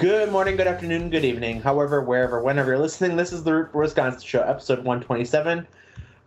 [0.00, 1.60] Good morning, good afternoon, good evening.
[1.60, 5.66] However, wherever, whenever you're listening, this is the Root for Wisconsin Show, episode 127.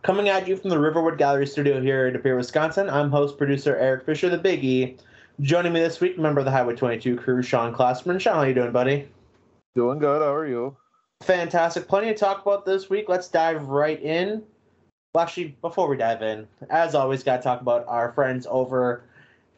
[0.04, 2.88] Coming at you from the Riverwood Gallery Studio here in De Pere, Wisconsin.
[2.88, 5.00] I'm host producer Eric Fisher, the Biggie.
[5.42, 8.22] Joining me this week, member of the Highway 22 crew, Sean Klossman.
[8.22, 9.08] Sean, how you doing, buddy?
[9.74, 10.22] Doing good.
[10.22, 10.78] How are you?
[11.24, 11.88] Fantastic.
[11.88, 13.10] Plenty to talk about this week.
[13.10, 14.44] Let's dive right in.
[15.16, 19.06] Well, actually, before we dive in, as always, got to talk about our friends over.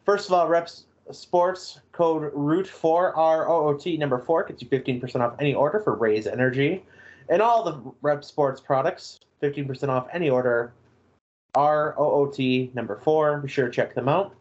[0.06, 4.62] First of all, Reps Sports code Root four R O O T number four gets
[4.62, 6.84] you fifteen percent off any order for Raise Energy,
[7.28, 10.72] and all the Rep Sports products fifteen percent off any order.
[11.54, 13.38] R O O T number four.
[13.38, 14.34] Be sure to check them out.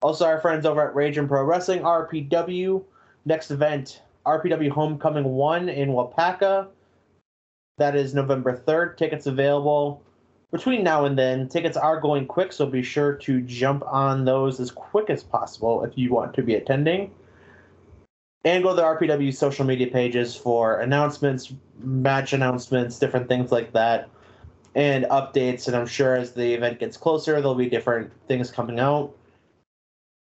[0.00, 2.82] Also, our friends over at Rage and Pro Wrestling RPW.
[3.24, 6.68] Next event RPW Homecoming One in Waupaca.
[7.76, 8.96] That is November third.
[8.96, 10.02] Tickets available
[10.50, 14.60] between now and then, tickets are going quick, so be sure to jump on those
[14.60, 17.10] as quick as possible if you want to be attending.
[18.44, 23.72] And go to the RPW social media pages for announcements, match announcements, different things like
[23.72, 24.08] that,
[24.74, 25.66] and updates.
[25.66, 29.14] And I'm sure as the event gets closer, there'll be different things coming out.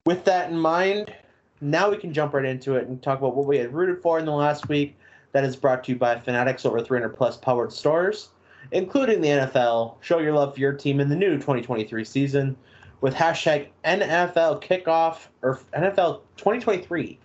[0.08, 1.14] With that in mind,
[1.62, 4.18] now we can jump right into it and talk about what we had rooted for
[4.18, 4.98] in the last week.
[5.34, 8.30] That is brought to you by Fanatics over 300 plus powered stores
[8.72, 9.96] including the NFL.
[10.02, 12.56] Show your love for your team in the new 2023 season
[13.02, 17.20] with hashtag NFL kickoff or NFL 2023.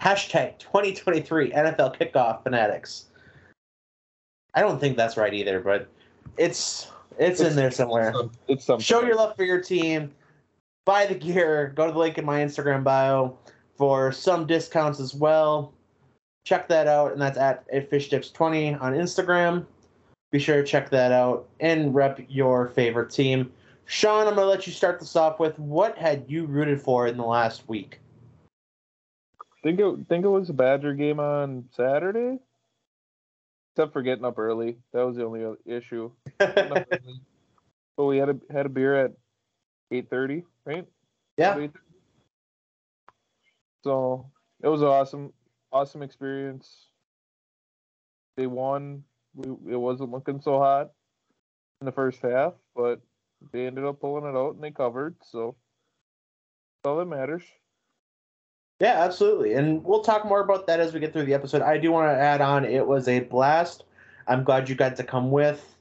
[0.00, 3.06] Hashtag 2023 NFL kickoff fanatics.
[4.54, 5.88] I don't think that's right either, but
[6.36, 8.12] it's it's, it's in there somewhere.
[8.48, 8.82] It's, something.
[8.82, 10.12] Show your love for your team.
[10.84, 11.72] Buy the gear.
[11.74, 13.38] Go to the link in my Instagram bio
[13.76, 15.72] for some discounts as well.
[16.44, 19.66] Check that out, and that's at fishdips20 on Instagram.
[20.32, 23.52] Be sure to check that out and rep your favorite team.
[23.84, 27.06] Sean, I'm going to let you start this off with what had you rooted for
[27.06, 28.00] in the last week?
[29.62, 32.38] Think it think it was a Badger game on Saturday.
[33.72, 36.10] Except for getting up early, that was the only issue.
[36.38, 36.88] but
[37.96, 39.12] we had a had a beer at
[39.90, 40.86] eight thirty, right?
[41.36, 41.66] Yeah.
[43.82, 44.30] So
[44.62, 45.32] it was an awesome,
[45.72, 46.88] awesome experience.
[48.36, 49.04] They won
[49.36, 50.90] we, it wasn't looking so hot
[51.80, 53.00] in the first half, but
[53.52, 55.14] they ended up pulling it out and they covered.
[55.22, 55.56] So
[56.82, 57.42] that's all that matters.
[58.80, 59.54] Yeah, absolutely.
[59.54, 61.62] And we'll talk more about that as we get through the episode.
[61.62, 63.84] I do want to add on it was a blast.
[64.26, 65.76] I'm glad you got to come with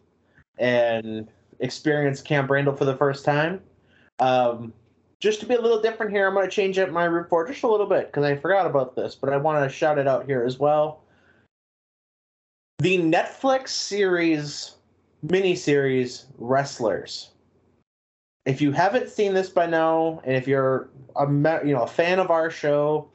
[0.57, 1.27] and
[1.59, 3.61] experience Camp Randall for the first time.
[4.19, 4.73] Um,
[5.19, 7.45] just to be a little different here, I'm going to change up my root for
[7.47, 10.07] just a little bit because I forgot about this, but I want to shout it
[10.07, 11.01] out here as well.
[12.79, 14.75] The Netflix series,
[15.25, 17.31] miniseries, Wrestlers.
[18.45, 21.25] If you haven't seen this by now, and if you're a
[21.65, 23.07] you know a fan of our show,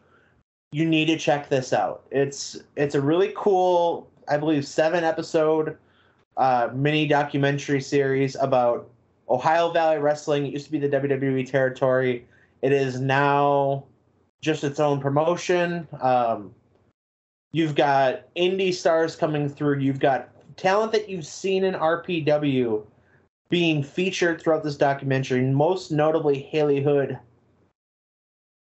[0.72, 2.04] you need to check this out.
[2.10, 5.77] It's it's a really cool, I believe, seven episode
[6.37, 8.88] uh, mini documentary series about
[9.28, 10.47] Ohio Valley Wrestling.
[10.47, 12.27] It used to be the WWE territory.
[12.62, 13.84] It is now
[14.41, 15.87] just its own promotion.
[16.00, 16.54] Um,
[17.53, 19.81] You've got indie stars coming through.
[19.81, 22.84] You've got talent that you've seen in RPW
[23.49, 27.19] being featured throughout this documentary, most notably Haley Hood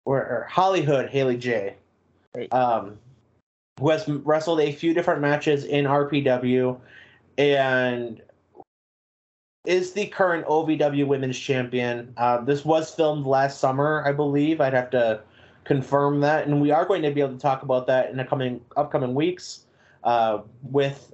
[0.05, 1.75] or, or Holly Hood, Haley J.
[2.51, 2.97] Um,
[3.79, 6.79] who has wrestled a few different matches in RPW
[7.37, 8.21] and
[9.65, 12.13] is the current OVW Women's Champion.
[12.15, 14.61] Uh, this was filmed last summer, I believe.
[14.61, 15.19] I'd have to
[15.67, 18.23] confirm that, and we are going to be able to talk about that in the
[18.23, 19.65] coming upcoming weeks
[20.05, 21.13] uh, with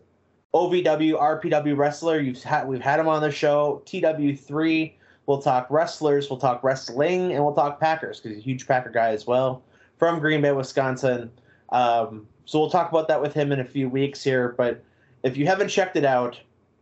[0.53, 2.19] OVW RPW wrestler.
[2.19, 3.81] You've had we've had him on the show.
[3.87, 4.93] TW3.
[5.25, 6.29] We'll talk wrestlers.
[6.29, 9.63] We'll talk wrestling, and we'll talk Packers because he's a huge Packer guy as well
[9.97, 11.31] from Green Bay, Wisconsin.
[11.69, 14.53] Um, so we'll talk about that with him in a few weeks here.
[14.55, 14.83] But
[15.23, 16.39] if you haven't checked it out,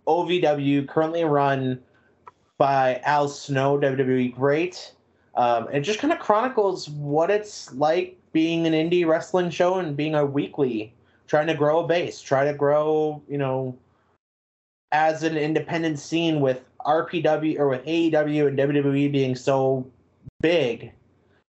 [0.07, 1.79] OVW currently run
[2.57, 4.93] by Al Snow, WWE great.
[5.35, 9.95] Um, it just kind of chronicles what it's like being an indie wrestling show and
[9.95, 10.93] being a weekly,
[11.27, 13.77] trying to grow a base, try to grow, you know,
[14.91, 19.89] as an independent scene with RPW or with AEW and WWE being so
[20.41, 20.91] big.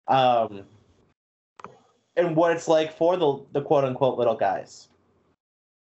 [0.07, 0.63] Um,
[2.16, 4.88] and what it's like for the, the quote unquote little guys.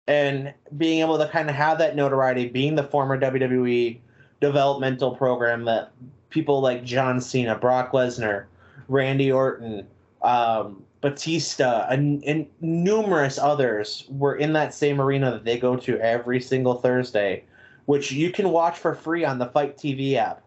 [0.08, 4.00] And being able to kind of have that notoriety, being the former WWE
[4.40, 5.92] developmental program that
[6.30, 8.46] people like John Cena, Brock Lesnar,
[8.88, 9.88] Randy Orton,
[10.22, 16.00] um, Batista, and, and, numerous others were in that same arena that they go to
[16.00, 17.44] every single Thursday,
[17.86, 20.42] which you can watch for free on the FITE TV app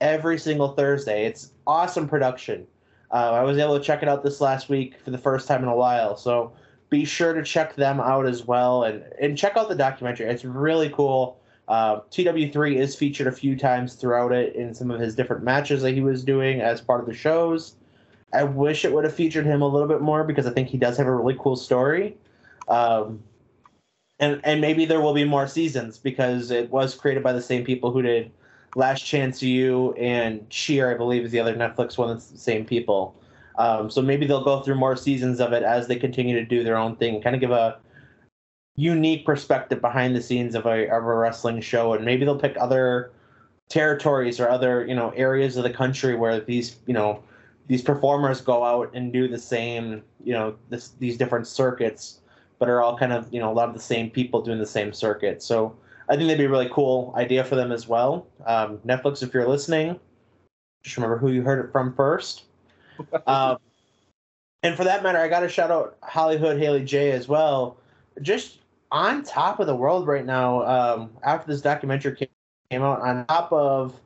[0.00, 1.24] every single Thursday.
[1.24, 2.66] It's awesome production.
[3.10, 5.62] Uh, I was able to check it out this last week for the first time
[5.62, 6.16] in a while.
[6.16, 6.52] So
[6.90, 10.26] be sure to check them out as well and, and check out the documentary.
[10.26, 11.40] It's really cool.
[11.68, 15.82] Uh, TW3 is featured a few times throughout it in some of his different matches
[15.82, 17.76] that he was doing as part of the shows.
[18.32, 20.76] I wish it would have featured him a little bit more because I think he
[20.76, 22.16] does have a really cool story.
[22.68, 23.22] Um,
[24.20, 27.64] and and maybe there will be more seasons because it was created by the same
[27.64, 28.30] people who did
[28.76, 32.64] Last Chance U and Cheer, I believe, is the other Netflix one that's the same
[32.64, 33.14] people.
[33.56, 36.64] Um, so maybe they'll go through more seasons of it as they continue to do
[36.64, 37.78] their own thing, kind of give a
[38.76, 42.56] unique perspective behind the scenes of a of a wrestling show, and maybe they'll pick
[42.58, 43.12] other
[43.68, 47.22] territories or other you know areas of the country where these you know
[47.66, 52.20] these performers go out and do the same you know this, these different circuits,
[52.58, 54.66] but are all kind of you know a lot of the same people doing the
[54.66, 55.42] same circuit.
[55.42, 55.76] So
[56.08, 58.26] I think that'd be a really cool idea for them as well.
[58.46, 59.98] Um, Netflix, if you're listening,
[60.82, 62.44] just remember who you heard it from first.
[63.26, 63.56] um,
[64.62, 67.78] and for that matter, I got to shout out Hollywood Haley J as well.
[68.20, 68.58] Just
[68.94, 70.62] on top of the world right now.
[70.62, 72.14] Um, after this documentary
[72.70, 74.00] came, out, on top of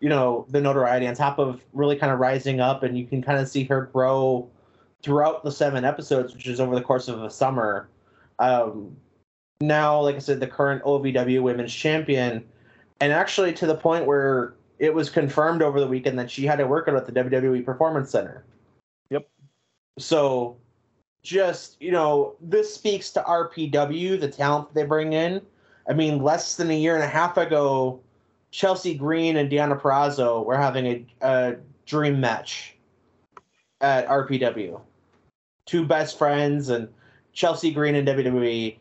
[0.00, 3.22] you know the notoriety, on top of really kind of rising up, and you can
[3.22, 4.50] kind of see her grow
[5.02, 7.88] throughout the seven episodes, which is over the course of a summer.
[8.38, 8.96] Um,
[9.60, 12.44] now, like I said, the current OVW Women's Champion,
[13.00, 16.56] and actually to the point where it was confirmed over the weekend that she had
[16.56, 18.44] to work out at the WWE Performance Center.
[19.10, 19.28] Yep.
[19.98, 20.56] So
[21.24, 25.40] just you know this speaks to RPW, the talent they bring in.
[25.88, 28.00] I mean, less than a year and a half ago,
[28.52, 31.56] Chelsea Green and Deonna Purrazzo were having a, a
[31.86, 32.76] dream match
[33.80, 34.80] at RPW.
[35.66, 36.88] Two best friends and
[37.32, 38.76] Chelsea Green and WWE.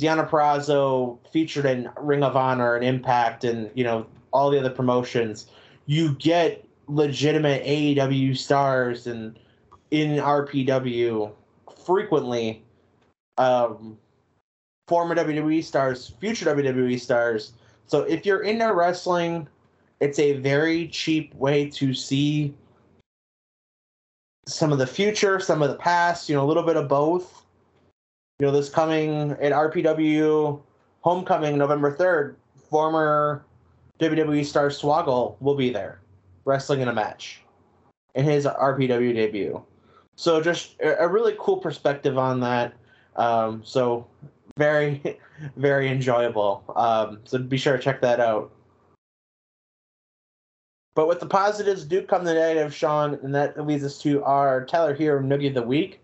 [0.00, 4.70] Deonna Purrazzo featured in Ring of Honor and Impact and you know all the other
[4.70, 5.46] promotions.
[5.86, 9.38] You get legitimate AEW stars and
[9.90, 11.32] in RPW
[11.90, 12.62] frequently
[13.36, 13.98] um,
[14.86, 17.54] former WWE stars, future WWE stars.
[17.88, 19.48] So if you're into wrestling,
[19.98, 22.54] it's a very cheap way to see
[24.46, 27.44] some of the future, some of the past, you know, a little bit of both.
[28.38, 30.60] You know, this coming at RPW
[31.00, 32.36] Homecoming November 3rd,
[32.68, 33.44] former
[33.98, 36.00] WWE star Swoggle will be there
[36.44, 37.42] wrestling in a match
[38.14, 39.60] in his RPW debut.
[40.20, 42.74] So just a really cool perspective on that.
[43.16, 44.06] Um, so
[44.58, 45.18] very,
[45.56, 46.62] very enjoyable.
[46.76, 48.52] Um, so be sure to check that out.
[50.94, 54.66] But with the positives do come the negative, Sean, and that leads us to our
[54.66, 56.02] Tyler Herro Noogie of the Week.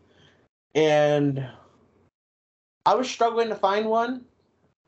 [0.74, 1.46] And
[2.86, 4.24] I was struggling to find one.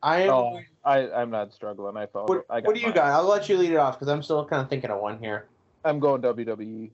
[0.02, 0.30] I am.
[0.30, 1.98] Oh, I, I'm not struggling.
[1.98, 2.94] I found what, I what do you mine.
[2.94, 3.10] got?
[3.10, 5.48] I'll let you lead it off because I'm still kind of thinking of one here.
[5.84, 6.92] I'm going WWE.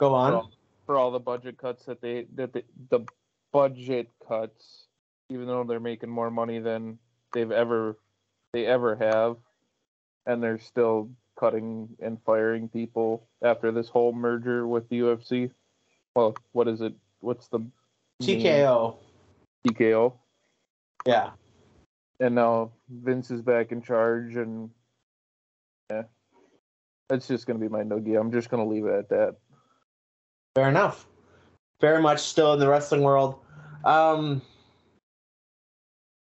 [0.00, 0.50] Go on.
[0.86, 3.00] For all the budget cuts that they that they, the
[3.52, 4.86] budget cuts,
[5.28, 6.98] even though they're making more money than
[7.32, 7.96] they've ever
[8.52, 9.36] they ever have,
[10.26, 11.08] and they're still
[11.38, 15.50] cutting and firing people after this whole merger with the UFC.
[16.14, 16.94] Well, what is it?
[17.20, 17.60] What's the
[18.22, 18.96] TKO.
[19.66, 20.12] TKO?
[21.06, 21.30] Yeah.
[22.20, 24.70] And now Vince is back in charge, and
[25.90, 26.02] yeah,
[27.08, 28.18] that's just gonna be my noogie.
[28.18, 29.36] I'm just gonna leave it at that.
[30.54, 31.06] Fair enough.
[31.80, 33.38] Very much still in the wrestling world.
[33.84, 34.42] Um,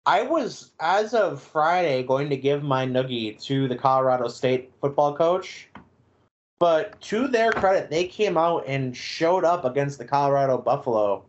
[0.06, 5.16] I was, as of Friday, going to give my noogie to the Colorado State football
[5.16, 5.68] coach.
[6.60, 11.24] But to their credit, they came out and showed up against the Colorado Buffalo.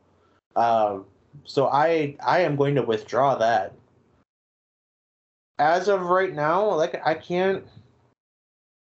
[0.57, 1.07] Um,
[1.45, 3.75] so I I am going to withdraw that.
[5.59, 7.65] As of right now, like I can't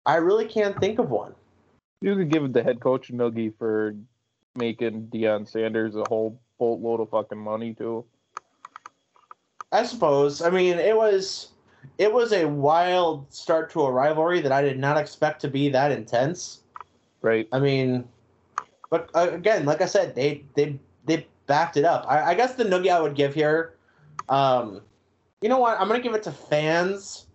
[0.04, 1.34] I really can't think of one.
[2.00, 3.94] You could give it the head coach noogie for
[4.54, 8.04] making Deion Sanders a whole boatload of fucking money too.
[9.72, 10.42] I suppose.
[10.42, 11.48] I mean, it was
[11.98, 15.68] it was a wild start to a rivalry that I did not expect to be
[15.70, 16.60] that intense.
[17.22, 17.48] Right.
[17.52, 18.06] I mean,
[18.90, 22.06] but uh, again, like I said, they they they backed it up.
[22.08, 23.74] I, I guess the noogie I would give here,
[24.28, 24.80] um,
[25.40, 25.80] you know what?
[25.80, 27.26] I'm gonna give it to fans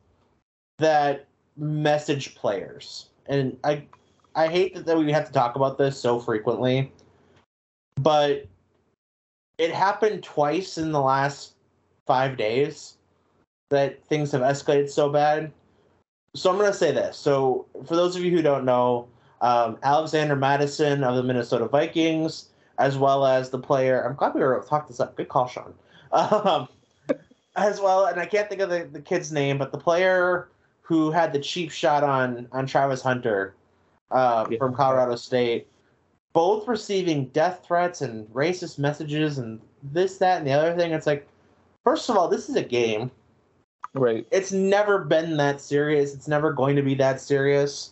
[0.80, 1.28] that
[1.58, 3.84] message players, and I
[4.36, 6.92] I hate that, that we have to talk about this so frequently,
[7.96, 8.48] but
[9.58, 11.54] it happened twice in the last
[12.08, 12.98] five days
[13.70, 15.52] that things have escalated so bad.
[16.36, 17.18] So I'm gonna say this.
[17.18, 19.08] So for those of you who don't know,
[19.42, 24.04] um, Alexander Mattison of the Minnesota Vikings, as well as the player.
[24.04, 25.16] I'm glad we were able to talk this up.
[25.16, 25.74] Good call, Sean.
[26.14, 26.68] Um,
[27.56, 30.50] as well, and I can't think of the, the kid's name, but the player
[30.82, 33.56] who had the cheap shot on on Travis Hunter
[34.12, 34.58] uh, Yeah.
[34.58, 35.68] from Colorado State.
[36.34, 40.94] both receiving death threats and racist messages and this, that, and the other thing.
[40.94, 41.28] It's like,
[41.84, 43.12] first of all, this is a game.
[43.94, 44.26] Right.
[44.32, 46.14] It's never been that serious.
[46.14, 47.92] It's never going to be that serious.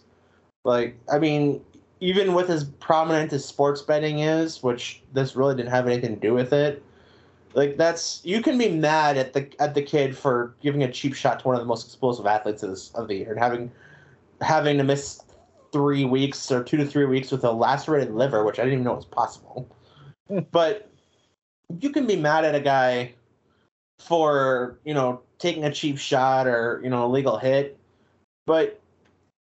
[0.63, 1.59] Like, I mean,
[1.99, 6.21] even with as prominent as sports betting is, which this really didn't have anything to
[6.21, 6.81] do with it.
[7.55, 11.13] Like that's you can be mad at the at the kid for giving a cheap
[11.13, 13.71] shot to one of the most explosive athletes of, this, of the year and having
[14.39, 15.19] having to miss
[15.71, 18.85] three weeks or two to three weeks with a lacerated liver, which I didn't even
[18.85, 19.67] know was possible.
[20.27, 20.39] Hmm.
[20.51, 20.89] but
[21.79, 23.13] you can be mad at a guy
[23.99, 27.77] for you know taking a cheap shot or you know a legal hit,
[28.45, 28.79] but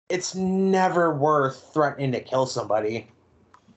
[0.08, 3.08] it's never worth threatening to kill somebody.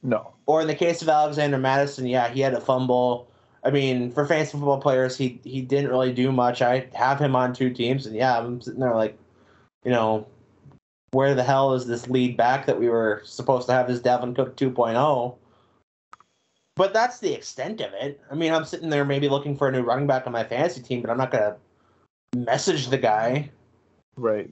[0.03, 0.33] No.
[0.45, 3.27] Or in the case of Alexander Mattison, yeah, he had a fumble.
[3.63, 6.61] I mean, for fantasy football players, he he didn't really do much.
[6.61, 9.17] I have him on two teams, and yeah, I'm sitting there like,
[9.83, 10.25] you know,
[11.11, 14.35] where the hell is this lead back that we were supposed to have as Dalvin
[14.35, 15.35] Cook 2.0?
[16.75, 18.21] But that's the extent of it.
[18.31, 20.81] I mean, I'm sitting there maybe looking for a new running back on my fantasy
[20.81, 21.57] team, but I'm not gonna
[22.35, 23.51] message the guy.
[24.15, 24.49] Right.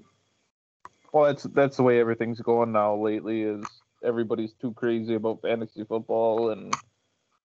[1.13, 3.43] Well, that's that's the way everything's going now lately.
[3.43, 3.63] Is
[4.03, 6.73] everybody's too crazy about fantasy football and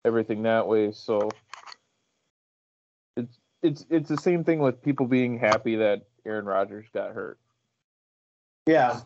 [0.05, 0.91] everything that way.
[0.91, 1.29] So
[3.15, 7.37] it's it's it's the same thing with people being happy that Aaron Rodgers got hurt.
[8.65, 9.01] Yeah.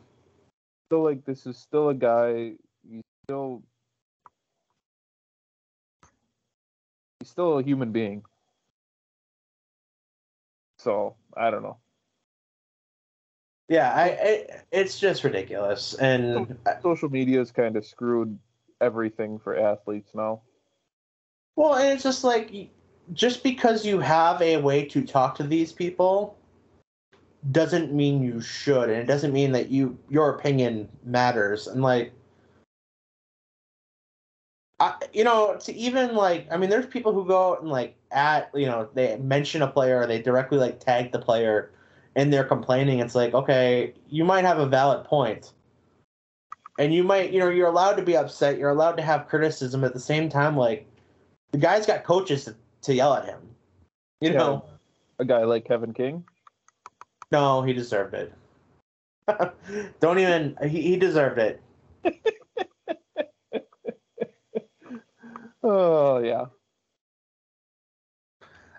[0.87, 2.53] Still, like this is still a guy.
[2.89, 3.63] He's still
[7.19, 8.23] he's still a human being.
[10.79, 11.77] So I don't know.
[13.67, 18.39] Yeah, I, I it's just ridiculous, and social media has kind of screwed
[18.79, 20.41] everything for athletes now.
[21.57, 22.69] Well, and it's just like
[23.11, 26.36] just because you have a way to talk to these people
[27.51, 31.67] doesn't mean you should, and it doesn't mean that you your opinion matters.
[31.67, 32.13] And like,
[34.79, 37.95] I, you know, to even like, I mean, there's people who go out and like
[38.11, 41.71] at you know they mention a player, or they directly like tag the player
[42.17, 45.05] and they're complaining, it's like, okay, you might have a valid.
[46.79, 49.83] And you might, you know, you're allowed to be upset, you're allowed to have criticism
[49.83, 50.87] at the same time, like
[51.51, 53.39] the guy's got coaches to, to yell at him.
[54.19, 54.37] You yeah.
[54.37, 54.65] know.
[55.19, 56.23] A guy like Kevin King?
[57.31, 58.33] No, he deserved it.
[59.99, 61.61] Don't even he, he deserved it.
[65.63, 66.45] oh yeah.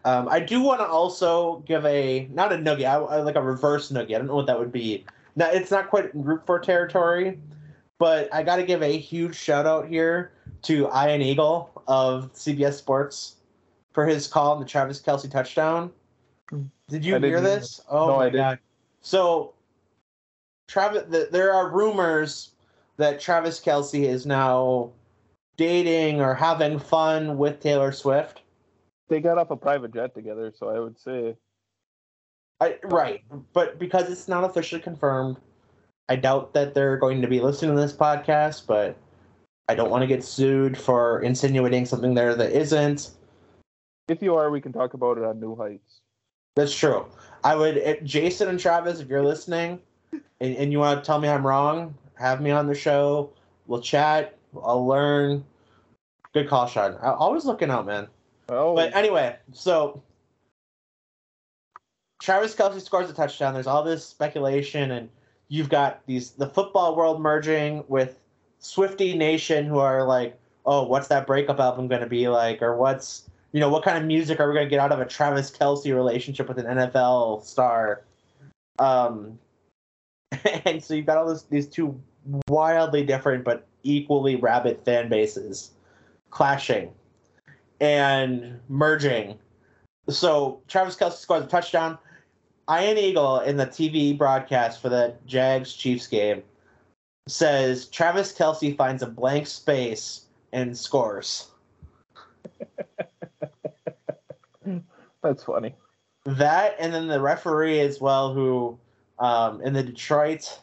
[0.04, 3.42] Um, I do want to also give a not a nugget, I, I, like a
[3.42, 4.14] reverse nugget.
[4.14, 5.04] I don't know what that would be.
[5.36, 7.38] Now it's not quite root for territory,
[7.98, 12.74] but I got to give a huge shout out here to Ian Eagle of CBS
[12.74, 13.36] Sports
[13.92, 15.90] for his call on the Travis Kelce touchdown.
[16.88, 17.80] Did you hear this?
[17.88, 18.58] Oh no, my I god!
[19.00, 19.54] So,
[20.68, 22.52] Travis, the, there are rumors
[22.96, 24.90] that Travis Kelce is now
[25.56, 28.42] dating or having fun with Taylor Swift
[29.08, 31.36] they got off a private jet together, so I would say.
[32.60, 35.36] I, right, but because it's not officially confirmed,
[36.08, 38.66] I doubt that they're going to be listening to this podcast.
[38.66, 38.96] But
[39.68, 43.10] I don't want to get sued for insinuating something there that isn't.
[44.08, 46.00] If you are, we can talk about it on New Heights.
[46.58, 47.06] That's true.
[47.44, 49.78] I would, Jason and Travis, if you're listening,
[50.12, 53.30] and, and you want to tell me I'm wrong, have me on the show.
[53.68, 54.36] We'll chat.
[54.60, 55.44] I'll learn.
[56.34, 56.96] Good call, Sean.
[57.00, 58.08] I, always looking out, man.
[58.48, 58.74] Oh.
[58.74, 60.02] But anyway, so
[62.20, 63.54] Travis Kelce scores a touchdown.
[63.54, 65.08] There's all this speculation, and
[65.46, 68.18] you've got these the football world merging with
[68.58, 70.36] Swifty Nation, who are like,
[70.66, 73.96] "Oh, what's that breakup album going to be like?" Or what's you know what kind
[73.96, 76.66] of music are we going to get out of a Travis Kelce relationship with an
[76.66, 78.04] NFL star?
[78.78, 79.38] Um,
[80.64, 81.98] and so you've got all this, these two
[82.48, 85.70] wildly different but equally rabid fan bases
[86.30, 86.92] clashing
[87.80, 89.38] and merging.
[90.08, 91.98] So Travis Kelce scores a touchdown.
[92.70, 96.42] Ian Eagle in the TV broadcast for the Jags Chiefs game
[97.28, 101.48] says Travis Kelce finds a blank space and scores.
[105.28, 105.74] That's funny.
[106.24, 108.78] That and then the referee as well, who
[109.18, 110.58] um, in the Detroit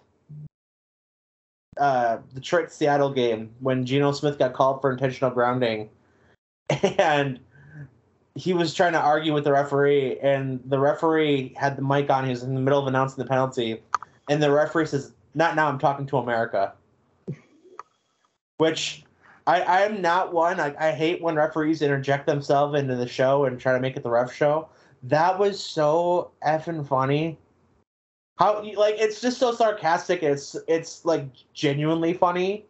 [1.77, 5.89] uh, Detroit Seattle game when Geno Smith got called for intentional grounding
[6.98, 7.39] and
[8.34, 12.25] he was trying to argue with the referee, and the referee had the mic on.
[12.25, 13.81] He was in the middle of announcing the penalty,
[14.29, 15.67] and the referee says, "Not now.
[15.67, 16.74] I'm talking to America."
[18.57, 19.04] Which
[19.47, 20.59] I I am not one.
[20.59, 24.03] I, I hate when referees interject themselves into the show and try to make it
[24.03, 24.69] the ref show.
[25.03, 27.37] That was so effing funny.
[28.37, 30.23] How like it's just so sarcastic.
[30.23, 32.65] It's it's like genuinely funny.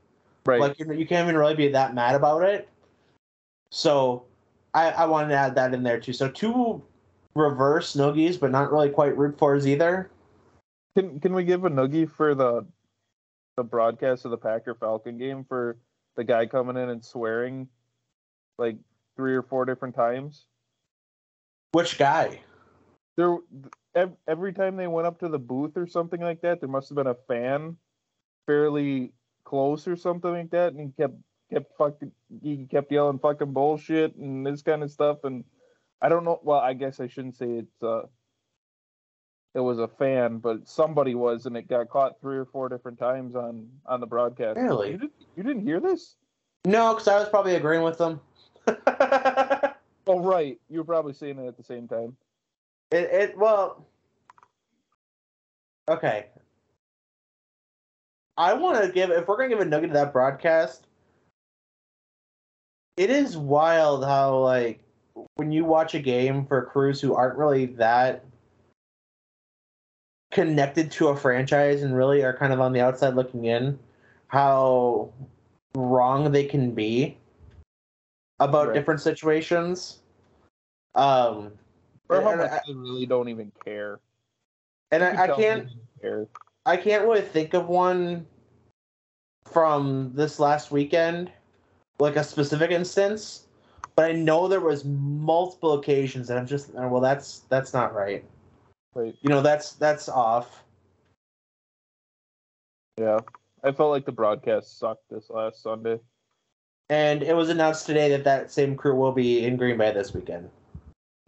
[0.46, 0.60] Right.
[0.60, 2.70] Like you, you can't even really be that mad about it.
[3.72, 4.26] So
[4.74, 6.14] I, I wanted to add that in there too.
[6.14, 6.84] So two
[7.34, 10.12] reverse noogies, but not really quite root fours either.
[10.96, 12.66] Can can we give a noogie for the
[13.58, 15.78] the broadcast of the Packer Falcon game for
[16.16, 17.68] the guy coming in and swearing
[18.58, 18.78] like
[19.16, 20.46] three or four different times?
[21.72, 22.42] Which guy?
[23.18, 23.38] There
[24.28, 26.96] every time they went up to the booth or something like that, there must have
[26.96, 27.78] been a fan
[28.46, 29.14] fairly
[29.46, 31.16] close or something like that, and he kept
[31.52, 35.44] kept fucking he kept yelling fucking bullshit and this kind of stuff and
[36.02, 38.04] I don't know well I guess I shouldn't say it's uh
[39.56, 43.00] it was a fan, but somebody was, and it got caught three or four different
[43.00, 44.60] times on on the broadcast.
[44.60, 44.92] Really?
[44.92, 46.16] You didn't, you didn't hear this?
[46.66, 48.20] No, because I was probably agreeing with them.
[50.08, 50.60] Oh, right.
[50.70, 52.16] You were probably seeing it at the same time.
[52.92, 53.88] it well.
[55.90, 56.28] Okay.
[58.38, 60.88] I want to give if we're gonna give a nugget to that broadcast.
[62.98, 64.82] It is wild how like
[65.36, 68.26] when you watch a game for crews who aren't really that
[70.36, 73.80] connected to a franchise and really are kind of on the outside looking in,
[74.28, 75.10] how
[75.74, 77.18] wrong they can be
[78.42, 78.74] about Right.
[78.74, 80.00] different situations.
[80.94, 81.54] Um,
[82.10, 84.02] Or how much I, they really don't even care.
[84.92, 85.70] and I, I can't.
[86.02, 86.28] care.
[86.66, 88.28] I can't really think of one
[89.46, 91.32] from this last weekend,
[92.00, 93.46] like a specific instance,
[93.96, 98.26] but I know there was multiple occasions that I'm just well, that's that's not right.
[98.96, 99.14] Right.
[99.22, 100.64] You know, that's that's off.
[102.98, 103.20] Yeah.
[103.64, 106.00] I felt like the broadcast sucked this last Sunday.
[106.90, 110.14] And it was announced today that that same crew will be in Green Bay this
[110.14, 110.50] weekend.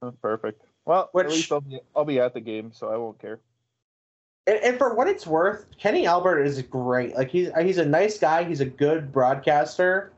[0.01, 0.61] Oh, perfect.
[0.85, 3.39] Well, Which- at least I'll be, I'll be at the game, so I won't care.
[4.45, 7.15] And, and for what it's worth, Kenny Albert is great.
[7.15, 8.45] Like he's he's a nice guy.
[8.45, 10.13] He's a good broadcaster,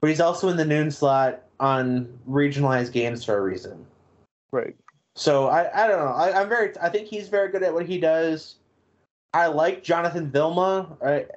[0.00, 3.86] but he's also in the noon slot on regionalized games for a reason.
[4.50, 4.74] Right.
[5.14, 6.12] So I, I don't know.
[6.12, 6.72] I, I'm very.
[6.80, 8.56] I think he's very good at what he does.
[9.34, 11.28] I like Jonathan Vilma right,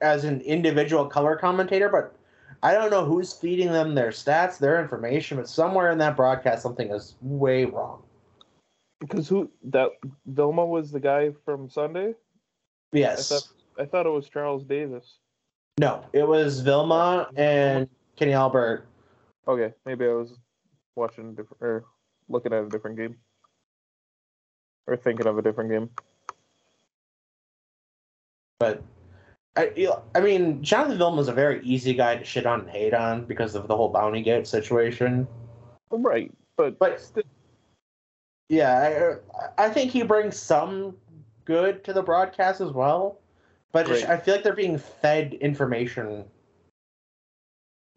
[0.00, 2.14] as an individual color commentator, but
[2.62, 5.36] I don't know who's feeding them their stats, their information.
[5.36, 8.02] But somewhere in that broadcast, something is way wrong.
[9.00, 9.90] Because who that
[10.26, 12.10] Vilma was the guy from Sunday?
[12.10, 13.28] I Yes.
[13.28, 13.42] thought
[13.78, 15.18] I thought it was Charles Davis.
[15.78, 18.86] No, it was Vilma and Kenny Albert.
[19.48, 20.38] Okay, maybe I was
[20.94, 21.84] watching different or
[22.28, 23.16] looking at a different game.
[24.86, 25.90] Or thinking of a different game.
[28.58, 28.82] But
[29.56, 33.24] I, I mean, Jonathan Vilma's a very easy guy to shit on and hate on
[33.24, 35.26] because of the whole bounty gate situation.
[35.90, 36.32] Right.
[36.56, 37.22] But But still,
[38.48, 39.18] Yeah,
[39.58, 40.96] I, I think he brings some
[41.44, 43.20] good to the broadcast as well,
[43.72, 43.90] but.
[43.90, 46.24] I feel like they're being fed information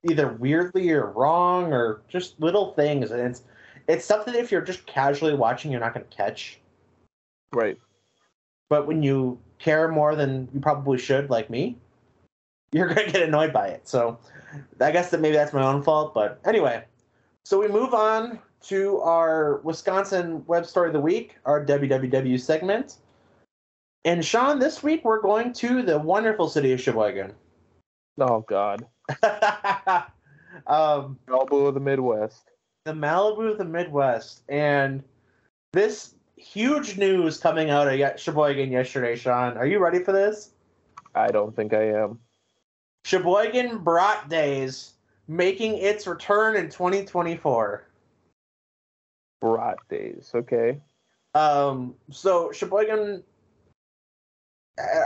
[0.09, 3.43] either weirdly or wrong or just little things, and it's
[3.87, 6.59] it's stuff that if you're just casually watching, you're not going to catch.
[7.53, 7.77] right.
[8.69, 11.77] But when you care more than you probably should, like me,
[12.71, 13.87] you're going to get annoyed by it.
[13.87, 14.19] So
[14.81, 16.13] I guess that maybe that's my own fault.
[16.13, 16.83] But anyway,
[17.45, 22.97] so we move on to our Wisconsin web story of the week, our WWW segment.
[24.03, 27.33] And Sean, this week we're going to the wonderful city of Sheboygan.
[28.19, 28.85] Oh God.
[30.67, 32.51] um, Elbow of the Midwest.
[32.87, 34.43] The Malibu of the Midwest.
[34.47, 35.03] And
[35.73, 39.57] this huge news coming out of Sheboygan yesterday, Sean.
[39.57, 40.51] Are you ready for this?
[41.13, 42.19] I don't think I am.
[43.03, 44.93] Sheboygan Brat Days
[45.27, 47.83] making its return in 2024.
[49.41, 50.31] Brat days.
[50.33, 50.79] Okay.
[51.35, 53.21] Um, so Sheboygan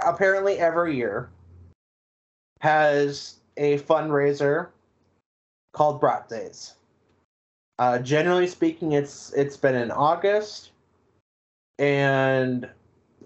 [0.06, 1.32] apparently every year
[2.60, 4.67] has a fundraiser
[5.74, 6.76] called Brat Days.
[7.82, 10.70] Uh, generally speaking, it's it's been in August,
[11.80, 12.70] and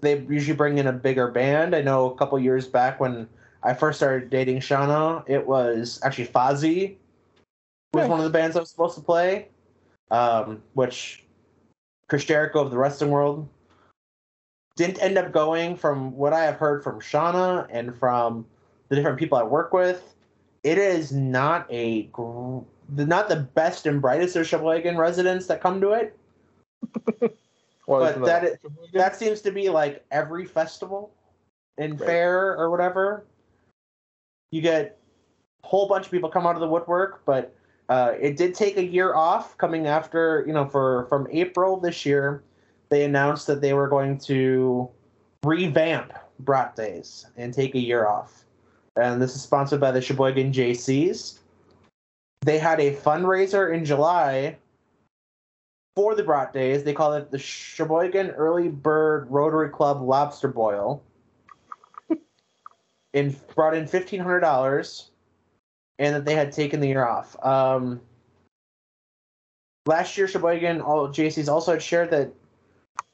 [0.00, 1.76] they usually bring in a bigger band.
[1.76, 3.28] I know a couple years back when
[3.62, 6.96] I first started dating Shauna, it was actually Fozzy
[7.92, 8.08] was Yeah.
[8.08, 9.48] one of the bands I was supposed to play,
[10.10, 11.26] um, which
[12.08, 13.46] Chris Jericho of the wrestling world
[14.76, 15.76] didn't end up going.
[15.76, 18.46] From what I have heard from Shauna and from
[18.88, 20.14] the different people I work with,
[20.62, 25.80] it is not a gr- not the best and brightest of Sheboygan residents that come
[25.80, 26.16] to it.
[27.88, 28.56] Well, But that is-
[28.94, 31.12] That seems to be like every festival
[31.78, 32.06] and Right.
[32.06, 33.24] fair or whatever.
[34.50, 34.98] You get
[35.62, 37.54] a whole bunch of people come out of the woodwork, but
[37.88, 42.04] uh, it did take a year off coming after, you know, for from April this
[42.04, 42.42] year,
[42.88, 44.88] they announced that they were going to
[45.44, 48.44] revamp Brat Days and take a year off.
[48.96, 51.38] and this is sponsored by the Sheboygan JCs.
[52.46, 54.56] They had a fundraiser in July
[55.96, 56.84] for the Brat Days.
[56.84, 61.02] They call it the Sheboygan Early Bird Rotary Club Lobster Boil.
[63.14, 65.10] and brought in fifteen hundred dollars,
[65.98, 67.36] and that they had taken the year off.
[67.44, 68.00] Um,
[69.86, 72.32] last year, Sheboygan all JCs also had shared that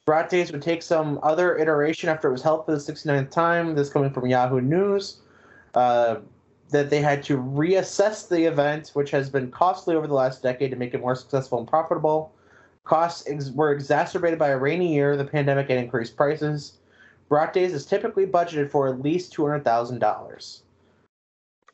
[0.05, 3.73] Brat Days would take some other iteration after it was held for the 69th time.
[3.73, 5.21] This coming from Yahoo News.
[5.73, 6.17] Uh,
[6.73, 10.71] that they had to reassess the event, which has been costly over the last decade,
[10.71, 12.33] to make it more successful and profitable.
[12.83, 16.79] Costs ex- were exacerbated by a rainy year, the pandemic, and increased prices.
[17.29, 20.61] Brat Days is typically budgeted for at least $200,000.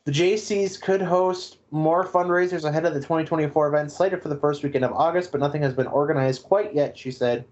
[0.04, 4.62] The JCs could host more fundraisers ahead of the 2024 event slated for the first
[4.62, 7.44] weekend of August, but nothing has been organized quite yet, she said.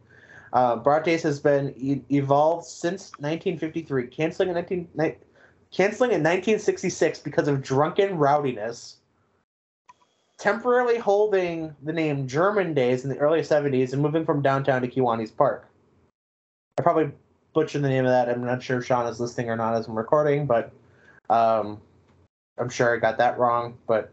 [0.53, 5.17] Uh, Days has been e- evolved since 1953, canceling in 19, ni-
[5.71, 8.97] canceling in 1966 because of drunken rowdiness,
[10.39, 14.89] temporarily holding the name German Days in the early 70s and moving from downtown to
[14.89, 15.69] Kiwanis Park.
[16.79, 17.11] I probably
[17.55, 18.29] butchered the name of that.
[18.29, 20.73] I'm not sure if Sean is listening or not as I'm recording, but
[21.29, 21.81] um,
[22.57, 23.77] I'm sure I got that wrong.
[23.87, 24.13] But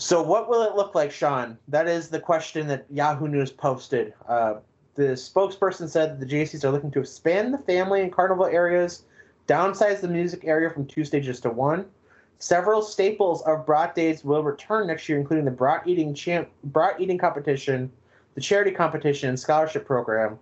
[0.00, 1.58] so, what will it look like, Sean?
[1.68, 4.14] That is the question that Yahoo News posted.
[4.26, 4.54] Uh,
[4.94, 9.04] the spokesperson said that the JCs are looking to expand the family and carnival areas,
[9.50, 11.84] downsize the music area from two stages to one.
[12.38, 17.00] Several staples of Brat Days will return next year, including the Brat eating champ, Brat
[17.00, 17.90] eating competition,
[18.34, 20.38] the charity competition, and scholarship program,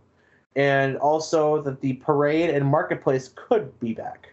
[0.55, 4.29] and also that the parade and marketplace could be back.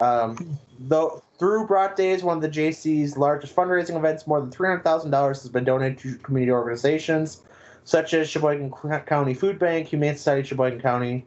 [0.00, 4.68] Um, though through Brat Days, one of the JC's largest fundraising events, more than three
[4.68, 7.40] hundred thousand dollars has been donated to community organizations
[7.84, 8.72] such as Sheboygan
[9.06, 11.24] County Food Bank, Humane Society Sheboygan County.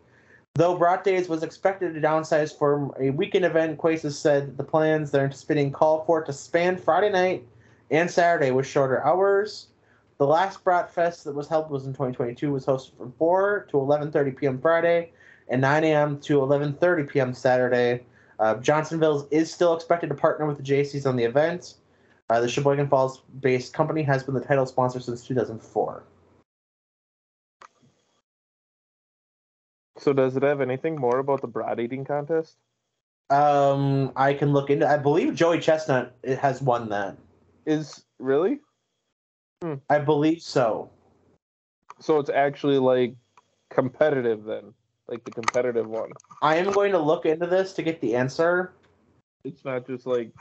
[0.55, 5.11] Though Brat Days was expected to downsize for a weekend event, Quasis said the plans
[5.11, 7.47] they're anticipating call for it to span Friday night
[7.91, 9.67] and Saturday with shorter hours.
[10.17, 13.77] The last Brat Fest that was held was in 2022 was hosted from 4 to
[13.77, 14.59] 11:30 p.m.
[14.59, 15.11] Friday
[15.47, 16.19] and 9 a.m.
[16.19, 17.33] to 11:30 p.m.
[17.33, 18.03] Saturday.
[18.39, 21.75] Uh, Johnsonville is still expected to partner with the JCs on the event.
[22.29, 26.03] Uh, the Sheboygan Falls-based company has been the title sponsor since 2004.
[29.99, 32.55] So does it have anything more about the brat eating contest?
[33.29, 34.89] Um, I can look into.
[34.89, 37.17] I believe Joey Chestnut has won that.
[37.65, 38.59] Is really?
[39.89, 40.89] I believe so.
[41.99, 43.15] So it's actually like
[43.69, 44.73] competitive then,
[45.07, 46.11] like the competitive one.
[46.41, 48.73] I am going to look into this to get the answer.
[49.43, 50.31] It's not just like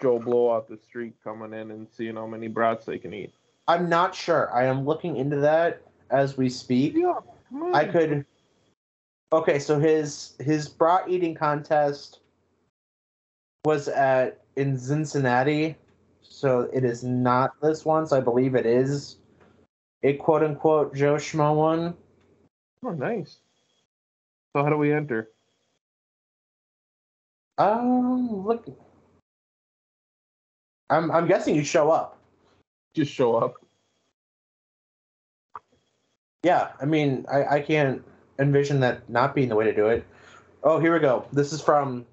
[0.00, 3.32] Joe Blow off the street coming in and seeing how many brats they can eat.
[3.68, 4.52] I'm not sure.
[4.52, 6.94] I am looking into that as we speak.
[6.96, 7.20] Yeah,
[7.72, 8.26] I could.
[9.32, 12.20] Okay, so his his brat eating contest
[13.64, 15.76] was at in Cincinnati,
[16.20, 18.06] so it is not this one.
[18.06, 19.16] So I believe it is
[20.02, 21.94] a quote unquote Joe Schmo one.
[22.84, 23.38] Oh, nice.
[24.54, 25.30] So how do we enter?
[27.56, 28.66] Um, look,
[30.90, 32.18] I'm I'm guessing you show up.
[32.94, 33.54] Just show up.
[36.42, 38.04] Yeah, I mean, I, I can't
[38.38, 40.04] envision that not being the way to do it.
[40.62, 41.24] Oh, here we go.
[41.32, 42.06] This is from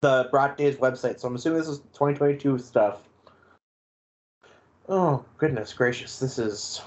[0.00, 2.98] the Brat Days website, so I'm assuming this is 2022 stuff.
[4.88, 6.18] Oh, goodness gracious.
[6.18, 6.80] This is.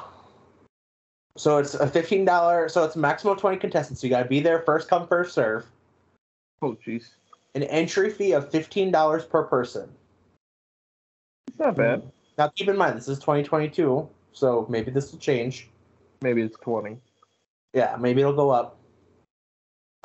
[1.38, 4.02] So it's a $15, so it's a maximum of 20 contestants.
[4.02, 5.66] So you got to be there first come, first serve.
[6.62, 7.10] Oh, jeez.
[7.56, 9.90] An entry fee of $15 per person.
[11.48, 12.04] It's not bad.
[12.38, 15.70] Now, keep in mind, this is 2022, so maybe this will change.
[16.22, 16.98] Maybe it's 20.
[17.76, 18.78] Yeah, maybe it'll go up.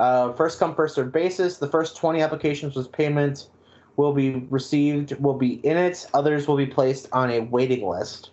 [0.00, 1.58] Uh, first come, first served basis.
[1.58, 3.48] The first 20 applications with payment
[3.96, 6.06] will be received, will be in it.
[6.12, 8.30] Others will be placed on a waiting list.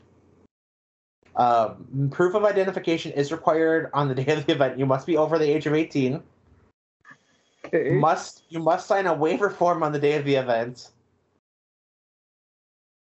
[1.35, 4.79] Um, proof of identification is required on the day of the event.
[4.79, 6.23] You must be over the age of 18.
[7.65, 7.91] Okay.
[7.91, 10.91] Must you must sign a waiver form on the day of the event.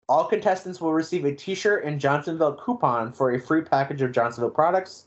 [0.10, 4.50] All contestants will receive a T-shirt and Johnsonville coupon for a free package of Johnsonville
[4.50, 5.06] products.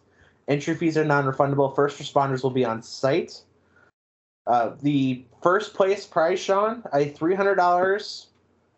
[0.49, 1.75] Entry fees are non-refundable.
[1.75, 3.43] First responders will be on site.
[4.47, 8.29] Uh, the first place prize, Sean, a three hundred dollars,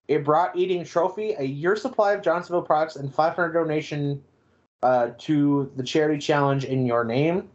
[0.09, 4.22] a brat eating trophy, a year supply of Johnsonville products, and five hundred donation
[4.83, 7.48] uh, to the charity challenge in your name.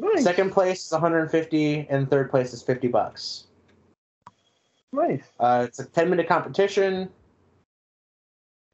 [0.00, 0.24] Nice.
[0.24, 3.44] Second place is 150, and third place is 50 bucks.
[4.92, 5.22] Nice.
[5.38, 7.08] Uh, it's a 10 minute competition.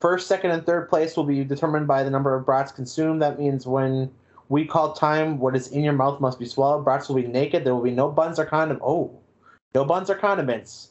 [0.01, 3.21] First, second, and third place will be determined by the number of brats consumed.
[3.23, 4.11] That means when
[4.49, 6.85] we call time, what is in your mouth must be swallowed.
[6.85, 7.65] Brats will be naked.
[7.65, 8.81] There will be no buns or condom.
[8.83, 9.19] Oh,
[9.75, 10.91] No buns or condiments.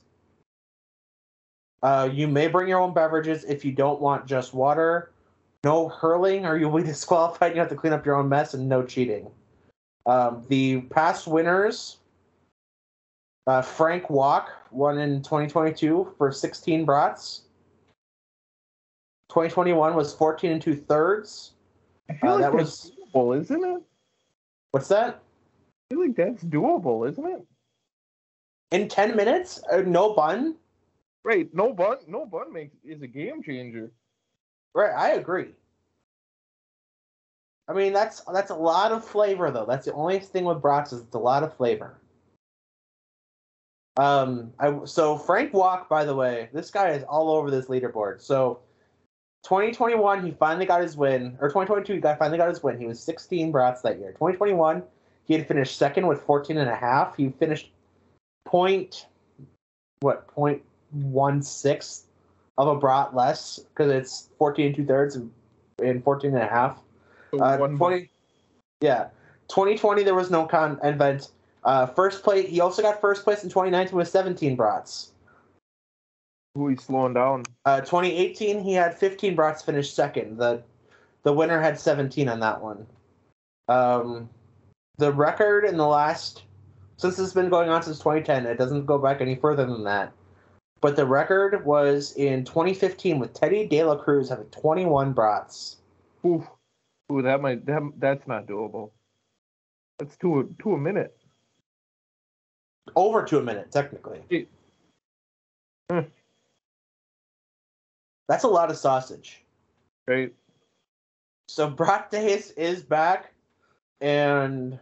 [1.82, 5.12] Uh, you may bring your own beverages if you don't want just water.
[5.64, 7.54] No hurling, or you'll be disqualified.
[7.54, 9.30] You have to clean up your own mess, and no cheating.
[10.06, 11.98] Um, the past winners
[13.48, 17.42] uh, Frank Walk won in 2022 for 16 brats.
[19.30, 21.52] 2021 was 14 and two thirds.
[22.10, 23.82] I feel Uh, like that was doable, isn't it?
[24.72, 25.22] what's that?
[25.90, 27.46] I feel like that's doable, isn't it?
[28.72, 30.56] In 10 minutes, uh, no bun.
[31.24, 33.92] Right, no bun, no bun makes is a game changer.
[34.74, 35.52] Right, I agree.
[37.68, 39.66] I mean, that's that's a lot of flavor though.
[39.66, 42.00] That's the only thing with brats is it's a lot of flavor.
[43.98, 48.22] Um, I so Frank Walk, by the way, this guy is all over this leaderboard.
[48.22, 48.60] So,
[49.46, 52.80] 2021, he finally got his win, or 2022, he got finally got his win.
[52.80, 54.10] He was 16 brats that year.
[54.10, 54.82] 2021,
[55.26, 57.16] he had finished second with 14 and a half.
[57.16, 57.70] He finished
[58.46, 59.06] point,
[60.00, 62.08] what point one sixth
[62.58, 65.32] of a brat less because it's 14 and two thirds and,
[65.84, 66.82] and 14 and a half.
[67.30, 68.10] So Uh, one 20,
[68.82, 69.10] yeah.
[69.50, 71.30] 2020, there was no con event.
[71.64, 75.12] Uh, first place, he also got first place in 2019 with 17 brats.
[76.56, 77.44] Who he's slowing down.
[77.66, 80.38] Uh, 2018, he had 15 brats finish second.
[80.38, 80.64] The
[81.24, 82.86] the winner had 17 on that one.
[83.68, 84.30] Um,
[84.98, 86.44] the record in the last,
[86.98, 90.14] since it's been going on since 2010, it doesn't go back any further than that.
[90.82, 95.78] But the record was in 2015 with Teddy De La Cruz having 21 brats.
[96.26, 96.48] Ooh,
[97.12, 98.92] ooh, that might that that's not doable.
[99.98, 101.18] That's two a two a minute.
[102.96, 104.22] Over to a minute, technically.
[104.30, 104.48] It-.
[108.28, 109.44] That's a lot of sausage.
[110.08, 110.34] Right.
[111.48, 113.34] So Brat Days is back,
[114.02, 114.80] and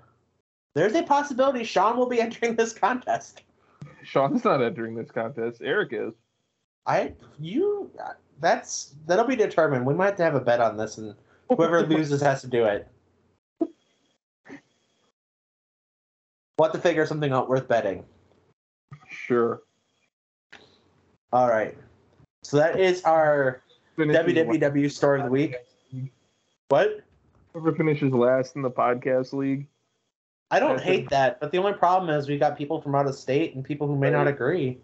[0.76, 3.44] there's a possibility Sean will be entering this contest.
[4.04, 5.62] Sean's not entering this contest.
[5.64, 6.14] Eric is.
[6.86, 7.90] I you
[8.42, 9.86] that's that'll be determined.
[9.86, 11.16] We might have to have a bet on this, and
[11.50, 12.88] whoever loses has to do it.
[16.58, 18.06] We'll have to figure something out worth betting.
[19.10, 19.64] Sure.
[21.32, 21.76] All right.
[22.44, 23.62] So that is our
[23.98, 25.56] WWW story of the week.
[26.70, 27.02] What?
[27.54, 29.68] Whoever finishes last in the podcast league.
[30.52, 32.94] I don't That's hate a- that, but the only problem is we got people from
[32.96, 34.78] out of state and people who may not agree.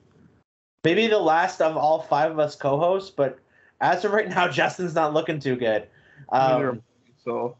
[0.83, 3.37] Maybe the last of all five of us co-hosts, but
[3.81, 5.87] as of right now, Justin's not looking too good.
[6.29, 6.81] Um,
[7.23, 7.57] so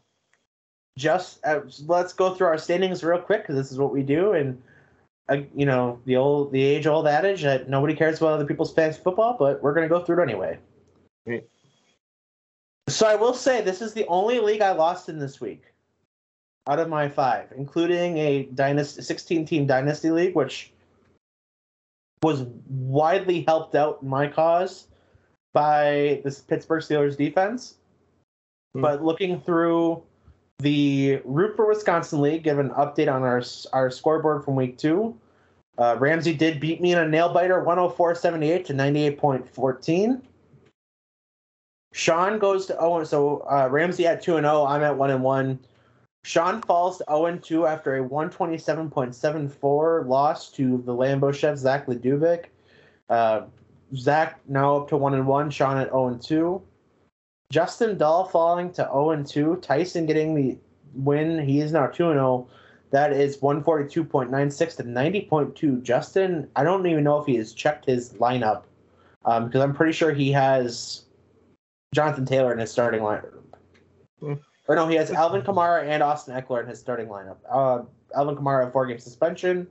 [0.96, 4.32] just uh, let's go through our standings real quick because this is what we do,
[4.32, 4.60] and
[5.54, 9.36] you know the old, the age-old adage that nobody cares about other people's fantasy football,
[9.38, 10.58] but we're gonna go through it anyway.
[11.26, 11.46] Right.
[12.88, 15.62] So I will say this is the only league I lost in this week,
[16.68, 20.72] out of my five, including a dynasty, sixteen-team dynasty league, which
[22.22, 24.88] was widely helped out in my cause
[25.52, 27.76] by this Pittsburgh Steelers defense.
[28.74, 28.82] Hmm.
[28.82, 30.02] But looking through
[30.60, 33.42] the Root for Wisconsin League, give an update on our
[33.72, 35.16] our scoreboard from week two.
[35.78, 40.20] Uh, Ramsey did beat me in a nail biter, 104.78 to 98.14.
[41.92, 44.66] Sean goes to 0, so uh, Ramsey at 2 and 0.
[44.66, 45.58] I'm at 1 and 1.
[46.22, 51.86] Sean falls to 0 and 2 after a 127.74 loss to the Lambeau chef Zach
[51.86, 52.46] Ledubic.
[53.08, 53.42] Uh,
[53.96, 55.50] Zach now up to 1 and 1.
[55.50, 56.62] Sean at 0 and 2.
[57.50, 59.56] Justin Dahl falling to 0 and 2.
[59.56, 60.56] Tyson getting the
[60.94, 61.44] win.
[61.44, 62.48] He is now 2 and 0.
[62.90, 65.82] That is 142.96 to 90.2.
[65.82, 68.64] Justin, I don't even know if he has checked his lineup
[69.24, 71.04] um, because I'm pretty sure he has
[71.94, 73.34] Jonathan Taylor in his starting lineup.
[74.68, 77.38] Or no, he has Alvin Kamara and Austin Ekeler in his starting lineup.
[77.50, 77.82] Uh,
[78.14, 79.66] Alvin Kamara four game suspension.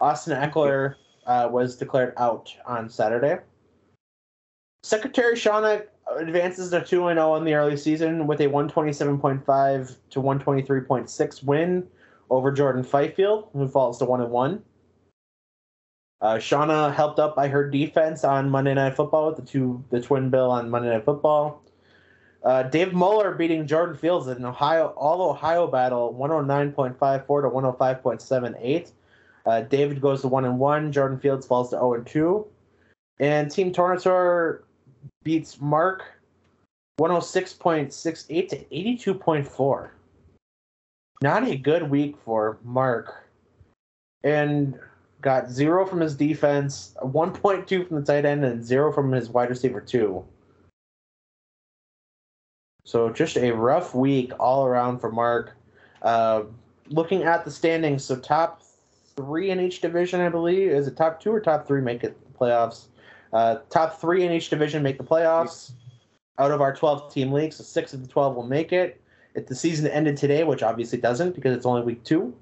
[0.00, 0.94] Austin Ekeler
[1.26, 3.38] uh, was declared out on Saturday.
[4.82, 11.42] Secretary Shauna advances to 2 0 in the early season with a 127.5 to 123.6
[11.44, 11.86] win
[12.30, 14.62] over Jordan Fifield, who falls to 1 1.
[16.20, 20.00] Uh, Shauna helped up by her defense on Monday Night Football with the two the
[20.00, 21.62] twin bill on Monday Night Football.
[22.44, 28.92] Uh, Dave Muller beating Jordan Fields in an Ohio all Ohio battle 109.54 to 105.78.
[29.44, 30.92] Uh, David goes to one and one.
[30.92, 32.46] Jordan Fields falls to 0 and 2.
[33.18, 34.62] And Team Tornator
[35.24, 36.04] beats Mark
[37.00, 38.56] 106.68 to
[39.12, 39.90] 82.4.
[41.22, 43.28] Not a good week for Mark.
[44.24, 44.78] And
[45.20, 49.48] got zero from his defense, 1.2 from the tight end, and zero from his wide
[49.48, 50.24] receiver, two.
[52.84, 55.56] So just a rough week all around for Mark.
[56.02, 56.42] Uh,
[56.88, 58.62] looking at the standings, so top
[59.16, 60.70] three in each division, I believe.
[60.70, 62.86] Is it top two or top three make it playoffs?
[63.32, 65.72] Uh, top three in each division make the playoffs.
[66.38, 69.00] Out of our 12 team league, so six of the 12 will make it.
[69.34, 72.34] If the season ended today, which obviously doesn't because it's only week two,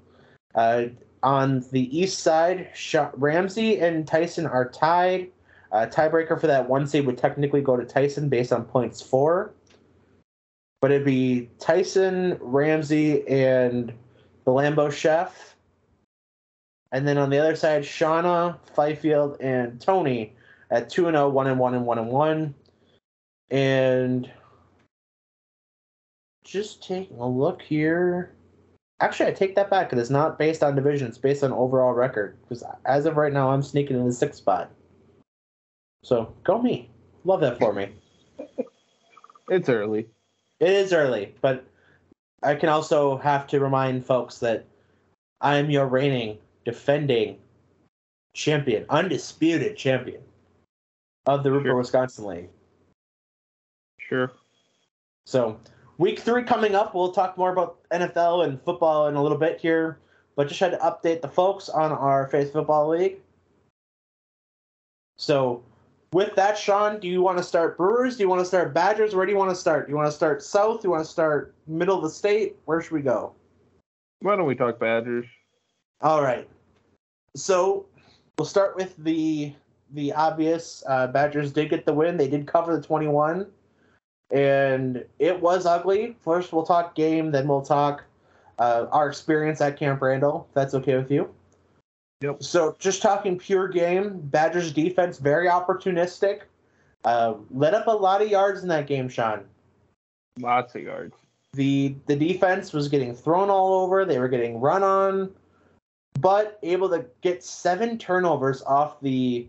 [0.55, 0.85] uh,
[1.23, 2.69] on the east side,
[3.13, 5.29] Ramsey and Tyson are tied.
[5.71, 9.53] Uh, tiebreaker for that one seed would technically go to Tyson based on points four.
[10.81, 13.93] But it'd be Tyson, Ramsey, and
[14.45, 15.55] the Lambo Chef.
[16.91, 20.33] And then on the other side, Shauna, Fifield, and Tony
[20.71, 22.55] at 2 and 0, 1 and 1 and 1 and 1.
[23.51, 24.31] And
[26.43, 28.33] just taking a look here.
[29.01, 31.93] Actually, I take that back because it's not based on division; it's based on overall
[31.93, 32.37] record.
[32.41, 34.71] Because as of right now, I'm sneaking in the sixth spot.
[36.03, 36.89] So go me.
[37.25, 37.89] Love that for me.
[39.49, 40.07] it's early.
[40.59, 41.65] It is early, but
[42.43, 44.65] I can also have to remind folks that
[45.41, 47.37] I am your reigning, defending
[48.33, 50.21] champion, undisputed champion
[51.25, 51.77] of the Rupert, sure.
[51.77, 52.49] Wisconsin League.
[53.99, 54.31] Sure.
[55.25, 55.59] So
[55.97, 56.95] week three coming up.
[56.95, 59.99] We'll talk more about NFL and football in a little bit here,
[60.35, 63.19] but just had to update the folks on our Faith Football League.
[65.17, 65.63] So,
[66.13, 68.17] with that, Sean, do you want to start Brewers?
[68.17, 69.15] Do you want to start Badgers?
[69.15, 69.85] Where do you want to start?
[69.85, 70.81] Do you want to start South?
[70.81, 72.55] Do you want to start middle of the state?
[72.65, 73.33] Where should we go?
[74.21, 75.27] Why don't we talk Badgers?
[76.01, 76.49] All right.
[77.35, 77.85] So
[78.37, 79.53] we'll start with the
[79.93, 80.83] the obvious.
[80.87, 82.17] Uh, Badgers did get the win.
[82.17, 83.47] They did cover the twenty one
[84.31, 86.15] and it was ugly.
[86.21, 88.03] First, we'll talk game, then we'll talk
[88.59, 90.47] uh, our experience at Camp Randall.
[90.49, 91.33] If that's okay with you.
[92.21, 92.43] Yep.
[92.43, 96.41] So, just talking pure game, Badgers defense very opportunistic.
[97.03, 99.43] Uh, let up a lot of yards in that game, Sean.
[100.39, 101.15] Lots of yards.
[101.53, 104.05] The the defense was getting thrown all over.
[104.05, 105.31] They were getting run on,
[106.21, 109.47] but able to get seven turnovers off the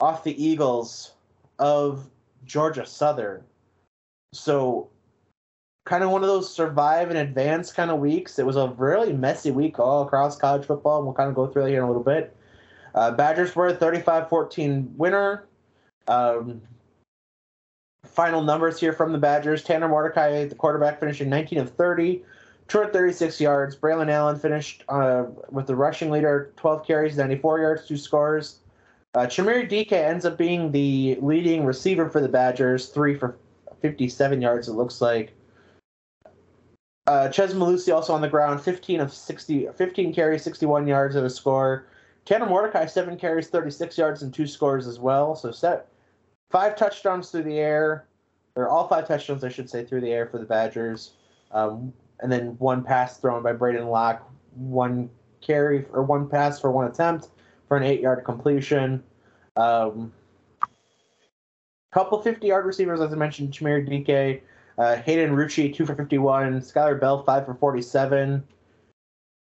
[0.00, 1.12] off the Eagles
[1.58, 2.08] of
[2.44, 3.42] Georgia Southern
[4.36, 4.88] so
[5.84, 8.38] kind of one of those survive and advance kind of weeks.
[8.38, 11.46] It was a really messy week all across college football, and we'll kind of go
[11.46, 12.36] through that here in a little bit.
[12.94, 15.46] Uh, Badgers were a 35-14 winner.
[16.08, 16.60] Um,
[18.04, 19.62] final numbers here from the Badgers.
[19.62, 22.22] Tanner Mordecai, the quarterback, finishing 19 of 30,
[22.68, 23.76] 236 yards.
[23.76, 28.60] Braylon Allen finished uh, with the rushing leader, 12 carries, 94 yards, two scores.
[29.16, 33.38] Uh, Chimere Dike ends up being the leading receiver for the Badgers, three for
[33.80, 35.32] 57 yards, it looks like.
[37.06, 41.24] Uh, Chez Mellusi also on the ground, 15 of 60, 15 carries, 61 yards of
[41.24, 41.86] a score.
[42.26, 45.34] Tanner Mordecai, seven carries, 36 yards, and two scores as well.
[45.34, 45.88] So set
[46.50, 48.04] five touchdowns through the air,
[48.54, 51.12] or all five touchdowns, I should say, through the air for the Badgers.
[51.52, 55.08] Um, and then one pass thrown by Braedyn Locke, one
[55.40, 57.28] carry or one pass for one attempt
[57.68, 59.02] for an eight-yard completion.
[59.56, 60.12] Um,
[61.92, 64.44] couple 50 yard receivers, as I mentioned, Chimere Dike,
[64.76, 68.44] uh, Hayden Rucci, 2 for 51, Skyler Bell, 5 for 47,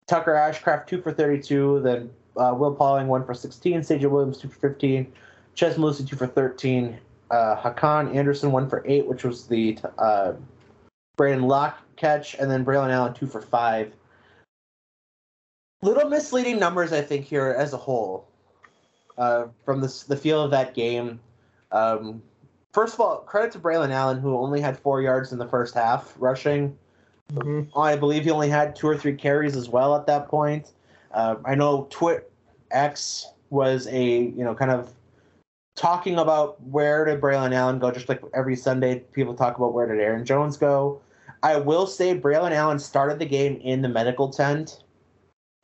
[0.07, 4.47] Tucker Ashcraft, 2 for 32, then uh, Will Pauling, 1 for 16, Sage Williams, 2
[4.47, 5.11] for 15,
[5.53, 6.97] Chez Mellusi, 2 for 13,
[7.29, 10.33] uh, Hakan Anderson, 1 for 8, which was the uh,
[11.17, 13.93] Brandon Locke catch, and then Braylon Allen, 2 for 5.
[15.81, 18.27] Little misleading numbers, I think, here as a whole.
[19.17, 21.19] Uh, from the, the feel of that game.
[21.71, 22.23] Um,
[22.71, 25.75] first of all, credit to Braylon Allen, who only had four yards in the first
[25.75, 26.75] half rushing.
[27.33, 27.77] Mm-hmm.
[27.77, 30.71] I believe he only had two or three carries as well at that point.
[31.13, 32.31] Uh, I know Twit
[32.71, 34.91] X was a you know kind of
[35.75, 39.87] talking about where did Braylon Allen go, just like every Sunday people talk about where
[39.87, 41.01] did Aaron Jones go.
[41.43, 44.83] I will say Braylon Allen started the game in the medical tent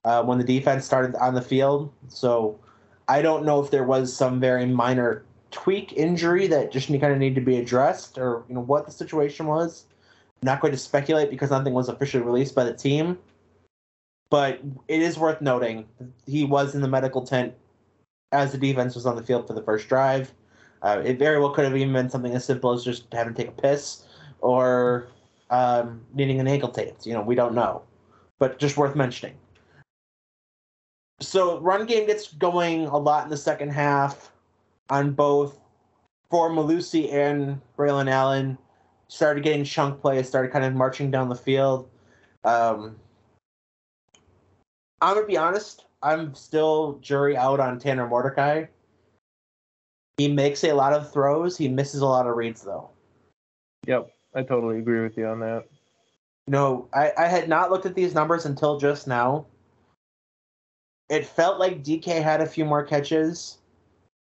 [0.08, 2.58] uh, when the defense started on the field, so
[3.10, 7.18] I don't know if there was some very minor tweak injury that just kind of
[7.18, 9.84] needed to be addressed, or you know what the situation was.
[10.42, 13.18] I'm not going to speculate because nothing was officially released by the team,
[14.30, 15.86] but it is worth noting
[16.26, 17.54] he was in the medical tent
[18.32, 20.34] as the defense was on the field for the first drive.
[20.84, 23.44] Uh, it very well could have even been something as simple as just having to
[23.44, 24.04] take a piss
[24.40, 25.10] or
[25.50, 26.96] um, needing an ankle tape.
[27.04, 27.82] You know, we don't know,
[28.40, 29.36] but just worth mentioning.
[31.20, 34.32] So run game gets going a lot in the second half
[34.90, 35.60] on both
[36.30, 38.58] for Mellusi and Braylon Allen.
[39.08, 41.90] Started getting chunk play, started kind of marching down the field.
[42.44, 42.98] Um,
[45.02, 45.86] I'm gonna be honest.
[46.04, 48.66] I'm still jury out on Tanner Mordecai.
[50.18, 51.58] He makes a lot of throws.
[51.58, 52.90] He misses a lot of reads though.
[53.86, 55.68] Yep, I totally agree with you on that.
[56.48, 59.46] No, I, I had not looked at these numbers until just now.
[61.10, 63.60] It felt like Dike had a few more catches,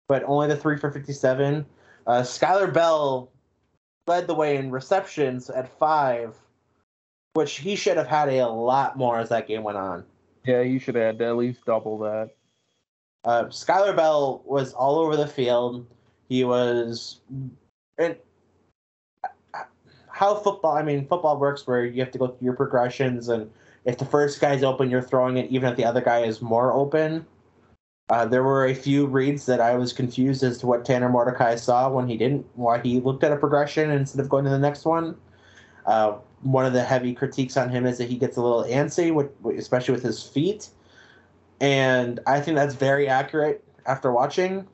[0.08, 1.66] but only the three for 57.
[2.06, 3.30] Uh, Skyler Bell
[4.06, 6.34] led the way in receptions at five,
[7.34, 10.04] which he should have had a lot more as that game went on.
[10.44, 12.30] Yeah, you should have had at least double that.
[13.24, 15.86] Uh, Skyler Bell was all over the field.
[16.28, 17.20] He was.
[17.98, 18.24] It,
[20.08, 23.50] how football, I mean, football works where you have to go through your progressions, and
[23.84, 26.72] if the first guy's open, you're throwing it, even if the other guy is more
[26.72, 27.26] open.
[28.10, 31.54] Uh, there were a few reads that I was confused as to what Tanner Mordecai
[31.54, 34.58] saw when he didn't, why he looked at a progression instead of going to the
[34.58, 35.16] next one.
[35.86, 39.14] Uh, one of the heavy critiques on him is that he gets a little antsy,
[39.14, 40.68] with, especially with his feet.
[41.60, 44.66] And I think that's very accurate after watching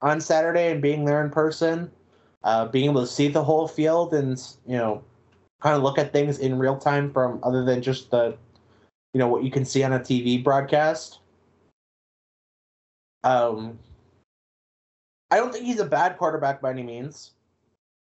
[0.00, 1.90] on Saturday and being there in person,
[2.44, 5.02] uh, being able to see the whole field and, you know,
[5.64, 8.36] kind of look at things in real time from other than just the,
[9.14, 11.20] you know, what you can see on a TV broadcast.
[13.24, 13.78] Um,
[15.30, 17.30] I don't think he's a bad quarterback by any means.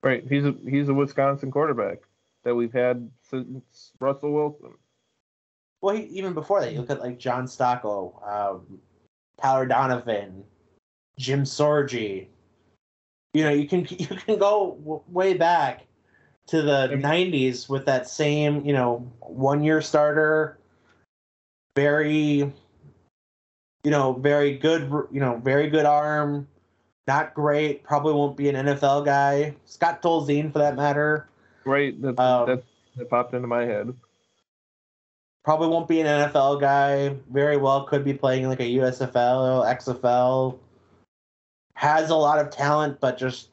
[0.01, 1.99] Right, he's a he's a Wisconsin quarterback
[2.43, 4.73] that we've had since Russell Wilson.
[5.81, 8.79] Well, he, even before that, you look at like John Stocco, um,
[9.39, 10.43] Tyler Donovan,
[11.19, 12.27] Jim Sorgi.
[13.35, 15.85] You know, you can you can go w- way back
[16.47, 20.57] to the '90s with that same you know one year starter,
[21.75, 22.51] very
[23.85, 26.47] you know, very good, you know, very good arm.
[27.07, 27.83] Not great.
[27.83, 29.55] Probably won't be an NFL guy.
[29.65, 31.29] Scott Tolzien, for that matter.
[31.65, 31.99] Right.
[32.01, 32.63] That, um, that,
[32.97, 33.93] that popped into my head.
[35.43, 37.15] Probably won't be an NFL guy.
[37.31, 40.57] Very well could be playing like a USFL, or XFL.
[41.75, 43.49] Has a lot of talent, but just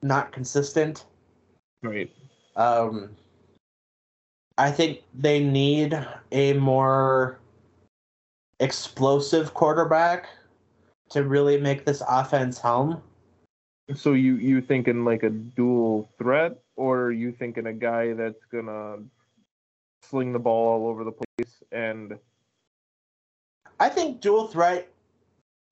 [0.00, 1.04] not consistent.
[1.82, 2.10] Right.
[2.56, 3.10] Um,
[4.56, 5.98] I think they need
[6.30, 7.40] a more
[8.60, 10.28] explosive quarterback
[11.10, 13.02] to really make this offense hum.
[13.94, 18.96] So you you thinking like a dual threat, or you thinking a guy that's gonna
[20.02, 22.18] sling the ball all over the place and?
[23.80, 24.88] I think dual threat.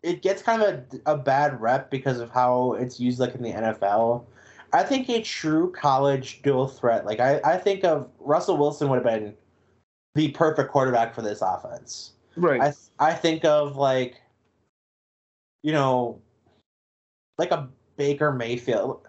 [0.03, 3.43] It gets kind of a, a bad rep because of how it's used, like in
[3.43, 4.25] the NFL.
[4.73, 8.97] I think a true college dual threat, like I, I think of Russell Wilson would
[8.97, 9.35] have been
[10.15, 12.13] the perfect quarterback for this offense.
[12.37, 12.61] Right.
[12.61, 14.21] I I think of like,
[15.63, 16.21] you know,
[17.39, 19.07] like a Baker Mayfield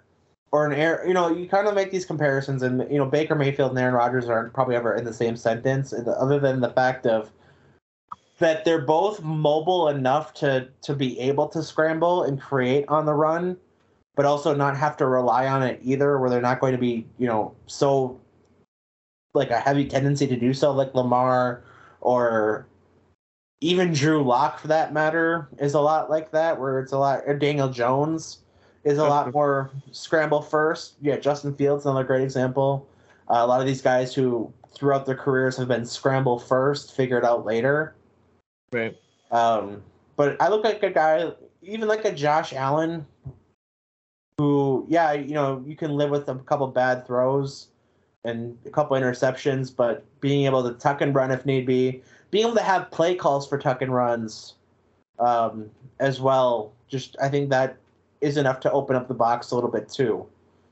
[0.51, 1.03] or an air.
[1.07, 3.95] You know, you kind of make these comparisons, and you know, Baker Mayfield and Aaron
[3.95, 7.31] Rodgers aren't probably ever in the same sentence, other than the fact of
[8.39, 13.13] that they're both mobile enough to to be able to scramble and create on the
[13.13, 13.57] run,
[14.15, 17.05] but also not have to rely on it either, where they're not going to be,
[17.17, 18.19] you know, so
[19.33, 21.63] like a heavy tendency to do so, like Lamar
[22.01, 22.67] or
[23.61, 27.23] even Drew Lock, for that matter, is a lot like that, where it's a lot.
[27.39, 28.39] Daniel Jones
[28.83, 30.95] is a lot more scramble first.
[31.01, 32.87] Yeah, Justin Fields, another great example.
[33.29, 37.17] Uh, a lot of these guys who throughout their careers have been scramble first, figure
[37.17, 37.95] it out later.
[38.71, 38.97] Right.
[39.31, 39.81] Um,
[40.15, 43.05] but I look like a guy, even like a Josh Allen,
[44.37, 47.67] who, yeah, you know, you can live with a couple bad throws
[48.25, 52.45] and a couple interceptions, but being able to tuck and run if need be, being
[52.45, 54.55] able to have play calls for tuck and runs
[55.19, 55.69] um,
[55.99, 56.73] as well.
[56.87, 57.77] Just I think that
[58.21, 60.25] is enough to open up the box a little bit too.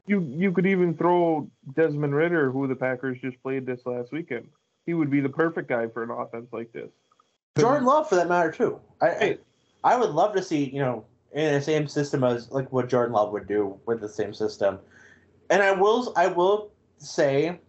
[0.07, 4.47] You you could even throw Desmond Ridder, who the Packers just played this last weekend.
[4.85, 6.89] He would be the perfect guy for an offense like this.
[7.57, 8.79] Jordan Love, for that matter, too.
[9.01, 9.37] I, I,
[9.83, 13.13] I would love to see you know in the same system as like what Jordan
[13.13, 14.79] Love would do with the same system.
[15.49, 17.59] And I will I will say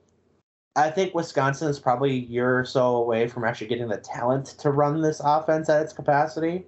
[0.74, 4.46] I think Wisconsin is probably a year or so away from actually getting the talent
[4.58, 6.64] to run this offense at its capacity,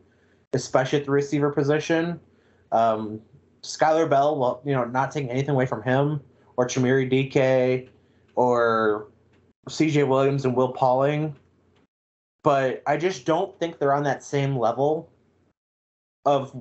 [0.52, 2.20] especially at the receiver position.
[2.70, 3.20] Um,
[3.62, 6.20] Skyler Bell, well, you know, not taking anything away from him,
[6.56, 7.90] or Chimere Dike
[8.34, 9.08] or
[9.70, 11.34] CJ Williams and Will Pauling,
[12.42, 15.10] but I just don't think they're on that same level
[16.24, 16.54] of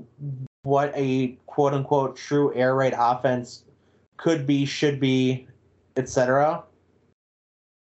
[0.64, 3.64] what a quote unquote true air raid offense
[4.18, 5.48] could be, should be,
[5.98, 6.64] etc.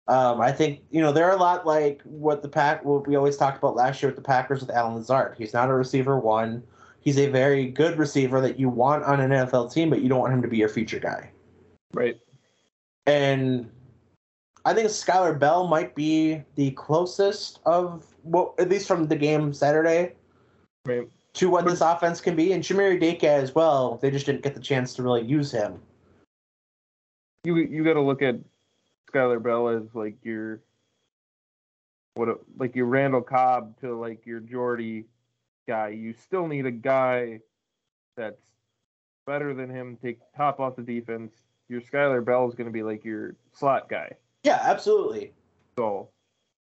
[0.08, 3.38] Um, I think you know they're a lot like what the pack what we always
[3.38, 5.36] talked about last year with the Packers with Allen Lazard.
[5.38, 6.64] He's not a receiver one.
[7.00, 10.20] He's a very good receiver that you want on an NFL team, but you don't
[10.20, 11.32] want him to be your feature guy.
[11.94, 12.20] Right.
[13.06, 13.70] And
[14.66, 19.54] I think Skyler Bell might be the closest of well, at least from the game
[19.54, 20.14] Saturday,
[20.86, 21.10] right.
[21.36, 22.54] To what this offense can be.
[22.54, 23.98] And Chimere Dike as well.
[24.02, 25.80] They just didn't get the chance to really use him.
[27.44, 28.36] You you got to look at
[29.12, 30.62] Skyler Bell as like your
[32.16, 35.06] what a, like your Randall Cobb to like your Jordy
[35.68, 35.90] guy.
[35.90, 37.40] You still need a guy
[38.16, 38.42] that's
[39.26, 39.98] better than him.
[40.02, 41.34] Take top off the defense.
[41.70, 44.12] Your Skyler Bell is going to be like your slot guy.
[44.44, 45.34] Yeah, absolutely.
[45.78, 46.10] So,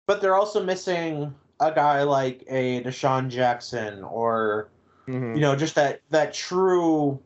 [0.07, 1.33] but they're also missing
[1.71, 4.69] a guy like a DeSean Jackson or
[5.07, 5.35] mm-hmm.
[5.35, 7.19] you know just that that true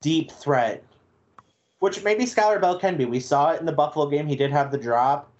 [0.00, 0.82] deep threat,
[1.80, 3.04] which maybe Skyler Bell can be.
[3.04, 4.26] We saw it in the Buffalo game.
[4.26, 5.30] He did have the drop,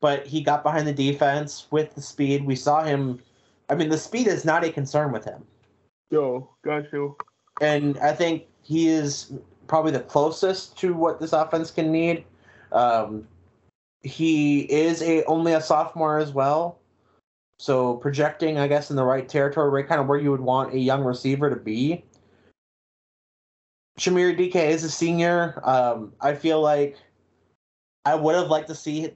[0.00, 2.44] but he got behind the defense with the speed.
[2.44, 3.20] We saw him.
[3.68, 5.42] I mean, the speed is not a concern with him.
[6.10, 7.16] Yo, got you.
[7.60, 9.32] And I think he is
[9.66, 12.24] probably the closest to what this offense can need.
[12.72, 13.26] Um,
[14.02, 16.78] he is a only a sophomore as well,
[17.58, 20.74] so projecting, I guess, in the right territory, right kind of where you would want
[20.74, 22.04] a young receiver to be.
[23.98, 25.60] Chimere Dike is a senior.
[25.64, 26.98] Um, I feel like
[28.04, 29.10] I would have liked to see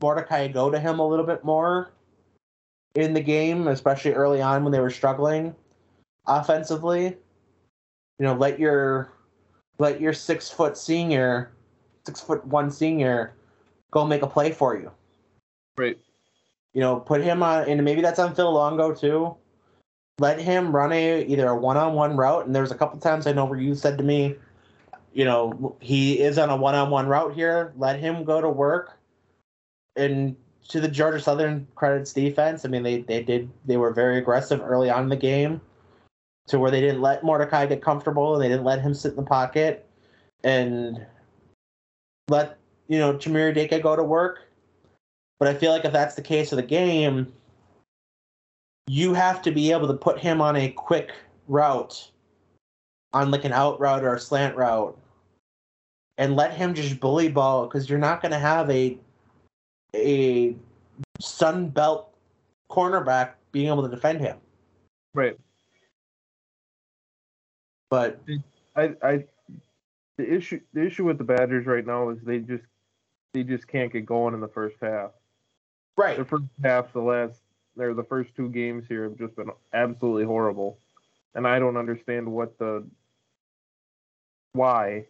[0.00, 1.92] Mordecai go to him a little bit more
[2.94, 5.54] in the game, especially early on when they were struggling
[6.26, 7.16] offensively.
[8.18, 9.12] You know, let your
[9.78, 11.52] let your six foot senior,
[12.06, 13.34] six foot one senior,
[13.90, 14.90] go make a play for you.
[15.78, 15.96] Right.
[16.74, 19.36] You know, put him on, and maybe that's on Phil Longo too.
[20.18, 23.44] Let him run a either a one-on-one route and there's a couple times i know
[23.44, 24.34] where you said to me
[25.12, 27.72] you know he is on a one-on-one route here.
[27.76, 28.98] Let him go to work
[29.96, 30.36] and
[30.68, 32.64] to the georgia southern credits defense.
[32.64, 35.60] I mean they, they did they were very aggressive early on in the game
[36.48, 39.16] to where they didn't let mordecai get comfortable and they didn't let him sit in
[39.16, 39.88] the pocket
[40.44, 41.04] and
[42.28, 42.58] let
[42.88, 44.47] you know Chimere Dike go to work
[45.38, 47.32] but i feel like if that's the case of the game
[48.88, 51.12] you have to be able to put him on a quick
[51.46, 52.10] route,
[53.12, 54.98] on like an out route or a slant route,
[56.16, 58.98] and let him just bully ball because you're not going to have a
[59.94, 60.56] a
[61.20, 62.14] Sun Belt
[62.70, 64.38] cornerback being able to defend him.
[65.14, 65.38] Right.
[67.90, 68.20] But
[68.74, 69.24] I I
[70.16, 72.64] the issue the issue with the Badgers right now is they just
[73.34, 75.10] they just can't get going in the first half.
[75.98, 76.16] Right.
[76.16, 77.40] The first half, the last
[77.76, 80.78] they're the first two games here have just been absolutely horrible,
[81.34, 82.84] and I don't understand what the
[84.52, 85.06] why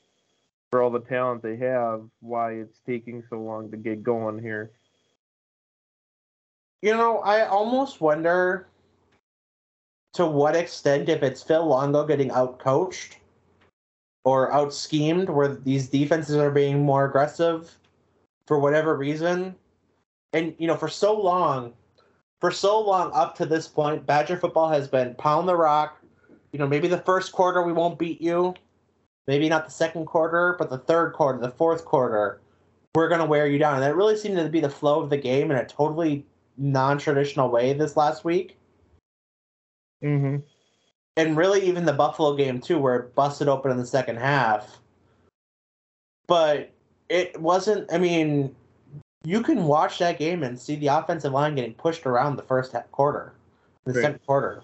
[0.70, 4.70] for all the talent they have, why it's taking so long to get going here.
[6.80, 8.68] You know, I almost wonder
[10.14, 13.18] to what extent if it's Phil Longo getting out coached
[14.24, 17.76] or out schemed where these defenses are being more aggressive
[18.47, 19.55] for whatever reason.
[20.32, 21.72] And you know, for so long,
[22.40, 25.98] for so long up to this point, Badger football has been pound the rock.
[26.52, 28.54] You know, maybe the first quarter we won't beat you.
[29.26, 32.40] Maybe not the second quarter, but the third quarter, the fourth quarter,
[32.94, 33.74] we're going to wear you down.
[33.74, 36.24] And that really seemed to be the flow of the game in a totally
[36.56, 38.56] non traditional way this last week.
[40.02, 40.36] Mm-hmm.
[41.16, 44.78] And really, even the Buffalo game, too, where it busted open in the second half.
[46.26, 46.70] But
[47.08, 48.54] it wasn't, I mean,
[49.24, 52.74] you can watch that game and see the offensive line getting pushed around the first
[52.92, 53.34] quarter,
[53.84, 54.02] the right.
[54.02, 54.62] second quarter.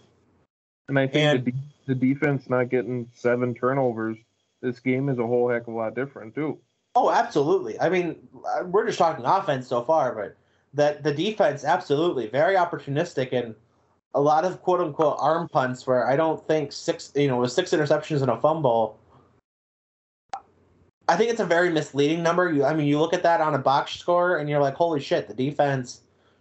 [0.88, 4.16] And I think and, the, de- the defense not getting seven turnovers,
[4.62, 6.58] this game is a whole heck of a lot different too.
[6.94, 7.78] Oh, absolutely.
[7.80, 10.36] I mean, uh, we're just talking offense so far, but
[10.74, 13.54] that the defense absolutely very opportunistic and
[14.14, 17.50] a lot of quote unquote arm punts where I don't think six, you know, with
[17.50, 18.98] six interceptions and a fumble
[21.08, 22.50] I think it's a very misleading number.
[22.50, 25.00] You, I mean, you look at that on a box score and you're like, holy
[25.00, 26.00] shit, the defense,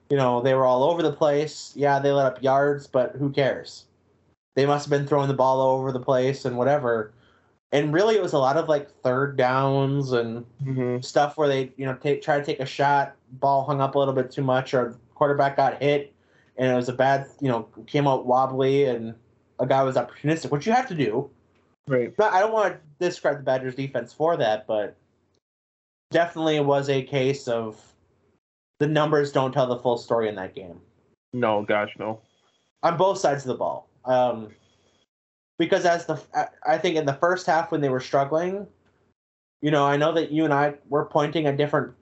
[0.09, 1.74] you know, they were all over the place.
[1.76, 3.86] Yeah, they let up yards, but who cares?
[4.55, 7.14] They must have been throwing the ball all over the place and whatever.
[7.72, 11.01] And really, it was a lot of like third downs and mm-hmm.
[11.01, 13.99] stuff where they, you know, take, try to take a shot, ball hung up a
[13.99, 16.14] little bit too much, or quarterback got hit,
[16.57, 19.16] and it was a bad, you know, came out wobbly, and
[19.59, 21.32] a guy was opportunistic, which you have to do
[21.88, 22.16] Right.
[22.16, 24.97] But I don't want to describe the Badgers defense for that, but
[26.12, 27.82] definitely was a case of
[28.80, 30.80] the numbers don't tell the full story in that game.
[31.34, 32.20] No, gosh, no.
[32.84, 33.89] On both sides of the ball.
[34.06, 34.49] Um,
[35.58, 36.22] because as the
[36.66, 38.68] I think in the first half when they were struggling,
[39.62, 41.93] you know, I know that you and I were pointing at different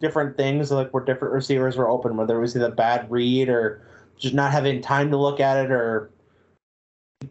[0.00, 3.86] different things, like where different receivers were open, whether it was either bad read or
[4.16, 6.10] just not having time to look at it or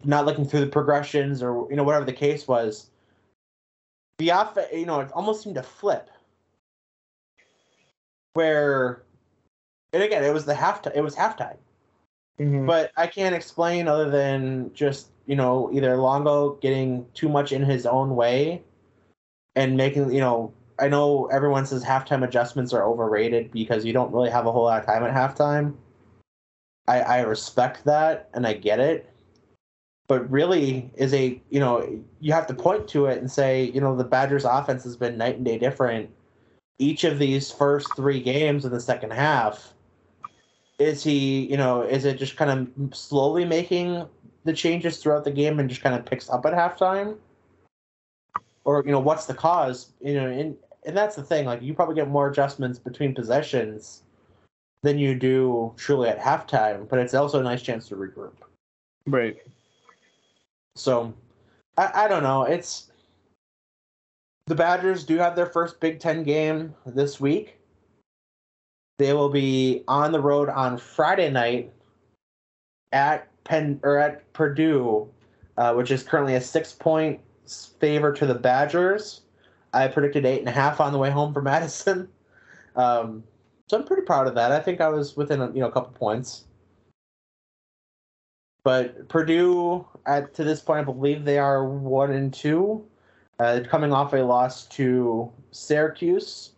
[0.04, 2.89] not looking through the progressions or you know whatever the case was.
[4.20, 6.10] The off, you know, it almost seemed to flip.
[8.34, 9.02] Where,
[9.94, 10.86] and again, it was the half.
[10.86, 11.56] It was halftime.
[12.38, 12.66] Mm-hmm.
[12.66, 17.62] But I can't explain other than just you know either Longo getting too much in
[17.62, 18.62] his own way,
[19.56, 24.12] and making you know I know everyone says halftime adjustments are overrated because you don't
[24.12, 25.74] really have a whole lot of time at halftime.
[26.88, 29.10] I, I respect that and I get it.
[30.10, 31.88] But really, is a you know
[32.18, 35.16] you have to point to it and say you know the Badgers' offense has been
[35.16, 36.10] night and day different.
[36.80, 39.72] Each of these first three games in the second half,
[40.80, 44.04] is he you know is it just kind of slowly making
[44.42, 47.16] the changes throughout the game and just kind of picks up at halftime?
[48.64, 49.92] Or you know what's the cause?
[50.00, 51.46] You know, and and that's the thing.
[51.46, 54.02] Like you probably get more adjustments between possessions
[54.82, 58.32] than you do truly at halftime, but it's also a nice chance to regroup.
[59.06, 59.38] Right.
[60.76, 61.14] So,
[61.76, 62.42] I, I don't know.
[62.44, 62.90] It's
[64.46, 67.58] the Badgers do have their first Big Ten game this week.
[68.98, 71.72] They will be on the road on Friday night
[72.92, 75.08] at Penn or at Purdue,
[75.56, 77.20] uh, which is currently a six point
[77.80, 79.22] favor to the Badgers.
[79.72, 82.08] I predicted eight and a half on the way home for Madison.
[82.76, 83.24] Um,
[83.68, 84.52] so I'm pretty proud of that.
[84.52, 86.44] I think I was within a, you know a couple points.
[88.62, 92.84] But Purdue, at to this point, I believe they are one and two,
[93.38, 96.52] uh, coming off a loss to Syracuse,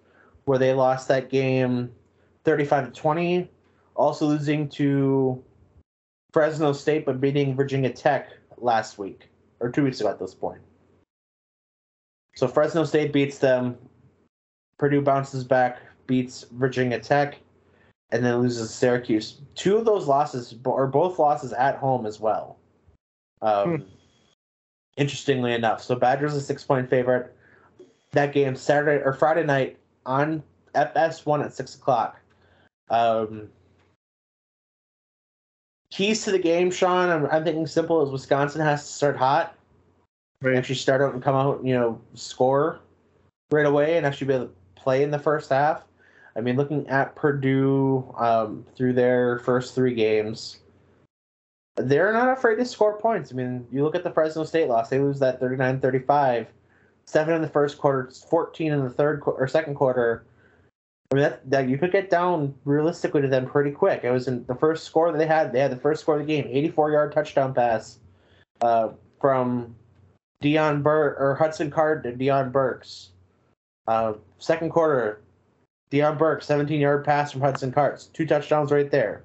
[0.44, 1.92] where they lost that game,
[2.44, 3.50] thirty-five to twenty.
[3.94, 5.44] Also losing to
[6.32, 9.28] Fresno State, but beating Virginia Tech last week
[9.60, 10.60] or two weeks ago at this point.
[12.34, 13.76] So Fresno State beats them.
[14.78, 15.78] Purdue bounces back,
[16.08, 17.38] beats Virginia Tech,
[18.12, 19.40] and then loses Syracuse.
[19.54, 22.58] Two of those losses are both losses at home as well.
[23.40, 23.82] Um, hmm.
[24.98, 27.34] Interestingly enough, so Badgers a six point favorite.
[28.12, 30.42] That game Saturday or Friday night on
[30.74, 32.20] FS1 at six o'clock.
[32.90, 33.48] Um,
[35.90, 37.08] keys to the game, Sean.
[37.08, 39.56] I'm, I'm thinking simple as Wisconsin has to start hot,
[40.42, 40.56] right.
[40.56, 42.80] actually start out and come out, you know, score
[43.50, 45.84] right away, and actually be able to play in the first half.
[46.34, 50.60] I mean, looking at Purdue um, through their first three games,
[51.76, 53.32] they're not afraid to score points.
[53.32, 56.46] I mean, you look at the Fresno State loss; they lose that 39-35,
[57.06, 60.24] seven in the first quarter, 14 in the third or second quarter.
[61.10, 64.00] I mean, that, that you could get down realistically to them pretty quick.
[64.02, 65.52] It was in the first score that they had.
[65.52, 67.98] They had the first score of the game, 84-yard touchdown pass
[68.62, 69.74] uh, from
[70.40, 73.10] Dion Bur or Hudson Card to Deion Burks.
[73.86, 75.21] Uh, second quarter,
[75.92, 79.22] Deion Burke, 17 yard pass from Hudson Cards, two touchdowns right there.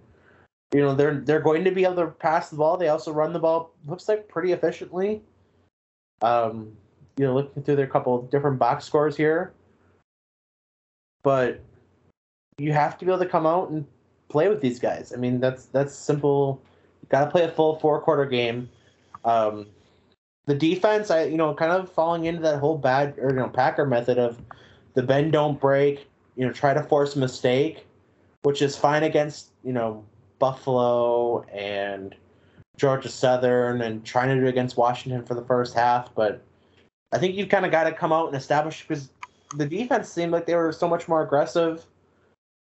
[0.74, 2.76] You know they're they're going to be able to pass the ball.
[2.76, 3.72] They also run the ball.
[3.86, 5.22] Looks like pretty efficiently.
[6.22, 6.76] Um,
[7.16, 9.54] you know, looking through their couple different box scores here,
[11.24, 11.62] but
[12.58, 13.86] you have to be able to come out and
[14.28, 15.14] play with these guys.
[15.14, 16.62] I mean, that's that's simple.
[17.02, 18.70] You got to play a full four quarter game.
[19.24, 19.68] Um,
[20.48, 23.48] the defense, I you know, kind of falling into that whole bad or you know
[23.48, 24.42] Packer method of
[24.96, 27.86] the bend don't break you know, try to force a mistake,
[28.44, 30.06] which is fine against, you know,
[30.40, 32.16] Buffalo and
[32.78, 36.14] Georgia Southern and trying to do against Washington for the first half.
[36.14, 36.44] But
[37.12, 39.10] I think you've kind of got to come out and establish because
[39.56, 41.86] the defense seemed like they were so much more aggressive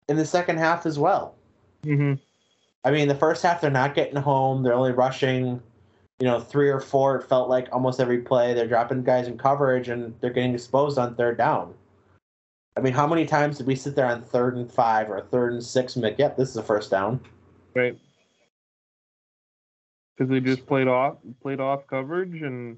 [0.07, 1.35] in the second half as well.
[1.83, 2.13] Mm-hmm.
[2.83, 4.61] I mean, the first half they're not getting home.
[4.61, 5.61] They're only rushing,
[6.19, 7.15] you know, three or four.
[7.15, 8.53] It felt like almost every play.
[8.53, 11.73] They're dropping guys in coverage and they're getting exposed on third down.
[12.75, 15.53] I mean, how many times did we sit there on third and five or third
[15.53, 17.19] and six and like, yep, this is a first down?
[17.75, 17.97] Right.
[20.17, 22.77] Because they just played off played off coverage and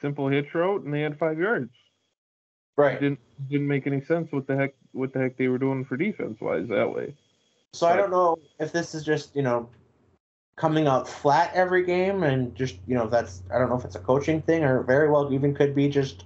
[0.00, 1.70] simple hitch route, and they had five yards.
[2.76, 2.96] Right.
[2.96, 5.84] It didn't didn't make any sense what the heck what the heck they were doing
[5.84, 7.14] for defense wise that way.
[7.72, 9.68] So but, I don't know if this is just you know
[10.56, 13.96] coming out flat every game and just you know that's I don't know if it's
[13.96, 16.24] a coaching thing or very well even could be just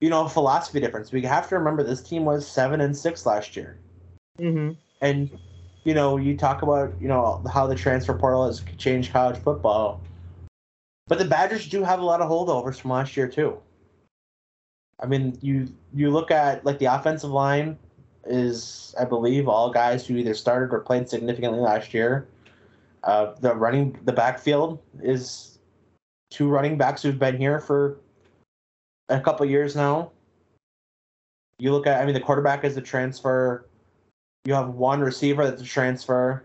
[0.00, 1.12] you know, philosophy difference.
[1.12, 3.78] We have to remember this team was seven and six last year.
[4.38, 4.72] Mm-hmm.
[5.00, 5.30] And
[5.84, 10.00] you know, you talk about you know how the transfer portal has changed college football,
[11.06, 13.58] but the Badgers do have a lot of holdovers from last year too.
[15.00, 17.78] I mean, you you look at like the offensive line
[18.26, 22.28] is, I believe, all guys who either started or played significantly last year.
[23.02, 25.58] Uh, the running the backfield is
[26.30, 27.98] two running backs who've been here for
[29.08, 30.10] a couple years now.
[31.58, 33.68] You look at, I mean, the quarterback is a transfer.
[34.44, 36.44] You have one receiver that's a transfer,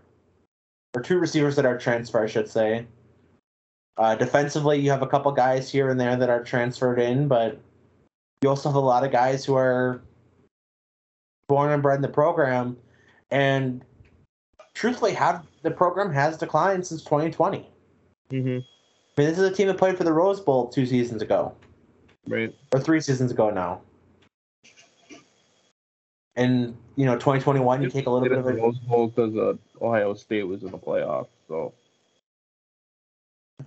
[0.94, 2.86] or two receivers that are transfer, I should say.
[3.96, 7.60] Uh, defensively, you have a couple guys here and there that are transferred in, but
[8.40, 10.00] you also have a lot of guys who are
[11.48, 12.76] born and bred in the program.
[13.30, 13.84] And
[14.74, 17.68] truthfully, have the program has declined since 2020.
[18.30, 18.48] Mm-hmm.
[18.48, 18.62] I mean,
[19.16, 21.54] this is a team that played for the Rose Bowl two seasons ago.
[22.28, 22.54] Right.
[22.72, 23.80] Or three seasons ago now.
[26.36, 29.84] and you know 2021 you take a little bit of a Rose Bowl because uh,
[29.84, 31.28] Ohio State was in the playoffs.
[31.48, 31.72] So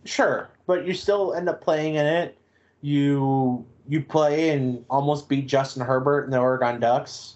[0.05, 2.37] Sure, but you still end up playing in it.
[2.81, 7.35] You you play and almost beat Justin Herbert and the Oregon Ducks.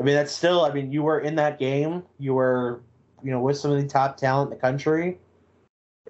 [0.00, 0.64] I mean, that's still.
[0.64, 2.04] I mean, you were in that game.
[2.18, 2.80] You were,
[3.22, 5.18] you know, with some of the top talent in the country,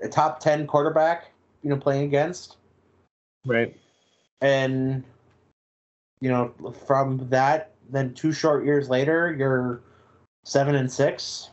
[0.02, 1.32] a top ten quarterback.
[1.62, 2.56] You know, playing against,
[3.44, 3.76] right.
[4.40, 5.04] And
[6.20, 6.52] you know,
[6.86, 9.80] from that, then two short years later, you're
[10.44, 11.50] seven and six.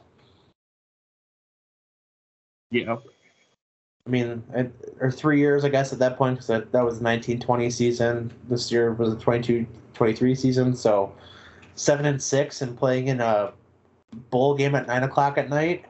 [2.71, 2.97] Yeah.
[4.07, 4.43] I mean,
[4.99, 8.31] or three years, I guess, at that point, because that, that was the 1920 season.
[8.47, 10.75] This year was the 22 23 season.
[10.75, 11.13] So
[11.75, 13.53] seven and six and playing in a
[14.29, 15.85] bowl game at nine o'clock at night.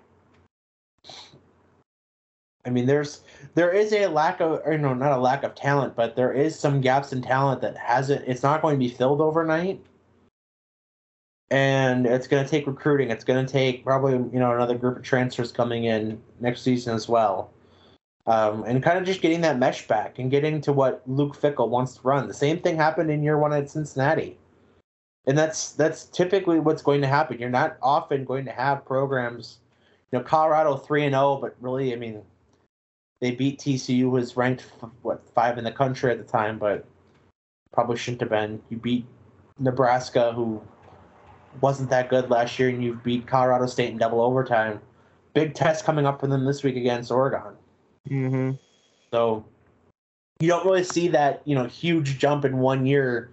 [2.65, 3.21] I mean, there's
[3.53, 6.57] there is a lack of, or no, not a lack of talent, but there is
[6.57, 8.27] some gaps in talent that hasn't.
[8.27, 9.79] It's not going to be filled overnight,
[11.51, 13.11] and it's going to take recruiting.
[13.11, 16.95] It's going to take probably you know another group of transfers coming in next season
[16.95, 17.51] as well
[18.27, 21.69] um, and kind of just getting that mesh back and getting to what Luke Fickell
[21.69, 22.27] wants to run.
[22.27, 24.37] The same thing happened in year one at Cincinnati,
[25.27, 27.39] and that's that's typically what's going to happen.
[27.39, 29.59] You're not often going to have programs,
[30.11, 32.23] you know, Colorado three and zero, but really, I mean,
[33.21, 34.65] they beat TCU, who was ranked
[35.01, 36.85] what five in the country at the time, but
[37.71, 38.61] probably shouldn't have been.
[38.69, 39.05] You beat
[39.59, 40.61] Nebraska, who
[41.61, 44.81] wasn't that good last year, and you beat Colorado State in double overtime.
[45.33, 47.53] Big test coming up for them this week against Oregon.
[48.09, 48.51] Mm-hmm.
[49.11, 49.45] So
[50.39, 53.31] you don't really see that, you know, huge jump in one year,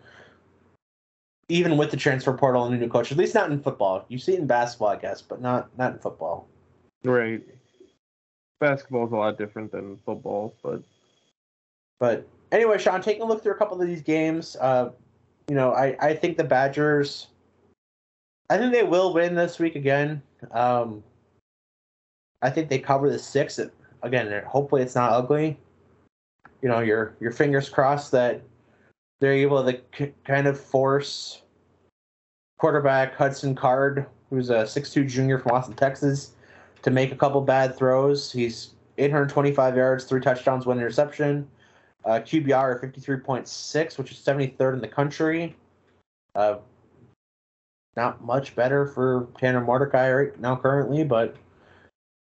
[1.48, 3.12] even with the transfer portal and a new coach.
[3.12, 4.04] At least not in football.
[4.08, 6.48] You see it in basketball, I guess, but not not in football.
[7.04, 7.42] Right.
[8.62, 10.82] Basketball is a lot different than football, but
[11.98, 14.90] but anyway, Sean, taking a look through a couple of these games, uh,
[15.48, 17.26] you know, I I think the Badgers.
[18.48, 20.22] I think they will win this week again.
[20.52, 21.02] Um,
[22.42, 23.58] I think they cover the six
[24.02, 25.58] again, hopefully it's not ugly.
[26.60, 28.42] You know, your your fingers crossed that
[29.20, 31.42] they're able to kind of force
[32.58, 36.32] quarterback Hudson Card, who's a 6'2 junior from Austin, Texas,
[36.82, 38.30] to make a couple bad throws.
[38.30, 41.48] He's 825 yards, three touchdowns, one interception.
[42.04, 45.56] Uh, QBR 53.6, which is 73rd in the country.
[46.34, 46.56] Uh,
[47.96, 51.36] not much better for Tanner Mordecai right now currently, but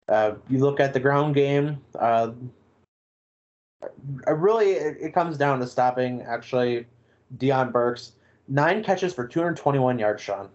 [0.08, 1.82] uh, you look at the ground game.
[1.97, 2.32] Uh,
[4.28, 6.86] really, it, it, comes down to stopping actually
[7.38, 8.14] Deion Burks.
[8.47, 10.49] Nine catches for 221 yards, Sean.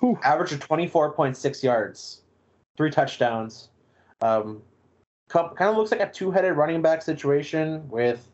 [0.00, 0.18] Whew.
[0.24, 2.22] Average of 24.6 yards,
[2.76, 3.68] three touchdowns.
[4.22, 4.62] Um,
[5.28, 8.28] kind of looks like a two-headed running back situation with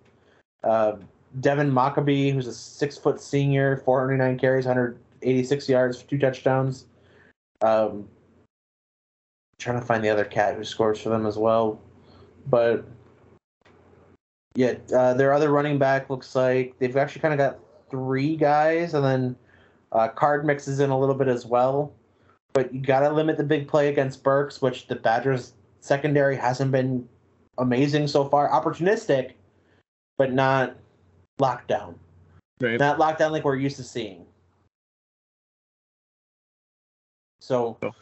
[0.64, 0.96] uh,
[1.40, 6.86] Devin Mockobee, who's a six-foot senior, 409 carries, 186 yards, two touchdowns.
[7.60, 8.08] Um,
[9.58, 11.80] trying to find the other cat who scores for them as well.
[12.48, 12.84] But
[14.54, 17.58] yeah, uh, their other running back looks like they've actually kind of got
[17.90, 19.36] three guys, and then
[19.92, 21.92] uh, Card mixes in a little bit as well.
[22.56, 26.72] But you got to limit the big play against Burks, which the Badgers secondary hasn't
[26.72, 27.06] been
[27.58, 28.48] amazing so far.
[28.48, 29.32] Opportunistic,
[30.16, 30.74] but not
[31.38, 31.96] lockdown.
[32.60, 32.80] Right.
[32.80, 34.24] Not lockdown like we're used to seeing.
[37.40, 37.76] So.
[37.82, 37.92] Oh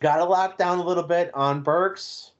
[0.00, 2.32] got to lock down a little bit on Burks,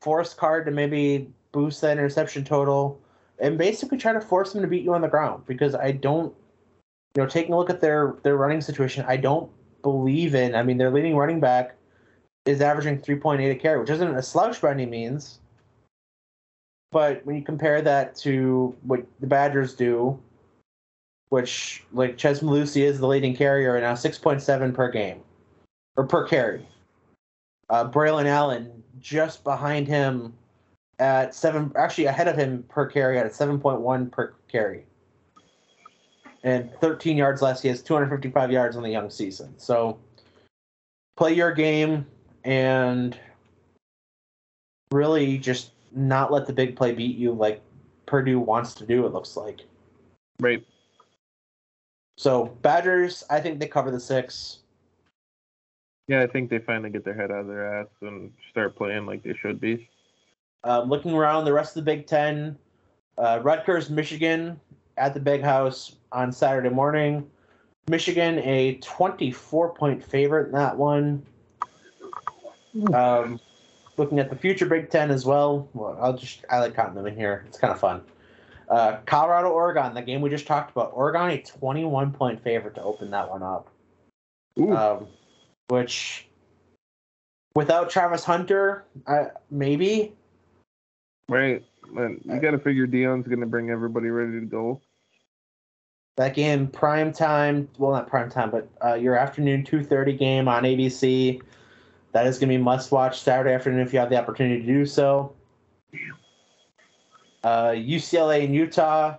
[0.00, 3.00] force card to maybe boost that interception total,
[3.38, 6.34] and basically try to force him to beat you on the ground because I don't,
[7.14, 9.50] you know, taking a look at their their running situation, I don't
[9.84, 10.56] believe in.
[10.56, 11.76] I mean, their leading running back
[12.44, 15.38] is averaging 3.8 a carry, which isn't a slouch by any means.
[16.90, 20.18] But when you compare that to what the Badgers do,
[21.28, 25.20] which like Chez Mellusi is the leading carrier now, 6.7 per game
[25.96, 26.66] or per carry.
[27.70, 30.34] Uh, Braylon Allen just behind him
[30.98, 34.86] at seven, actually ahead of him per carry at 7.1 per carry.
[36.44, 37.62] And 13 yards less.
[37.62, 39.54] He has 255 yards on the young season.
[39.58, 39.98] So
[41.16, 42.06] play your game
[42.44, 43.18] and
[44.92, 47.62] really just not let the big play beat you like
[48.06, 49.62] Purdue wants to do, it looks like.
[50.38, 50.64] Right.
[52.18, 54.58] So Badgers, I think they cover the six.
[56.06, 59.06] Yeah, I think they finally get their head out of their ass and start playing
[59.06, 59.88] like they should be.
[60.62, 62.58] Uh, looking around the rest of the Big Ten,
[63.16, 64.60] uh, Rutgers, Michigan
[64.96, 67.28] at the Big House on Saturday morning.
[67.88, 71.24] Michigan a 24 point favorite in that one.
[72.92, 73.38] Um,
[73.96, 75.68] looking at the future Big Ten as well.
[75.74, 77.44] Well, I'll just I like counting them in here.
[77.46, 78.02] It's kind of fun.
[78.68, 80.90] Uh, Colorado, Oregon, the game we just talked about.
[80.94, 83.68] Oregon a 21 point favorite to open that one up.
[84.58, 85.06] um,
[85.68, 86.26] which
[87.54, 90.14] without Travis Hunter, I, maybe.
[91.28, 92.20] Right, man.
[92.24, 94.80] You got to figure Deion's going to bring everybody ready to go.
[96.16, 97.68] That game, prime time.
[97.78, 101.42] Well, not prime time, but uh, your afternoon two thirty game on ABC.
[102.12, 104.66] That is going to be must watch Saturday afternoon if you have the opportunity to
[104.66, 105.34] do so.
[107.42, 109.16] Uh, UCLA and Utah,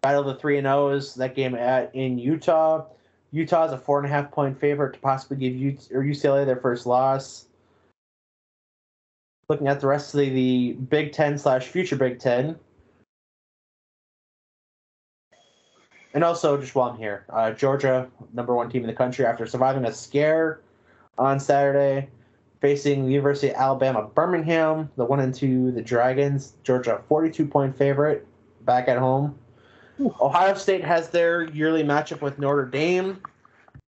[0.00, 1.16] battle of the three and O's.
[1.16, 2.86] That game at in Utah.
[3.32, 6.46] Utah is a four and a half point favorite to possibly give U- or UCLA
[6.46, 7.47] their first loss.
[9.48, 12.56] Looking at the rest of the, the Big Ten slash future Big Ten.
[16.14, 19.46] And also, just while I'm here, uh, Georgia, number one team in the country, after
[19.46, 20.60] surviving a scare
[21.16, 22.08] on Saturday,
[22.60, 26.54] facing the University of Alabama Birmingham, the one and two, the Dragons.
[26.62, 28.26] Georgia, 42 point favorite,
[28.64, 29.38] back at home.
[30.20, 33.20] Ohio State has their yearly matchup with Notre Dame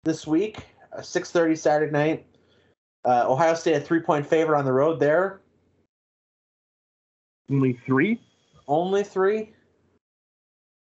[0.05, 0.67] this week,
[0.99, 2.27] 6:30 Saturday night.
[3.05, 5.41] Uh, Ohio State a three point favorite on the road there.
[7.51, 8.21] Only three.
[8.67, 9.53] Only three.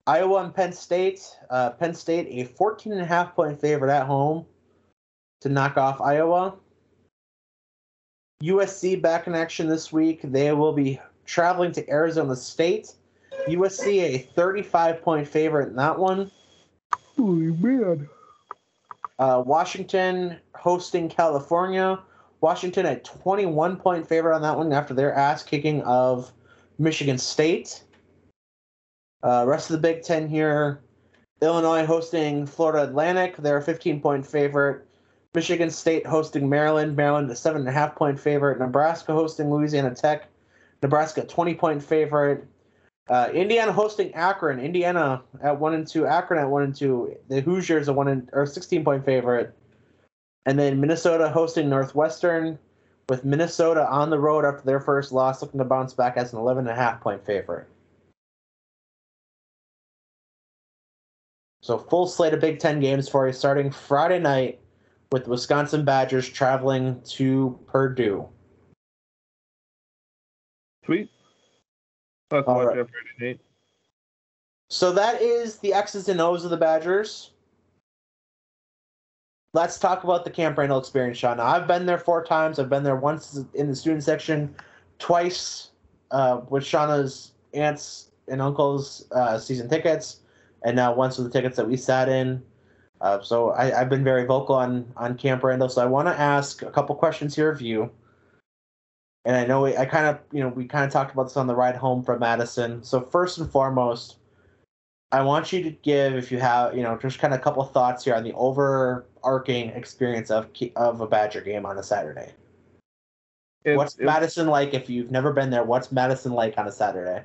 [0.07, 1.21] Iowa and Penn State.
[1.49, 4.45] Uh, Penn State a 14 and a half point favorite at home
[5.41, 6.55] to knock off Iowa.
[8.43, 10.21] USC back in action this week.
[10.23, 12.93] They will be traveling to Arizona State.
[13.47, 16.31] USC a 35 point favorite in that one.
[17.17, 18.07] Holy man.
[19.17, 21.99] Uh, Washington hosting California.
[22.41, 26.31] Washington a 21 point favorite on that one after their ass kicking of
[26.77, 27.83] Michigan State.
[29.23, 30.81] Uh, rest of the Big Ten here.
[31.41, 33.37] Illinois hosting Florida Atlantic.
[33.37, 34.85] They're a 15 point favorite.
[35.33, 36.95] Michigan State hosting Maryland.
[36.95, 38.59] Maryland a 7.5 point favorite.
[38.59, 40.27] Nebraska hosting Louisiana Tech.
[40.81, 42.47] Nebraska 20 point favorite.
[43.07, 44.59] Uh, Indiana hosting Akron.
[44.59, 46.07] Indiana at one and two.
[46.07, 47.15] Akron at one and two.
[47.27, 49.53] The Hoosiers a one and, or 16 point favorite.
[50.45, 52.59] And then Minnesota hosting Northwestern,
[53.09, 56.39] with Minnesota on the road after their first loss, looking to bounce back as an
[56.39, 57.67] 11 and a half point favorite.
[61.61, 64.59] So full slate of Big Ten games for you, starting Friday night
[65.11, 68.27] with the Wisconsin Badgers traveling to Purdue.
[70.85, 71.09] Sweet.
[72.31, 72.75] All right.
[72.77, 73.39] that Friday night.
[74.69, 77.31] So that is the X's and O's of the Badgers.
[79.55, 81.37] Let's talk about the Camp Randall experience, Sean.
[81.37, 82.59] Now, I've been there four times.
[82.59, 84.53] I've been there once in the student section,
[84.99, 85.69] twice
[86.11, 90.19] uh, with Shauna's aunts and uncles' uh, season tickets,
[90.65, 92.43] and now once with the tickets that we sat in.
[92.99, 95.69] Uh, so I, I've been very vocal on on Camp Randall.
[95.69, 97.89] So I want to ask a couple questions here of you.
[99.23, 101.37] And I know we, I kind of you know we kind of talked about this
[101.37, 102.83] on the ride home from Madison.
[102.83, 104.17] So first and foremost,
[105.15, 107.63] I want you to give, if you have, you know, just kind of a couple
[107.63, 112.33] of thoughts here on the overarching experience of of a Badger game on a Saturday.
[113.63, 115.63] It, what's it, Madison like if you've never been there?
[115.63, 117.23] What's Madison like on a Saturday?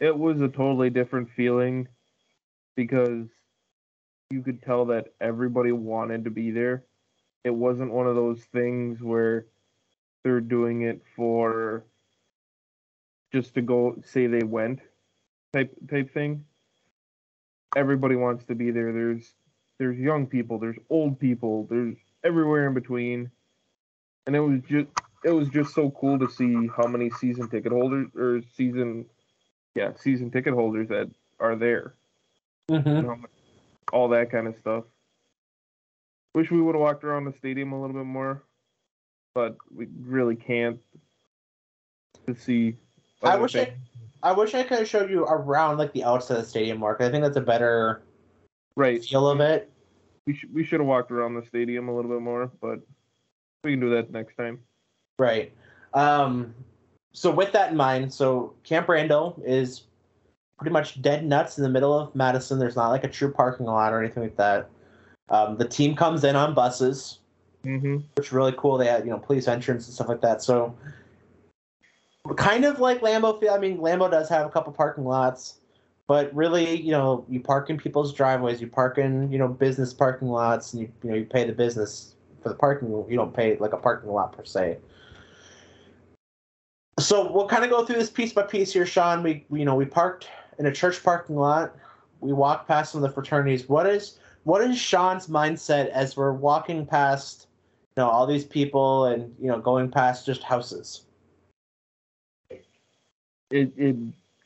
[0.00, 1.88] it was a totally different feeling
[2.76, 3.28] because
[4.30, 6.84] you could tell that everybody wanted to be there.
[7.44, 9.46] It wasn't one of those things where
[10.24, 11.84] they're doing it for
[13.32, 14.80] just to go say they went
[15.52, 16.44] type type thing.
[17.74, 18.92] Everybody wants to be there.
[18.92, 19.32] There's
[19.78, 23.30] there's young people, there's old people, there's everywhere in between.
[24.26, 24.88] And it was just
[25.24, 29.06] it was just so cool to see how many season ticket holders or season
[29.74, 31.10] yeah, season ticket holders that
[31.40, 31.94] are there.
[32.70, 32.88] Mm-hmm.
[32.88, 33.30] and how much-
[33.92, 34.84] all that kind of stuff.
[36.34, 38.42] Wish we would have walked around the stadium a little bit more,
[39.34, 40.78] but we really can't
[42.26, 42.76] to see.
[43.22, 43.68] I wish things.
[43.68, 43.95] I
[44.32, 47.00] wish I could have showed you around like the outside of the stadium, Mark.
[47.00, 48.02] I think that's a better
[48.76, 49.04] right.
[49.04, 49.70] feel of it.
[50.26, 52.80] We should we should have walked around the stadium a little bit more, but
[53.62, 54.60] we can do that next time.
[55.18, 55.52] Right.
[55.94, 56.54] Um,
[57.12, 59.82] so with that in mind, so Camp Randall is
[60.58, 62.58] pretty much dead nuts in the middle of Madison.
[62.58, 64.68] There's not like a true parking lot or anything like that.
[65.28, 67.20] Um, the team comes in on buses,
[67.64, 67.96] Mm-hmm.
[68.14, 68.78] which is really cool.
[68.78, 70.40] They had you know police entrance and stuff like that.
[70.40, 70.72] So
[72.34, 73.56] kind of like Lambeau Field.
[73.56, 75.58] I mean, Lambeau does have a couple parking lots,
[76.06, 78.60] but really, you know, you park in people's driveways.
[78.60, 81.52] You park in you know business parking lots, and you you know you pay the
[81.52, 82.88] business for the parking.
[83.08, 84.78] You don't pay like a parking lot per se.
[86.98, 89.22] So we'll kind of go through this piece by piece here, Sean.
[89.22, 91.74] We, we you know we parked in a church parking lot.
[92.20, 93.68] We walked past some of the fraternities.
[93.68, 97.48] What is what is Sean's mindset as we're walking past,
[97.96, 101.05] you know, all these people and you know going past just houses?
[103.50, 103.96] It it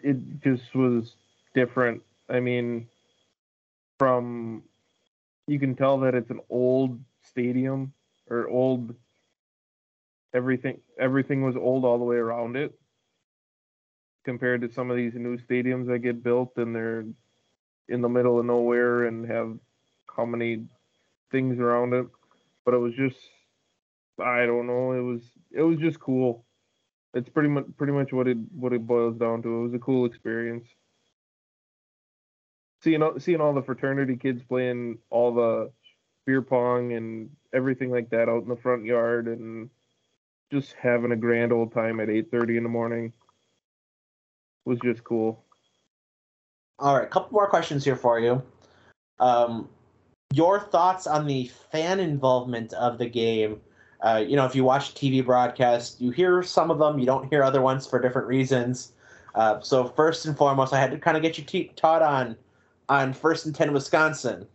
[0.01, 1.14] it just was
[1.55, 2.03] different.
[2.28, 2.88] I mean,
[3.98, 4.62] from
[5.46, 7.92] you can tell that it's an old stadium
[8.30, 8.94] or old
[10.34, 12.72] everything everything was old all the way around it
[14.24, 17.05] compared to some of these new stadiums that get built and they're
[17.88, 19.59] in the middle of nowhere and have
[20.16, 20.64] how many
[21.30, 22.07] things around it
[22.64, 23.18] but it was just
[24.20, 25.22] i don't know it was
[25.53, 26.44] it was just cool
[27.14, 29.78] it's pretty much pretty much what it what it boils down to it was a
[29.78, 30.66] cool experience
[32.82, 35.70] seeing all, seeing all the fraternity kids playing all the
[36.26, 39.70] beer pong and everything like that out in the front yard and
[40.52, 43.12] just having a grand old time at 8:30 in the morning
[44.64, 45.44] was just cool.
[46.78, 48.42] All right, a couple more questions here for you.
[49.18, 49.68] Um,
[50.32, 53.61] your thoughts on the fan involvement of the game?
[54.03, 57.28] Uh, you know, if you watch TV broadcasts, you hear some of them, you don't
[57.28, 58.92] hear other ones for different reasons.
[59.34, 62.36] Uh, so first and foremost, I had to kind of get you te- taught on
[62.88, 64.46] on first and ten Wisconsin.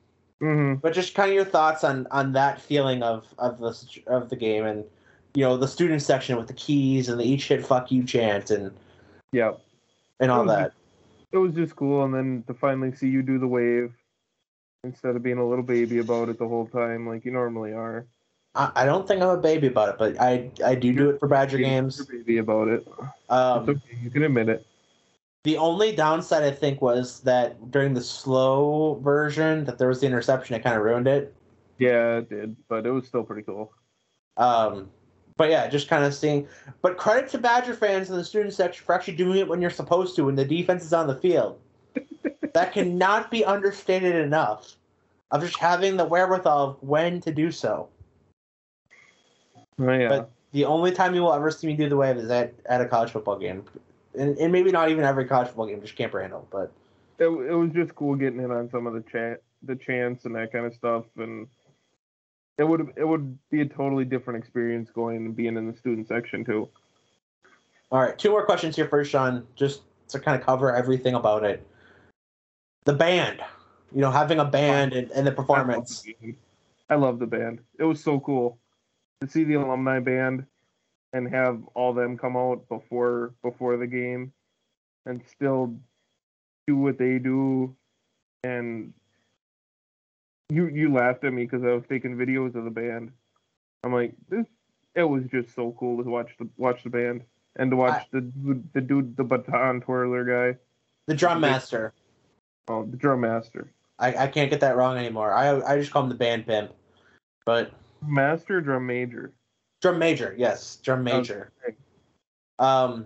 [0.41, 0.75] Mm-hmm.
[0.75, 4.35] But just kind of your thoughts on on that feeling of of the of the
[4.35, 4.83] game and
[5.33, 8.51] you know the student section with the keys and the each hit fuck you chant
[8.51, 8.71] and
[9.31, 9.53] yeah
[10.19, 10.63] and all it that.
[10.63, 10.75] Just,
[11.31, 13.93] it was just cool, and then to finally see you do the wave
[14.83, 18.05] instead of being a little baby about it the whole time like you normally are.
[18.55, 21.19] I, I don't think I'm a baby about it, but I I do do it
[21.19, 21.97] for Badger games.
[21.97, 22.87] You're baby about it.
[23.29, 23.97] Um, it's okay.
[24.01, 24.65] You can admit it.
[25.43, 30.07] The only downside I think was that during the slow version that there was the
[30.07, 30.55] interception.
[30.55, 31.35] It kind of ruined it.
[31.77, 33.71] Yeah, it did, but it was still pretty cool.
[34.37, 34.89] Um,
[35.37, 36.47] but yeah, just kind of seeing.
[36.81, 39.69] But credit to Badger fans in the student section for actually doing it when you're
[39.69, 41.59] supposed to, when the defense is on the field.
[42.53, 44.77] that cannot be understated enough.
[45.31, 47.89] Of just having the wherewithal of when to do so.
[49.79, 50.09] Oh, yeah.
[50.09, 52.81] But the only time you will ever see me do the wave is at, at
[52.81, 53.65] a college football game,
[54.17, 56.47] and, and maybe not even every college football game, just Camp Randall.
[56.49, 56.71] But
[57.19, 60.35] it, it was just cool getting in on some of the chat, the chants and
[60.35, 61.47] that kind of stuff, and
[62.57, 66.07] it would it would be a totally different experience going and being in the student
[66.07, 66.69] section too.
[67.91, 71.43] All right, two more questions here first, Sean, just to kind of cover everything about
[71.43, 71.65] it.
[72.85, 73.41] The band,
[73.93, 76.05] you know, having a band and, and the performance.
[76.89, 77.59] I love the band.
[77.79, 78.59] It was so cool
[79.21, 80.45] to see the alumni band
[81.13, 84.33] and have all them come out before before the game
[85.05, 85.75] and still
[86.67, 87.75] do what they do
[88.43, 88.93] and
[90.49, 93.11] you you laughed at me because I was taking videos of the band.
[93.83, 94.45] I'm like this.
[94.95, 97.23] It was just so cool to watch the watch the band
[97.55, 100.59] and to watch I, the the dude the baton twirler guy,
[101.07, 101.93] the drum master.
[102.67, 103.71] Oh, the drum master.
[103.97, 105.33] I, I can't get that wrong anymore.
[105.33, 106.71] I I just call him the band pimp,
[107.45, 107.71] but
[108.05, 109.33] master drum major.
[109.81, 111.51] Drum major, yes, drum major.
[111.63, 111.75] Okay.
[112.59, 113.05] Um,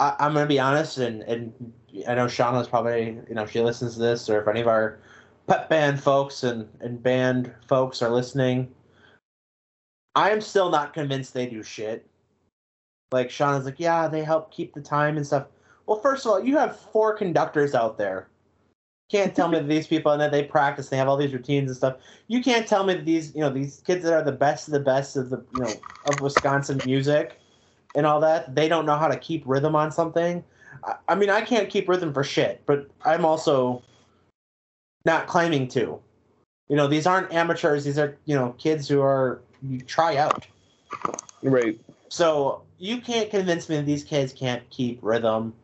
[0.00, 1.72] I, I'm gonna be honest, and and
[2.08, 4.68] I know Shauna's probably you know if she listens to this, or if any of
[4.68, 4.98] our
[5.46, 8.68] pep band folks and, and band folks are listening,
[10.14, 12.06] I am still not convinced they do shit.
[13.12, 15.46] Like Shauna's like, yeah, they help keep the time and stuff.
[15.86, 18.28] Well, first of all, you have four conductors out there.
[19.08, 21.70] Can't tell me that these people and that they practice, they have all these routines
[21.70, 21.96] and stuff.
[22.26, 24.72] You can't tell me that these, you know, these kids that are the best of
[24.72, 25.72] the best of the, you know,
[26.06, 27.38] of Wisconsin music
[27.94, 30.42] and all that, they don't know how to keep rhythm on something.
[30.84, 33.82] I, I mean, I can't keep rhythm for shit, but I'm also
[35.04, 36.00] not claiming to.
[36.68, 37.84] You know, these aren't amateurs.
[37.84, 40.46] These are you know kids who are you try out.
[41.42, 41.80] Right.
[42.08, 45.54] So you can't convince me that these kids can't keep rhythm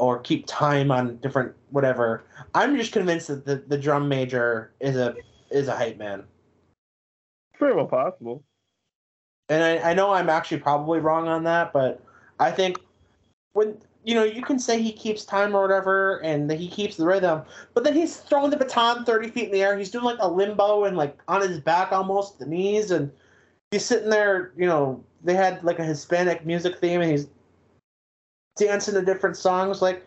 [0.00, 2.24] or keep time on different whatever.
[2.54, 5.14] I'm just convinced that the, the drum major is a
[5.50, 6.24] is a hype man.
[7.58, 8.42] Very well possible.
[9.50, 12.02] And I, I know I'm actually probably wrong on that, but
[12.38, 12.78] I think
[13.52, 16.96] when you know, you can say he keeps time or whatever, and that he keeps
[16.96, 17.42] the rhythm,
[17.74, 19.76] but then he's throwing the baton thirty feet in the air.
[19.76, 23.12] He's doing like a limbo and like on his back almost the knees, and
[23.70, 24.52] he's sitting there.
[24.56, 27.28] You know, they had like a Hispanic music theme, and he's
[28.56, 29.82] dancing to different songs.
[29.82, 30.06] Like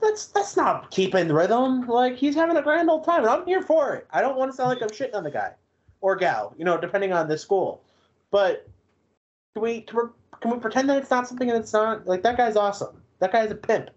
[0.00, 1.86] that's that's not keeping rhythm.
[1.86, 4.06] Like he's having a grand old time, and I'm here for it.
[4.12, 5.52] I don't want to sound like I'm shitting on the guy
[6.00, 7.82] or gal, you know, depending on the school.
[8.30, 8.68] But
[9.54, 10.10] can we can
[10.44, 12.06] we, pretend that it's not something and it's not?
[12.06, 13.00] Like that guy's awesome.
[13.20, 13.90] That guy's a pimp.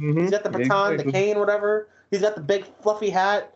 [0.00, 0.20] Mm-hmm.
[0.20, 1.04] He's got the baton, exactly.
[1.04, 1.88] the cane, whatever.
[2.10, 3.54] He's got the big fluffy hat.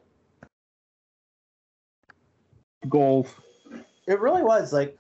[2.89, 3.35] Goals.
[4.07, 4.99] It really was like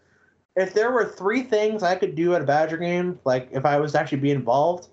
[0.57, 3.79] if there were three things I could do at a Badger game, like if I
[3.79, 4.89] was to actually be involved.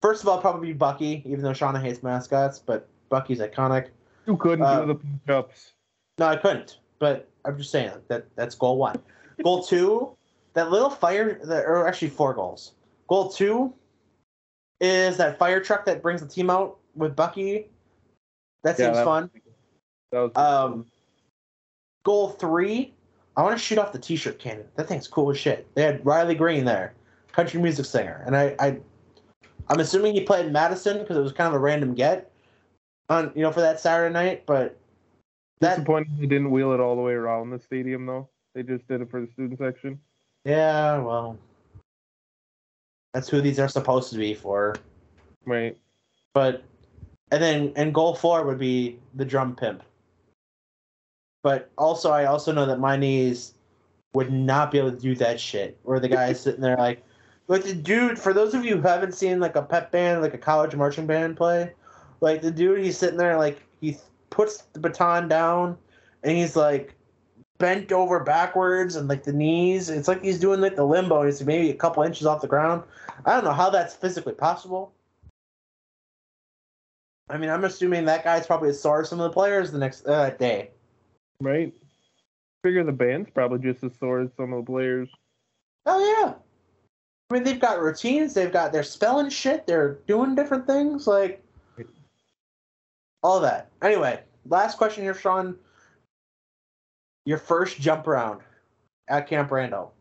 [0.00, 3.88] First of all, probably Bucky, even though Shauna hates mascots, but Bucky's iconic.
[4.26, 5.72] You couldn't uh, do the push-ups.
[6.18, 6.78] No, I couldn't.
[6.98, 8.96] But I'm just saying that that's goal one.
[9.42, 10.16] goal two,
[10.52, 12.74] that little fire, that, or actually four goals.
[13.08, 13.72] Goal two,
[14.80, 17.68] is that fire truck that brings the team out with Bucky.
[18.62, 19.30] That seems yeah, that, fun.
[20.12, 20.86] That was um,
[22.04, 22.94] goal three,
[23.36, 24.66] I want to shoot off the T-shirt cannon.
[24.76, 25.66] That thing's cool as shit.
[25.74, 26.94] They had Riley Green there,
[27.32, 28.78] country music singer, and I, I
[29.68, 32.30] I'm assuming he played Madison because it was kind of a random get
[33.08, 34.78] on you know for that Saturday night, but
[35.60, 38.28] that Disappointing they didn't wheel it all the way around the stadium though.
[38.54, 39.98] They just did it for the student section.
[40.44, 41.36] yeah, well,
[43.12, 44.76] that's who these are supposed to be for.
[45.44, 45.76] Right.
[46.34, 46.62] But
[47.30, 49.82] and then and goal four would be the drum pimp.
[51.44, 53.52] But also, I also know that my knees
[54.14, 55.78] would not be able to do that shit.
[55.82, 57.04] Where the guy's sitting there like,
[57.48, 58.18] like the dude.
[58.18, 61.06] For those of you who haven't seen like a pep band, like a college marching
[61.06, 61.74] band play,
[62.22, 63.98] like the dude, he's sitting there like he
[64.30, 65.76] puts the baton down,
[66.22, 66.94] and he's like
[67.58, 69.90] bent over backwards and like the knees.
[69.90, 72.48] It's like he's doing like the limbo, and he's maybe a couple inches off the
[72.48, 72.84] ground.
[73.26, 74.92] I don't know how that's physically possible.
[77.28, 79.78] I mean, I'm assuming that guy's probably as sore as some of the players the
[79.78, 80.70] next uh, day.
[81.40, 81.72] Right.
[82.62, 85.08] Figure the band's probably just as sore as some of the players.
[85.86, 86.34] Oh yeah.
[87.30, 88.34] I mean, they've got routines.
[88.34, 89.66] They've got they're spelling shit.
[89.66, 91.42] They're doing different things like
[93.22, 93.70] all that.
[93.82, 95.56] Anyway, last question here, Sean.
[97.26, 98.42] Your first jump around
[99.08, 99.94] at Camp Randall.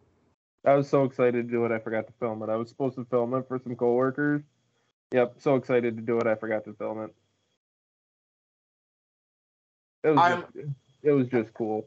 [0.65, 2.49] I was so excited to do it, I forgot to film it.
[2.49, 4.41] I was supposed to film it for some coworkers.
[5.11, 7.13] Yep, so excited to do it, I forgot to film it.
[10.03, 10.67] It was, I'm- just,
[11.03, 11.85] it was just cool.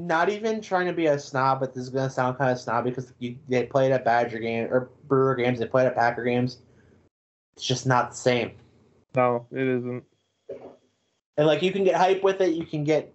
[0.00, 2.90] Not even trying to be a snob, but this is gonna sound kind of snobby
[2.90, 5.58] because you, they played at Badger game or Brewer games.
[5.58, 6.58] They played at Packer games.
[7.56, 8.52] It's just not the same.
[9.14, 10.04] No, it isn't.
[11.36, 12.54] And like you can get hype with it.
[12.54, 13.12] You can get,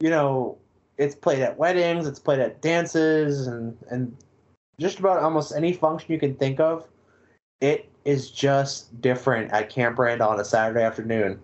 [0.00, 0.58] you know,
[0.96, 4.16] it's played at weddings, it's played at dances, and and
[4.80, 6.88] just about almost any function you can think of.
[7.60, 11.40] It is just different at Camp Randall on a Saturday afternoon.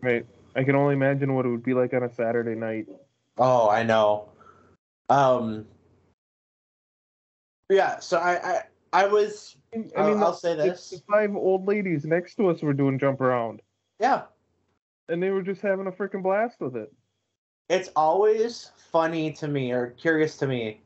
[0.00, 0.26] Right.
[0.58, 2.86] I can only imagine what it would be like on a Saturday night.
[3.38, 4.28] Oh, I know.
[5.08, 5.66] Um.
[7.70, 10.90] Yeah, so I I, I was I mean, I'll, I'll say this.
[10.90, 13.62] The five old ladies next to us were doing jump around,
[14.00, 14.22] Yeah,
[15.08, 16.92] and they were just having a freaking blast with it.
[17.68, 20.80] it's always funny to me or curious to me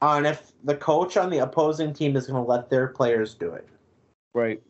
[0.00, 3.52] on if the coach on the opposing team is going to let their players do
[3.52, 3.68] it.
[4.32, 4.62] Right.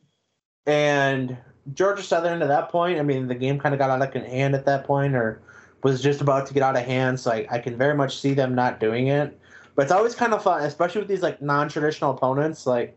[0.66, 1.36] And
[1.74, 4.54] Georgia Southern, at that point, I mean, the game kind of got out of hand
[4.54, 5.40] at that point, or
[5.82, 7.18] was just about to get out of hand.
[7.18, 9.38] So I, I can very much see them not doing it.
[9.74, 12.66] But it's always kind of fun, especially with these like non-traditional opponents.
[12.66, 12.96] Like,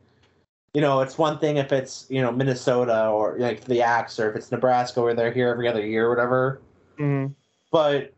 [0.74, 4.30] you know, it's one thing if it's you know Minnesota or like the Axe, or
[4.30, 6.62] if it's Nebraska where they're here every other year or whatever.
[6.98, 7.28] hmm
[7.72, 8.14] But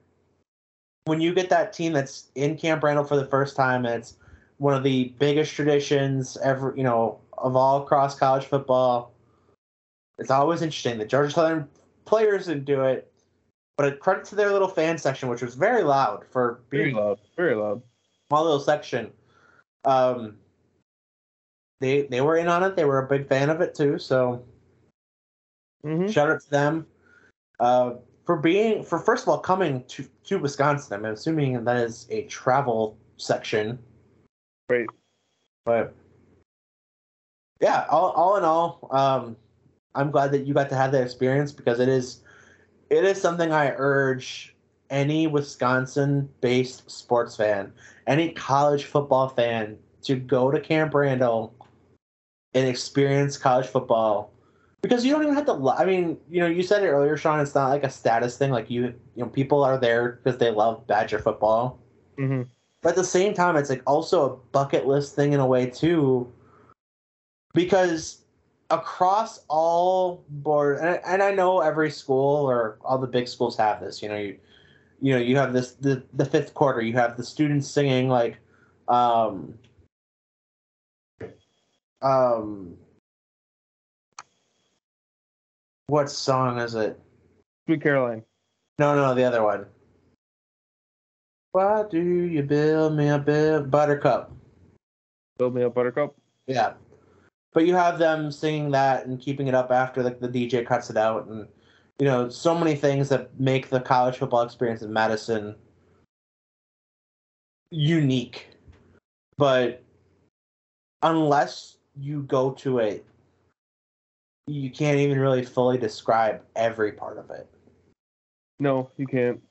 [1.06, 4.16] when you get that team that's in Camp Randall for the first time, it's
[4.58, 9.12] one of the biggest traditions ever, you know, of all across college football.
[10.18, 10.98] It's always interesting.
[10.98, 11.70] The Georgia Southern
[12.06, 13.12] players didn't do it,
[13.78, 17.00] but a credit to their little fan section, which was very loud for being a
[17.00, 17.20] loud.
[17.36, 17.82] Very loud.
[18.28, 19.12] small little section.
[19.84, 20.38] Um,
[21.82, 22.76] they they were in on it.
[22.76, 24.00] They were a big fan of it too.
[24.00, 24.44] So
[25.84, 26.88] hmm Shout out to them
[27.60, 30.94] uh, for being for first of all coming to to Wisconsin.
[30.94, 33.78] I'm assuming that is a travel section,
[34.70, 34.88] Right.
[35.66, 35.94] but
[37.62, 39.38] yeah, all, all in all, um,
[39.96, 42.22] I'm glad that you got to have that experience because it is
[42.90, 44.56] it is something I urge
[44.90, 47.74] any Wisconsin-based sports fan,
[48.08, 51.54] any college football fan, to go to Camp Randall
[52.54, 54.32] and experience college football
[54.82, 55.70] because you don't even have to.
[55.70, 57.40] I mean, you know, you said it earlier, Sean.
[57.40, 58.52] It's not like a status thing.
[58.52, 61.80] Like you, you know, people are there because they love Badger football.
[62.18, 62.44] hmm
[62.82, 65.66] But at the same time, it's like also a bucket list thing in a way
[65.68, 66.32] too,
[67.54, 68.25] because
[68.70, 73.80] across all board, and, and I know every school or all the big schools have
[73.80, 74.02] this.
[74.02, 74.40] You know, you,
[75.02, 76.82] you know, you have this the the fifth quarter.
[76.82, 78.38] You have the students singing like,
[78.88, 79.58] um,
[82.02, 82.78] um,
[85.88, 87.00] what song is it?
[87.68, 88.24] Sweet Caroline.
[88.80, 89.66] No, no, the other one.
[91.52, 94.32] Why do you build me a bit buttercup?
[95.38, 96.16] Build me a buttercup.
[96.48, 96.74] Yeah.
[97.56, 100.90] But you have them singing that and keeping it up after like the DJ cuts
[100.90, 101.48] it out and
[102.00, 105.56] you know, so many things that make the college football experience in Madison
[107.72, 108.50] unique.
[109.38, 109.82] But
[111.02, 113.06] unless you go to it,
[114.48, 117.50] you can't even really fully describe every part of it.
[118.60, 119.42] No, you can't.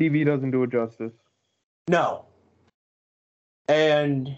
[0.00, 1.12] TV doesn't do it justice.
[1.88, 2.26] No.
[3.66, 4.36] And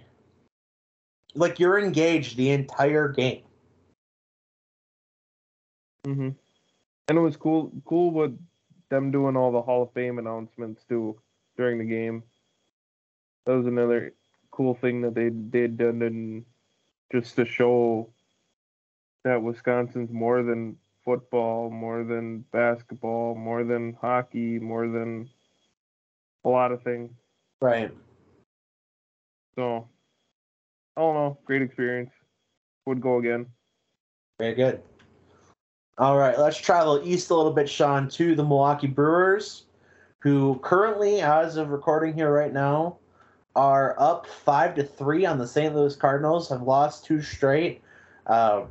[1.35, 3.43] like you're engaged the entire game.
[6.05, 6.31] hmm
[7.09, 7.73] And it was cool.
[7.85, 8.39] Cool with
[8.91, 11.19] them doing all the Hall of Fame announcements too
[11.57, 12.23] during the game.
[13.47, 14.13] That was another
[14.51, 16.45] cool thing that they did done and
[17.13, 18.11] just to show
[19.25, 25.29] that Wisconsin's more than football, more than basketball, more than hockey, more than
[26.45, 27.11] a lot of things.
[27.61, 27.91] Right.
[29.57, 29.89] So
[30.97, 31.39] I don't know.
[31.45, 32.11] Great experience.
[32.87, 33.47] Would go again.
[34.39, 34.83] Very good.
[35.97, 39.67] All right, let's travel east a little bit, Sean, to the Milwaukee Brewers,
[40.19, 42.99] who currently, as of recording here right now,
[43.55, 45.73] are up five to three on the St.
[45.75, 46.49] Louis Cardinals.
[46.49, 47.81] Have lost two straight,
[48.27, 48.65] uh,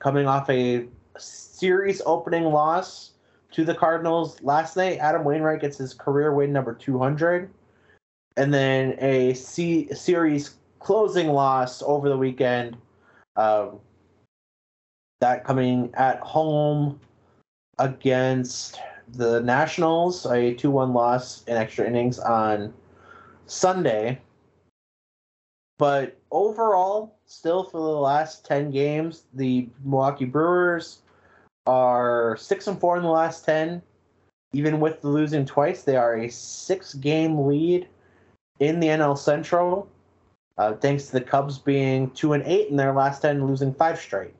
[0.00, 3.12] coming off a series opening loss
[3.52, 4.98] to the Cardinals last night.
[4.98, 7.48] Adam Wainwright gets his career win number 200,
[8.36, 12.76] and then a C- series closing loss over the weekend.
[13.36, 13.80] Um,
[15.20, 17.00] that coming at home
[17.78, 22.72] against the Nationals, a 2 1 loss in extra innings on
[23.46, 24.20] Sunday.
[25.78, 31.02] But overall, still for the last 10 games, the Milwaukee Brewers
[31.66, 33.82] are 6 and 4 in the last 10.
[34.52, 37.88] Even with the losing twice, they are a six game lead
[38.58, 39.88] in the NL Central,
[40.58, 43.98] uh, thanks to the Cubs being 2 and 8 in their last 10, losing five
[43.98, 44.34] straight.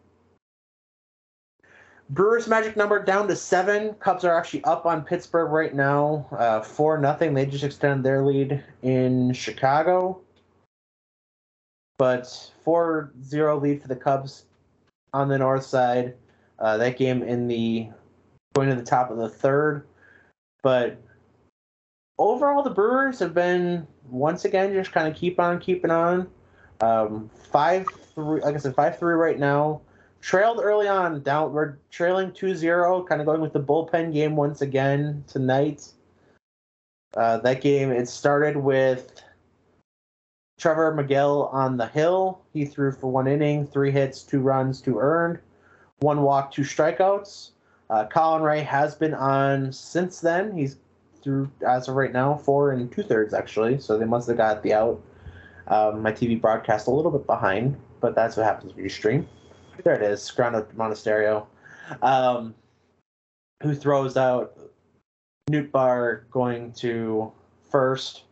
[2.11, 3.95] Brewers magic number down to seven.
[3.95, 7.35] Cubs are actually up on Pittsburgh right now, uh, four nothing.
[7.35, 10.21] They just extended their lead in Chicago,
[11.99, 12.25] but
[12.65, 14.45] 4-0 lead for the Cubs
[15.13, 16.15] on the north side.
[16.61, 17.89] Uh, that game in the
[18.55, 19.87] going to the top of the third,
[20.63, 20.97] but
[22.19, 26.29] overall the Brewers have been once again just kind of keep on keeping on.
[26.81, 29.81] Um, five three, like I said, five three right now
[30.21, 31.23] trailed early on.
[31.23, 35.93] Down, we're trailing 2-0, kind of going with the bullpen game once again tonight.
[37.17, 39.23] Uh, that game it started with
[40.59, 42.41] Trevor Megill on the hill.
[42.53, 45.39] He threw for one inning, three hits, two runs, two earned,
[46.01, 47.51] one walk, two strikeouts.
[47.89, 50.57] Uh, Colin Rea has been on since then.
[50.57, 50.77] He's
[51.27, 54.63] through as of right now four and two thirds actually, so they must have got
[54.63, 55.03] the out.
[55.67, 59.29] Um, my TV broadcast a little bit behind, but that's what happens when you stream.
[59.83, 61.47] There it is, Grando Monasterio.
[62.01, 62.55] Um,
[63.61, 64.57] who throws out
[65.51, 67.33] Nootbaar going to
[67.69, 68.23] first,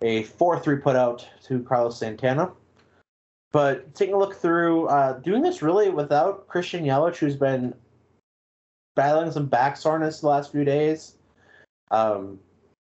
[0.00, 2.52] a 4 3 put out to Carlos Santana.
[3.50, 7.74] But taking a look through, uh, doing this really without Christian Yelich, who's been
[8.94, 11.17] battling some back soreness the last few days.
[11.90, 12.38] Um,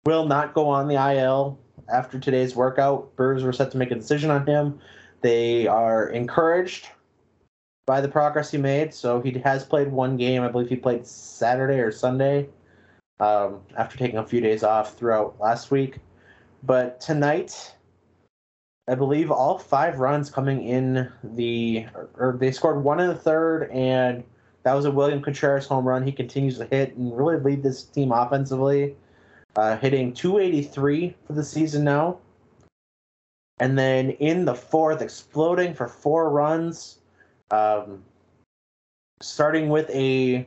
[0.05, 1.59] will not go on the IL
[1.93, 3.15] after today's workout.
[3.17, 4.79] Brewers were set to make a decision on him.
[5.21, 6.89] They are encouraged
[7.87, 8.95] by the progress he made.
[8.95, 10.43] So he has played one game.
[10.43, 12.49] I believe he played Saturday or Sunday
[13.19, 15.99] um, after taking a few days off throughout last week.
[16.63, 17.75] But tonight,
[18.89, 21.87] I believe all five runs coming in the,
[22.17, 24.25] or they scored one in the third, and
[24.62, 26.05] that was a William Contreras home run.
[26.05, 28.95] He continues to hit and really lead this team offensively,
[29.57, 32.19] uh, hitting 283 for the season now.
[33.59, 36.99] And then in the fourth, exploding for four runs
[37.51, 38.03] um,
[39.20, 40.47] starting with a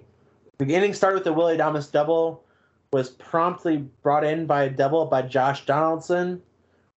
[0.57, 2.43] beginning started with a Willy Adames double,
[2.91, 6.41] was promptly brought in by a double by Josh Donaldson,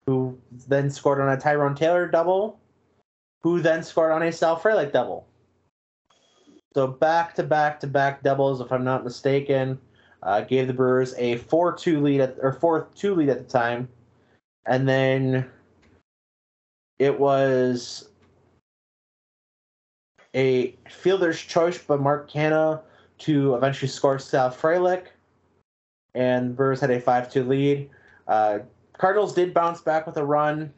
[0.06, 0.38] who
[0.68, 2.60] then scored on a Tyrone Taylor double,
[3.42, 5.26] who then scored on a Sal Frelick double.
[6.76, 9.78] So back to back to back doubles, if I'm not mistaken,
[10.22, 13.88] uh, gave the Brewers a four-two lead at, or four-two lead at the time,
[14.66, 15.48] and then
[16.98, 18.10] it was
[20.34, 22.82] a fielder's choice by Mark Canha
[23.20, 25.04] to eventually score Sal Frelick,
[26.14, 27.88] and Brewers had a 5 2 lead.
[28.28, 28.58] Uh,
[28.98, 30.74] Cardinals did bounce back with a run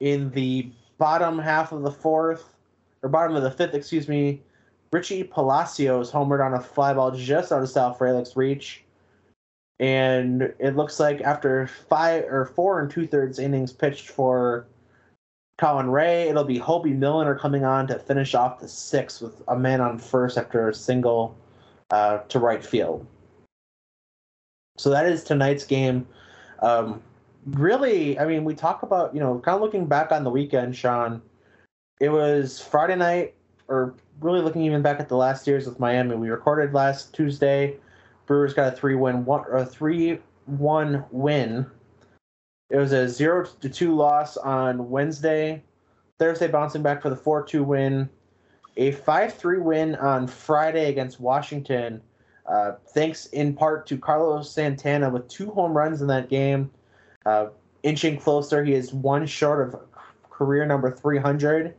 [0.00, 0.68] in the
[0.98, 2.56] bottom half of the fourth,
[3.04, 4.42] or bottom of the fifth, excuse me.
[4.92, 8.82] Richie Palacios homered on a fly ball just out of Sal Frelick's reach.
[9.78, 14.66] And it looks like after five or four and two thirds innings pitched for
[15.58, 19.56] Colin Rea, It'll be Hoby Milner coming on to finish off the sixth with a
[19.58, 21.36] man on first after a single
[21.90, 23.06] uh, to right field.
[24.78, 26.06] So that is tonight's game.
[26.60, 27.02] Um,
[27.46, 30.76] really, I mean, we talk about, you know, kind of looking back on the weekend,
[30.76, 31.22] Sean.
[32.00, 33.34] It was Friday night,
[33.68, 36.16] or really looking even back at the last years with Miami.
[36.16, 37.76] We recorded last Tuesday.
[38.26, 41.66] Brewers got a three win one a three one win
[42.68, 45.62] it was a zero to two loss on Wednesday.
[46.18, 48.08] Thursday bouncing back for the four two win.
[48.76, 52.02] A five three win on Friday against Washington.
[52.46, 56.70] Uh, thanks in part to Carlos Santana with two home runs in that game.
[57.24, 57.48] Uh,
[57.82, 59.80] inching closer, he is one short of
[60.30, 61.74] career number 300.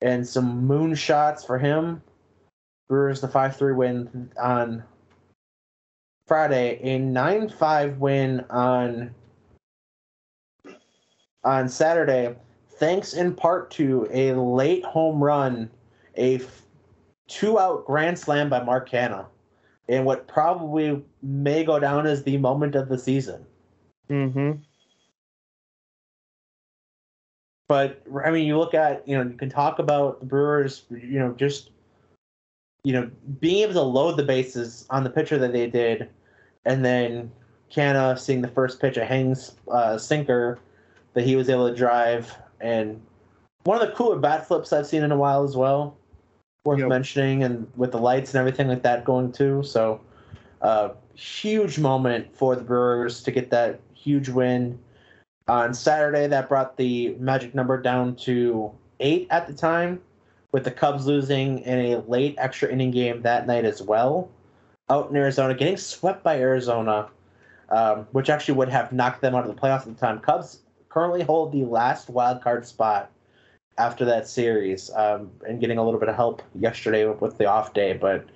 [0.00, 2.02] And some moon shots for him.
[2.88, 4.82] Brewers the 5 3 win on
[6.26, 9.14] Friday, a 9 5 win on
[11.44, 12.36] on Saturday,
[12.78, 15.70] thanks in part to a late home run,
[16.16, 16.40] a
[17.28, 19.26] two out grand slam by Mark Canha,
[19.88, 23.44] and what probably may go down as the moment of the season.
[24.10, 24.52] Mm-hmm.
[27.68, 31.18] But I mean, you look at you know you can talk about the Brewers, you
[31.18, 31.70] know, just
[32.82, 36.08] you know being able to load the bases on the pitcher that they did,
[36.64, 37.30] and then
[37.70, 40.58] Canha seeing the first pitch, a hangs uh, sinker
[41.12, 43.00] that he was able to drive, and
[43.64, 45.94] one of the cooler bat flips I've seen in a while as well,
[46.64, 46.88] worth Yep.
[46.88, 49.62] mentioning, and with the lights and everything like that going too.
[49.62, 50.00] So,
[50.62, 54.78] uh, huge moment for the Brewers to get that huge win
[55.48, 56.26] on Saturday.
[56.26, 58.70] That brought the magic number down to
[59.00, 60.00] eight at the time,
[60.52, 64.30] with the Cubs losing in a late extra inning game that night as well.
[64.90, 67.08] Out in Arizona, getting swept by Arizona,
[67.68, 70.20] um, which actually would have knocked them out of the playoffs at the time.
[70.20, 73.10] Cubs currently hold the last wild card spot
[73.76, 77.72] after that series, um, and getting a little bit of help yesterday with the off
[77.74, 78.26] day, but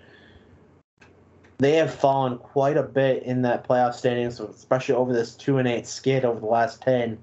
[1.63, 5.69] they have fallen quite a bit in that playoff standings, especially over this two and
[5.69, 7.19] eight skid over the last ten.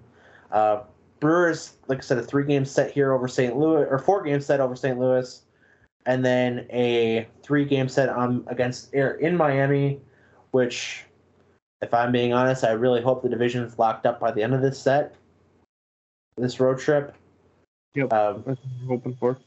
[0.52, 0.82] Uh,
[1.20, 3.58] Brewers, like I said, a three game set here over St.
[3.58, 4.98] Louis, or four game set over St.
[4.98, 5.42] Louis,
[6.06, 10.00] and then a three game set on against in Miami,
[10.52, 11.04] which,
[11.82, 14.54] if I'm being honest, I really hope the division is locked up by the end
[14.54, 15.16] of this set,
[16.38, 17.16] this road trip.
[17.96, 18.14] Yep.
[18.14, 19.38] Um, That's what we're hoping for.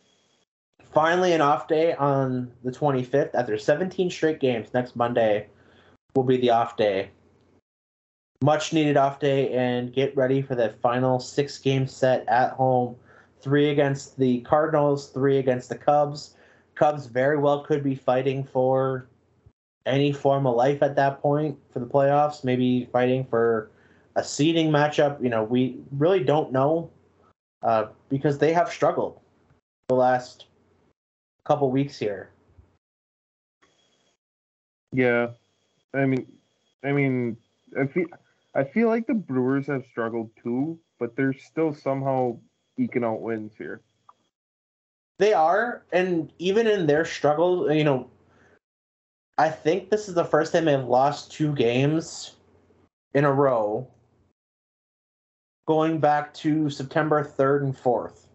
[0.92, 5.46] Finally an off day on the 25th after 17 straight games next monday
[6.14, 7.10] will be the off day.
[8.42, 12.96] Much needed off day and get ready for that final six game set at home.
[13.40, 16.36] Three against the cardinals three against the cubs.
[16.74, 19.06] Cubs very well could be fighting for
[19.86, 23.70] any form of life at that point for the playoffs maybe fighting for
[24.16, 25.22] a seeding matchup.
[25.22, 26.90] You know we really don't know
[27.62, 29.20] uh, because they have struggled
[29.88, 30.46] the last
[31.44, 32.30] couple weeks here.
[34.92, 35.28] Yeah,
[35.94, 36.26] I mean,
[36.84, 37.36] I mean,
[37.78, 38.06] I feel
[38.54, 42.38] I feel like the Brewers have struggled too, but they're still somehow
[42.76, 43.80] eking out wins here.
[45.18, 48.10] They are, and even in their struggle, you know,
[49.38, 52.36] I think this is the first time they've lost two games
[53.14, 53.86] in a row,
[55.66, 58.26] going back to September 3rd and 4th,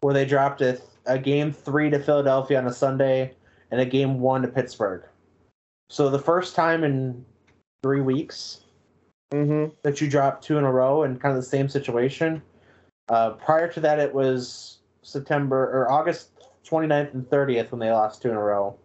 [0.00, 3.34] where they dropped a, a game three to Philadelphia on a Sunday
[3.70, 5.04] and a game one to Pittsburgh.
[5.90, 7.24] So the first time in
[7.82, 8.62] three weeks
[9.32, 9.72] Mm-hmm.
[9.82, 12.42] that you dropped two in a row and kind of the same situation.
[13.08, 16.30] Uh, prior to that, it was September or August
[16.68, 18.76] 29th and 30th when they lost two in a row.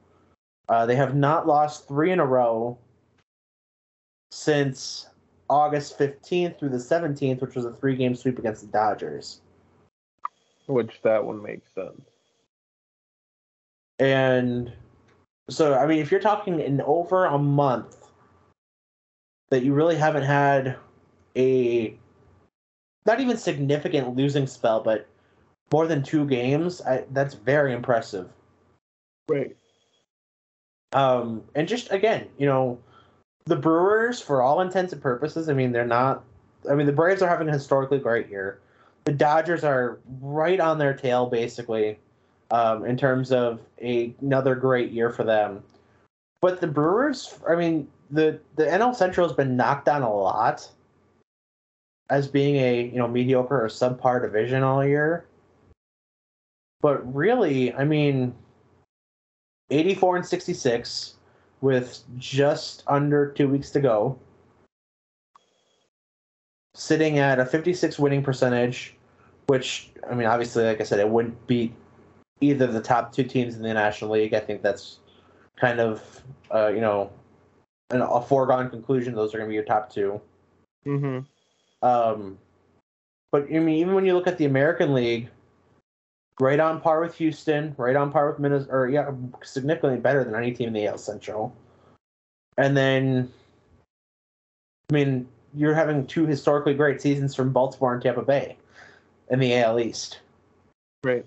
[0.69, 2.77] Uh, they have not lost three in a row
[4.31, 5.09] since
[5.49, 9.41] August 15th through the 17th, which was a three game sweep against the Dodgers.
[10.67, 12.01] Which that one makes sense.
[13.99, 14.71] And
[15.49, 17.95] so, I mean, if you're talking in over a month
[19.49, 20.75] that you really haven't had
[21.35, 21.97] a
[23.05, 25.07] not even significant losing spell, but
[25.71, 28.29] more than two games, I, that's very impressive.
[29.29, 29.55] Right.
[30.93, 32.79] Um, and just again, you know,
[33.45, 36.23] the Brewers, for all intents and purposes, I mean, they're not.
[36.69, 38.59] I mean, the Braves are having a historically great year.
[39.07, 41.97] The Dodgers are right on their tail, basically,
[42.51, 45.63] um, in terms of a, another great year for them.
[46.41, 50.69] But the Brewers, I mean, the the NL Central has been knocked down a lot
[52.09, 55.25] as being a you know mediocre or subpar division all year.
[56.81, 58.35] But really, I mean,
[59.69, 61.15] 84 and 66
[61.61, 64.19] with just under two weeks to go.
[66.75, 68.96] Sitting at a 56 winning percentage,
[69.47, 71.73] which, I mean, obviously, like I said, it wouldn't beat
[72.41, 74.33] either of the top two teams in the National League.
[74.33, 74.99] I think that's
[75.55, 76.21] kind of,
[76.53, 77.09] uh, you know,
[77.89, 79.15] an, a foregone conclusion.
[79.15, 80.21] Those are going to be your top two.
[80.85, 81.87] Mm-hmm.
[81.87, 82.37] Um,
[83.31, 85.29] but I mean, even when you look at the American League,
[86.39, 89.11] right on par with Houston, right on par with Minnesota, or yeah,
[89.43, 91.55] significantly better than any team in the AL Central.
[92.57, 93.31] And then,
[94.89, 98.57] I mean, you're having two historically great seasons from Baltimore and Tampa Bay
[99.29, 100.19] in the AL East.
[101.03, 101.25] Right.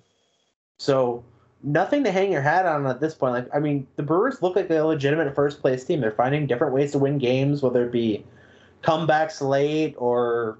[0.79, 1.25] So
[1.63, 3.35] nothing to hang your hat on at this point.
[3.35, 6.01] Like, I mean, the Brewers look like a legitimate first place team.
[6.01, 8.25] They're finding different ways to win games, whether it be
[8.83, 10.59] comebacks late or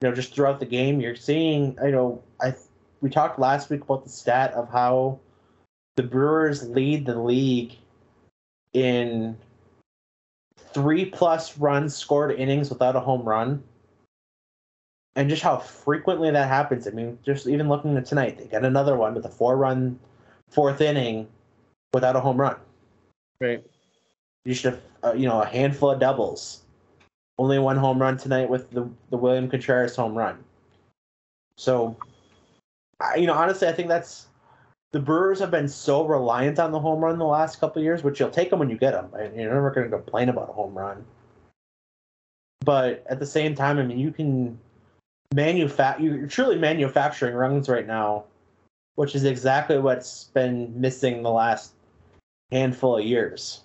[0.00, 1.00] you know just throughout the game.
[1.00, 2.54] You're seeing, you know, I
[3.00, 5.20] we talked last week about the stat of how
[5.96, 7.76] the Brewers lead the league
[8.72, 9.36] in
[10.56, 13.62] three plus runs scored innings without a home run.
[15.16, 16.88] And just how frequently that happens.
[16.88, 19.98] I mean, just even looking at tonight, they got another one with a four run
[20.50, 21.28] fourth inning
[21.92, 22.56] without a home run.
[23.40, 23.64] Right.
[24.44, 26.62] You should have, uh, you know, a handful of doubles.
[27.38, 30.38] Only one home run tonight with the, the William Contreras home run.
[31.56, 31.96] So,
[33.00, 34.26] I, you know, honestly, I think that's
[34.92, 38.04] the Brewers have been so reliant on the home run the last couple of years,
[38.04, 39.12] which you'll take them when you get them.
[39.14, 41.04] And you're never going to complain about a home run.
[42.60, 44.58] But at the same time, I mean, you can
[45.34, 46.02] manufacture.
[46.02, 48.24] You're truly manufacturing runs right now,
[48.94, 51.72] which is exactly what's been missing the last
[52.52, 53.62] handful of years.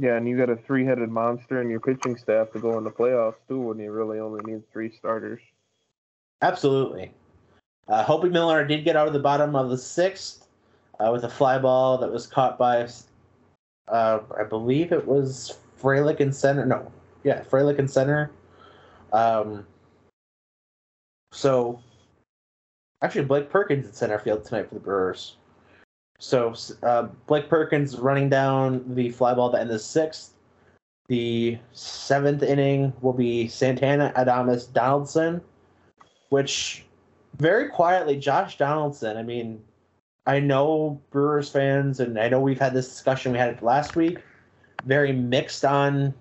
[0.00, 2.90] Yeah, and you got a three-headed monster in your pitching staff to go in the
[2.90, 5.40] playoffs too, when you really only need three starters.
[6.42, 7.12] Absolutely.
[7.86, 10.48] Uh, Hoby Milner did get out of the bottom of the sixth
[10.98, 12.88] uh, with a fly ball that was caught by,
[13.88, 16.66] uh, I believe it was Frelick in center.
[16.66, 16.90] No,
[17.24, 18.30] yeah, Frelick in center.
[19.12, 19.66] Um,
[21.32, 21.80] so,
[23.02, 25.36] actually, Blake Perkins in center field tonight for the Brewers.
[26.20, 30.34] So, uh, Blake Perkins running down the fly ball to end the sixth.
[31.08, 35.42] The seventh inning will be Santana Adames Donaldson,
[36.28, 36.86] which
[37.36, 39.16] very quietly, Josh Donaldson.
[39.16, 39.62] I mean,
[40.26, 43.96] I know Brewers fans, and I know we've had this discussion we had it last
[43.96, 44.18] week.
[44.86, 46.14] Very mixed on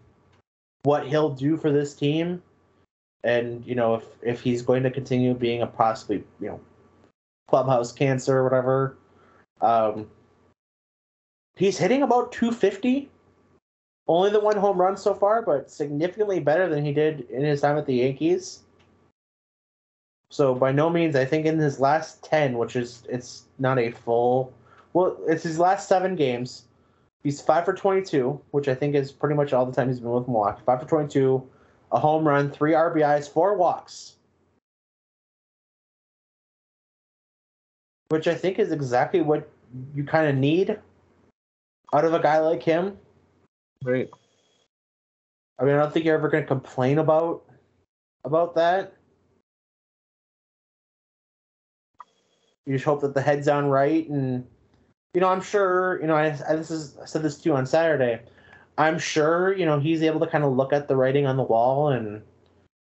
[0.84, 2.42] what he'll do for this team,
[3.24, 6.60] and you know if if he's going to continue being a possibly you know
[7.48, 8.98] clubhouse cancer or whatever.
[9.62, 10.10] Um,
[11.56, 13.10] he's hitting about 250.
[14.08, 17.62] Only the one home run so far, but significantly better than he did in his
[17.62, 18.64] time at the Yankees.
[20.30, 23.92] So by no means, I think in his last ten, which is it's not a
[23.92, 24.52] full,
[24.94, 26.66] well, it's his last seven games.
[27.24, 30.12] He's five for twenty-two, which I think is pretty much all the time he's been
[30.12, 30.62] with Milwaukee.
[30.66, 31.50] Five for twenty-two,
[31.94, 34.18] a home run, three RBIs, four walks,
[38.10, 39.50] which I think is exactly what
[39.96, 40.78] you kind of need
[41.94, 42.98] out of a guy like him.
[43.84, 44.10] Right.
[45.60, 47.44] I mean, I don't think you're ever going to complain about
[48.26, 48.98] about that.
[52.66, 54.46] You just hope that the head's on right, and
[55.14, 56.00] you know, I'm sure.
[56.02, 58.22] You know, I, I this is I said this to you on Saturday.
[58.78, 61.44] I'm sure you know he's able to kind of look at the writing on the
[61.44, 62.22] wall and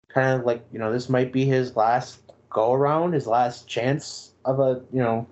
[0.08, 2.20] kind of like you know this might be his last
[2.50, 5.26] go around, his last chance of a you know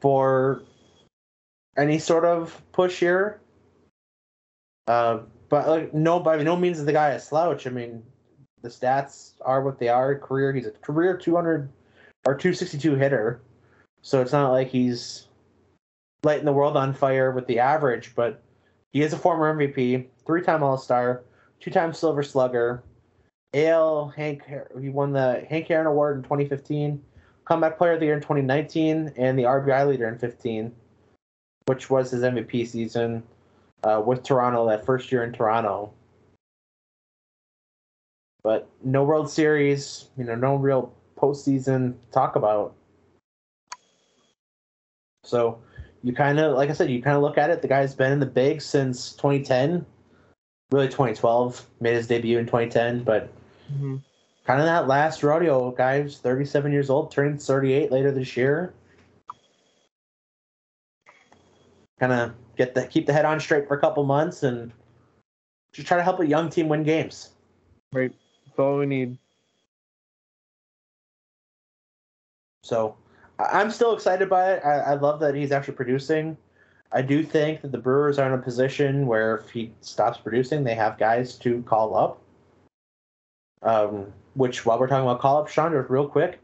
[0.00, 0.62] for
[1.76, 3.40] any sort of push here.
[4.86, 7.66] Uh, but like no, by no means is the guy a slouch.
[7.66, 8.02] I mean,
[8.62, 10.16] the stats are what they are.
[10.18, 11.68] Career, he's a career 200
[12.24, 13.40] or 262 hitter.
[14.02, 15.28] So it's not like he's
[16.22, 18.42] lighting the world on fire with the average, but
[18.92, 21.22] he is a former MVP, three time All Star,
[21.60, 22.82] two time Silver Slugger.
[23.54, 24.44] AL Hank,
[24.80, 27.02] he won the Hank Aaron Award in 2015,
[27.44, 30.72] Comeback Player of the Year in 2019, and the RBI leader in 15,
[31.66, 33.22] which was his MVP season
[33.84, 35.92] uh, with Toronto that first year in Toronto.
[38.42, 42.74] But no World Series, you know, no real postseason talk about.
[45.24, 45.60] So
[46.02, 47.62] you kind of, like I said, you kind of look at it.
[47.62, 49.86] The guy's been in the big since 2010,
[50.70, 51.66] really 2012.
[51.80, 53.32] Made his debut in 2010, but
[53.72, 53.96] mm-hmm.
[54.44, 55.70] kind of that last rodeo.
[55.70, 58.74] Guy's 37 years old, turning 38 later this year.
[62.00, 64.72] Kind of get the keep the head on straight for a couple months and
[65.72, 67.30] just try to help a young team win games.
[67.92, 68.12] Right,
[68.44, 69.18] that's all we need.
[72.64, 72.96] So
[73.38, 74.64] I'm still excited by it.
[74.64, 76.36] I, I love that he's actually producing.
[76.92, 80.62] I do think that the Brewers are in a position where if he stops producing,
[80.62, 82.20] they have guys to call up.
[83.62, 86.40] Um, which, while we're talking about call up, Sean, real quick,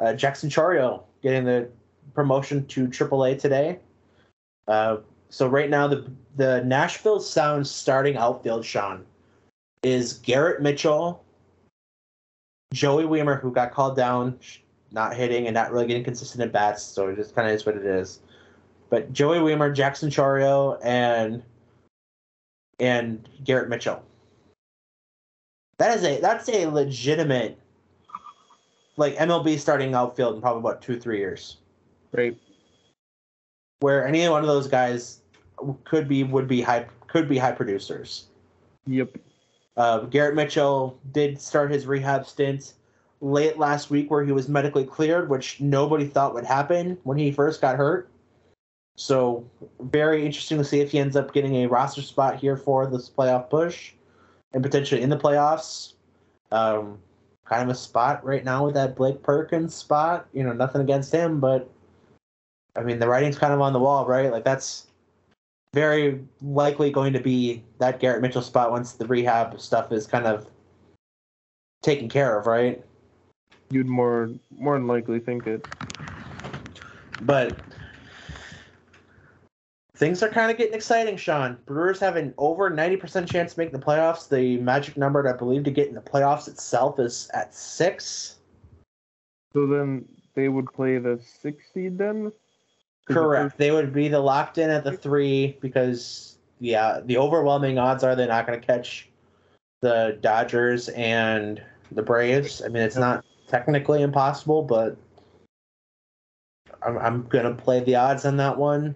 [0.00, 1.68] uh, Jackson Chourio getting the
[2.14, 3.78] promotion to AAA today.
[4.66, 4.98] Uh,
[5.30, 9.04] so right now, the the Nashville Sounds starting outfield, Sean,
[9.82, 11.24] is Garrett Mitchell,
[12.72, 14.38] Joey Wiemer, who got called down,
[14.90, 17.66] not hitting and not really getting consistent at bats, so it just kind of is
[17.66, 18.20] what it is.
[18.90, 21.42] But Joey Wiemer, Jackson Chourio, and
[22.80, 24.02] and Garrett Mitchell.
[25.78, 27.58] That is a that's a legitimate
[28.96, 31.58] like MLB starting outfield in probably about two three years,
[32.12, 32.36] Right.
[33.80, 35.20] where any one of those guys
[35.84, 38.26] could be would be high could be high producers.
[38.86, 39.18] Yep.
[39.76, 42.74] Uh, Garrett Mitchell did start his rehab stint
[43.20, 47.30] late last week, where he was medically cleared, which nobody thought would happen when he
[47.30, 48.08] first got hurt.
[48.96, 49.48] So
[49.80, 53.08] very interesting to see if he ends up getting a roster spot here for this
[53.08, 53.92] playoff push,
[54.52, 55.94] and potentially in the playoffs.
[56.50, 56.98] Um,
[57.48, 60.26] kind of a spot right now with that Blake Perkins spot.
[60.32, 61.70] You know, nothing against him, but
[62.76, 64.30] I mean the writing's kind of on the wall, right?
[64.30, 64.86] Like that's
[65.74, 70.26] very likely going to be that Garrett Mitchell spot once the rehab stuff is kind
[70.26, 70.46] of
[71.82, 72.84] taken care of, right?
[73.70, 75.66] You'd more more than likely think it.
[77.22, 77.58] But
[79.98, 81.58] things are kind of getting exciting, Sean.
[81.66, 84.28] Brewers have an over 90% chance to make the playoffs.
[84.28, 88.36] The magic number, I believe, to get in the playoffs itself is at six.
[89.52, 90.04] So then
[90.34, 92.32] they would play the six seed then?
[93.06, 93.58] Correct.
[93.58, 98.14] They would be the locked in at the three because yeah, the overwhelming odds are
[98.14, 99.08] they're not going to catch
[99.80, 101.62] the Dodgers and
[101.92, 102.62] the Braves.
[102.62, 104.96] I mean, it's not technically impossible, but
[106.82, 108.94] I'm, I'm going to play the odds on that one.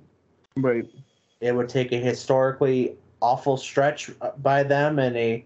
[0.57, 0.89] Right.
[1.41, 5.45] It would take a historically awful stretch by them and a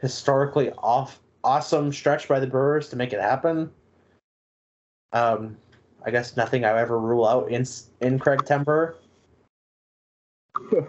[0.00, 3.70] historically off awesome stretch by the Brewers to make it happen.
[5.12, 5.56] Um,
[6.04, 7.64] I guess nothing I ever rule out in
[8.00, 8.96] in Craig Temper.
[10.56, 10.86] I mean,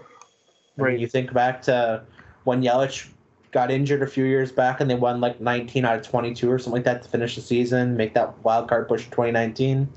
[0.77, 0.99] Right.
[0.99, 2.03] you think back to
[2.45, 3.09] when Yelich
[3.51, 6.59] got injured a few years back and they won like 19 out of 22 or
[6.59, 9.87] something like that to finish the season, make that wild card push in 2019.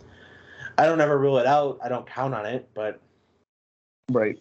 [0.78, 1.78] I don't ever rule it out.
[1.84, 3.00] I don't count on it, but
[4.10, 4.38] Right.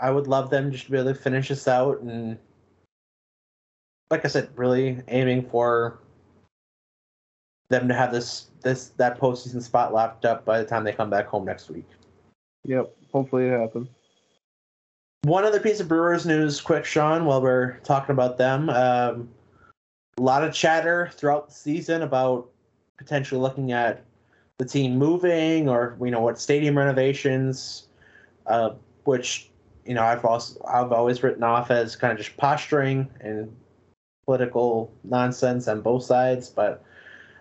[0.00, 2.38] I would love them just to be able to finish this out and
[4.10, 5.98] like I said, really aiming for
[7.68, 11.10] them to have this this that postseason spot locked up by the time they come
[11.10, 11.86] back home next week.
[12.64, 12.94] Yep.
[13.12, 13.88] Hopefully it happens.
[15.22, 18.70] One other piece of Brewers news, quick, Sean, while we're talking about them.
[18.70, 19.28] Um,
[20.16, 22.48] a lot of chatter throughout the season about
[22.98, 24.04] potentially looking at
[24.58, 27.88] the team moving or you know what stadium renovations,
[28.46, 28.70] uh,
[29.04, 29.50] which
[29.84, 33.54] you know I've also I've always written off as kind of just posturing and
[34.24, 36.48] political nonsense on both sides.
[36.48, 36.84] But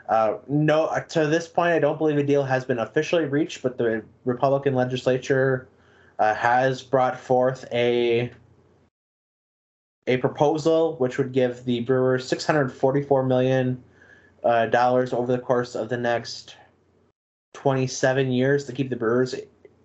[0.10, 3.62] uh, no, to this point, I don't believe a deal has been officially reached.
[3.62, 5.68] But the Republican legislature
[6.20, 8.32] uh, has brought forth a
[10.08, 13.84] a proposal which would give the Brewers 644 million
[14.44, 16.56] uh, dollars over the course of the next
[17.54, 19.36] 27 years to keep the Brewers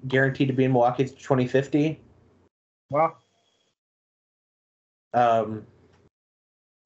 [0.07, 2.01] guaranteed to be in Milwaukee to 2050.
[2.91, 3.17] Wow.
[5.15, 5.67] Um,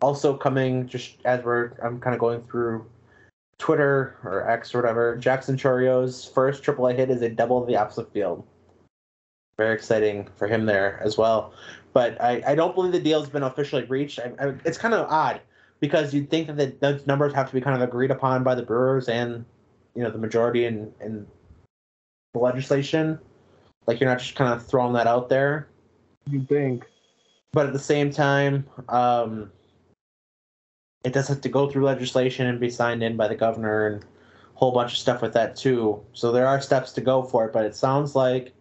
[0.01, 2.87] also coming just as we're I'm kind of going through
[3.59, 5.17] Twitter or X or whatever.
[5.17, 8.47] Jackson Chourio's first AAA hit is a double of the opposite field.
[9.59, 11.53] Very exciting for him there as well.
[11.93, 14.19] But I, I don't believe the deal's been officially reached.
[14.19, 15.41] I, I, it's kind of odd
[15.81, 18.55] because you'd think that the, those numbers have to be kind of agreed upon by
[18.55, 19.45] the Brewers and
[19.95, 21.27] you know the majority in, in
[22.35, 23.19] the legislation.
[23.87, 25.69] Like you're not just kind of throwing that out there
[26.31, 26.85] You think?
[27.53, 29.51] but at the same time, um,
[31.05, 34.03] it does have to go through legislation and be signed in by the governor and
[34.03, 34.07] a
[34.59, 36.03] whole bunch of stuff with that too.
[36.13, 38.53] So there are steps to go for it, but it sounds like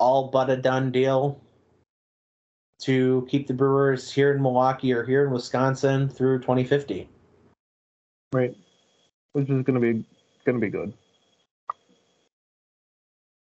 [0.00, 1.40] all but a done deal
[2.80, 7.08] to keep the Brewers here in Milwaukee or here in Wisconsin through 2050.
[8.32, 8.56] Right.
[9.34, 10.04] Which is gonna be
[10.44, 10.92] gonna be good.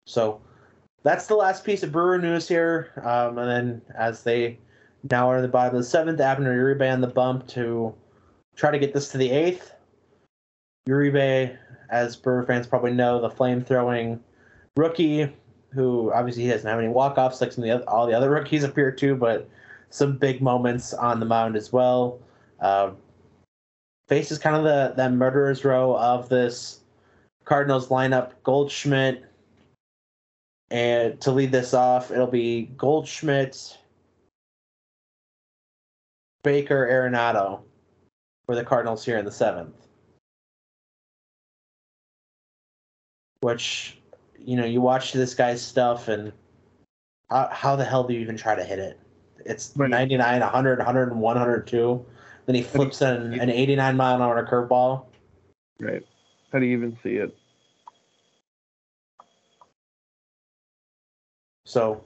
[0.05, 0.41] So
[1.03, 2.91] that's the last piece of Brewer news here.
[3.03, 4.59] Um, and then as they
[5.09, 7.95] now are in the bottom of the seventh, Abner Uribe on the bump to
[8.55, 9.73] try to get this to the eighth.
[10.87, 11.57] Uribe,
[11.89, 14.19] as Brewer fans probably know, the flame throwing
[14.75, 15.33] rookie,
[15.73, 18.13] who obviously he doesn't have any walk offs like some of the other, all the
[18.13, 19.49] other rookies appear to, but
[19.89, 22.19] some big moments on the mound as well.
[22.59, 22.91] Uh,
[24.07, 26.81] faces kind of the that murderer's row of this
[27.45, 29.25] Cardinals lineup: Goldschmidt,
[30.69, 33.77] and to lead this off, it'll be Goldschmidt,
[36.43, 37.61] Baker, Arenado
[38.45, 39.75] for the Cardinals here in the seventh.
[43.41, 43.99] Which,
[44.45, 46.31] you know, you watch this guy's stuff and
[47.29, 48.99] how, how the hell do you even try to hit it?
[49.45, 49.89] It's Right.
[49.89, 52.05] 99, 100, 101, 102.
[52.45, 55.05] Then he flips an, an 89 mile an hour curveball.
[55.79, 56.05] Right.
[56.51, 57.35] How do you even see it?
[61.65, 62.03] So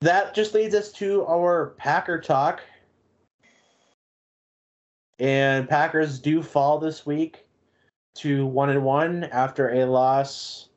[0.00, 2.62] that just leads us to our Packer talk.
[5.18, 7.46] And Packers do fall this week
[8.16, 10.68] to one and one after a loss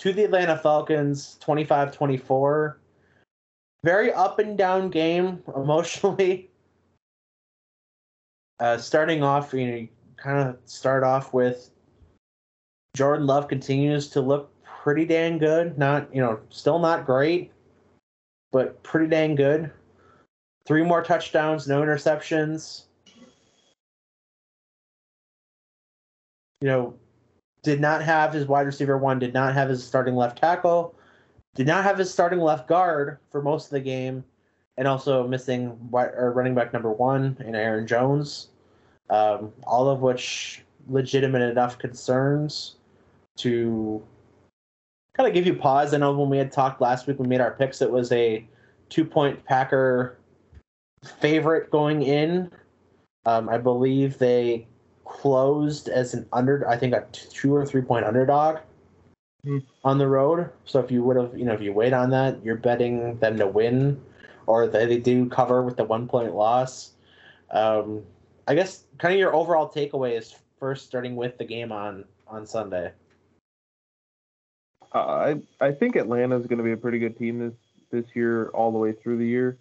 [0.00, 2.76] to the Atlanta Falcons 25-24.
[3.84, 6.50] Very up and down game emotionally.
[8.58, 11.70] Uh, starting off, you know, you kind of start off with
[12.96, 15.76] Jordan Love continues to look pretty dang good.
[15.78, 17.52] Not, you know, still not great,
[18.52, 19.70] but pretty dang good.
[20.66, 22.84] Three more touchdowns, no interceptions.
[26.62, 26.94] You know,
[27.62, 30.94] did not have his wide receiver one, did not have his starting left tackle,
[31.54, 34.24] did not have his starting left guard for most of the game,
[34.76, 38.48] and also missing or running back number one in Aaron Jones.
[39.10, 42.76] Um, all of which legitimate enough concerns
[43.38, 44.02] to
[45.14, 45.92] kind of give you pause.
[45.92, 47.82] I know when we had talked last week, we made our picks.
[47.82, 48.46] It was a
[48.88, 50.16] two point Packer
[51.18, 52.50] favorite going in.
[53.26, 54.66] Um, I believe they
[55.10, 58.58] closed as an under, I think a two or three point underdog
[59.44, 59.62] mm.
[59.84, 60.48] on the road.
[60.64, 63.36] So if you would have, you know, if you wait on that, you're betting them
[63.38, 64.00] to win,
[64.46, 66.92] or that they do cover with the one point loss.
[67.50, 68.02] Um,
[68.46, 72.46] I guess kind of your overall takeaway is first starting with the game on on
[72.46, 72.92] Sunday.
[74.94, 77.54] Uh, I I think Atlanta is going to be a pretty good team this
[77.90, 79.58] this year all the way through the year.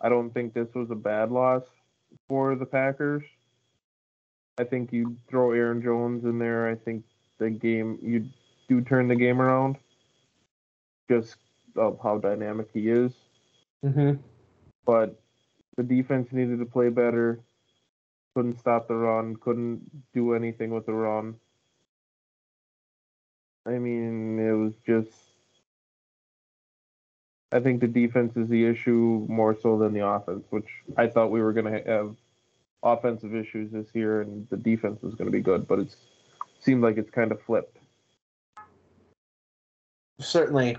[0.00, 1.64] I don't think this was a bad loss
[2.26, 3.22] for the Packers.
[4.60, 6.68] I think you throw Aaron Jones in there.
[6.68, 7.02] I think
[7.38, 8.28] the game you
[8.68, 9.76] do turn the game around,
[11.10, 11.36] just
[11.76, 13.12] of how dynamic he is.
[13.82, 14.20] Mm-hmm.
[14.84, 15.18] But
[15.78, 17.40] the defense needed to play better.
[18.34, 19.36] Couldn't stop the run.
[19.36, 19.80] Couldn't
[20.12, 21.36] do anything with the run.
[23.66, 25.16] I mean, it was just.
[27.50, 30.68] I think the defense is the issue more so than the offense, which
[30.98, 32.14] I thought we were going to have
[32.82, 35.94] offensive issues this year and the defense was going to be good, but it
[36.60, 37.78] seemed like it's kind of flipped.
[40.20, 40.76] Certainly.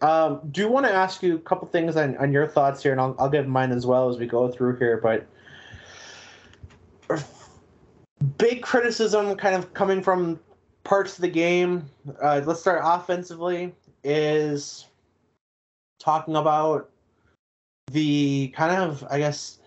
[0.00, 3.00] Um, do want to ask you a couple things on, on your thoughts here, and
[3.00, 5.00] I'll, I'll give mine as well as we go through here.
[5.02, 5.26] But
[8.38, 10.38] big criticism kind of coming from
[10.82, 11.88] parts of the game.
[12.22, 13.74] Uh, let's start offensively.
[14.02, 14.86] Is
[15.98, 16.90] talking about
[17.90, 19.60] the kind of, I guess,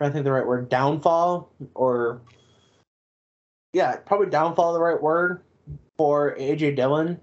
[0.00, 2.22] trying to think the right word, downfall or
[3.74, 5.42] yeah, probably downfall the right word
[5.98, 7.20] for AJ Dillon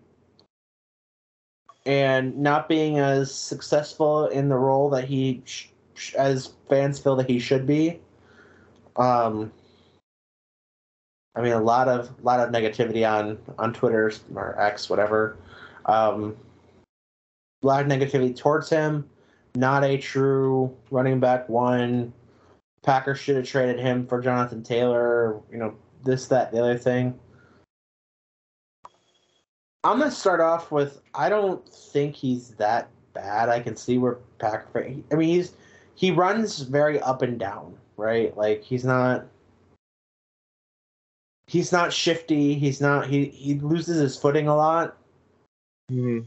[1.87, 5.69] and not being as successful in the role that he sh-
[6.15, 7.99] as fans feel that he should be.
[8.95, 9.51] Um,
[11.35, 15.35] I mean, a lot of lot of negativity on on Twitter or X, whatever.
[15.87, 16.37] Um,
[17.63, 19.09] a lot of negativity towards him.
[19.55, 22.13] Not a true running back one.
[22.83, 25.41] Packers should have traded him for Jonathan Taylor.
[25.51, 27.19] You know, this, that, the other thing.
[29.83, 33.47] I'm gonna start off with I don't think he's that bad.
[33.47, 34.85] I can see where Packer.
[35.11, 35.53] I mean, he's
[35.95, 38.35] he runs very up and down, right?
[38.35, 39.25] Like he's not
[41.47, 42.55] he's not shifty.
[42.55, 44.97] He's not he he loses his footing a lot.
[45.91, 46.25] Mm-hmm.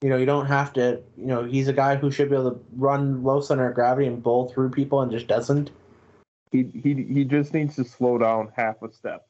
[0.00, 1.00] You know, you don't have to.
[1.16, 4.06] You know, he's a guy who should be able to run low center of gravity
[4.06, 5.70] and bowl through people, and just doesn't.
[6.52, 9.26] He he he just needs to slow down half a step,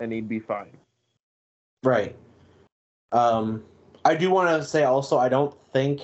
[0.00, 0.76] and he'd be fine.
[1.84, 2.16] Right.
[3.12, 3.62] Um,
[4.04, 6.00] I do want to say also, I don't think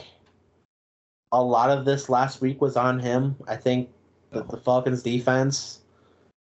[1.32, 3.36] a lot of this last week was on him.
[3.48, 3.90] I think
[4.30, 5.80] that the Falcons defense,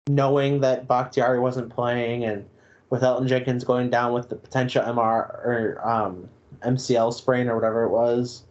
[0.09, 2.49] knowing that Bakhtiari wasn't playing and
[2.93, 6.29] with Elgton Jenkins going down with the potential MR or um,
[6.61, 8.45] MCL sprain or whatever it was,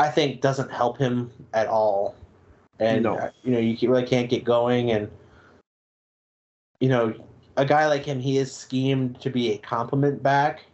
[0.00, 2.16] I think doesn't help him at all.
[2.80, 3.14] And no.
[3.14, 5.08] Uh, you know, you really can't get going and
[6.80, 7.14] you know,
[7.56, 10.64] a guy like him, he is schemed to be a complement back,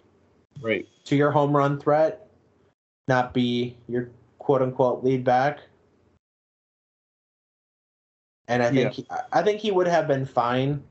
[0.62, 2.26] right, to your home run threat,
[3.06, 4.08] not be your
[4.38, 5.58] quote unquote lead back.
[8.48, 9.16] And I think yeah.
[9.18, 10.82] he, I think he would have been fine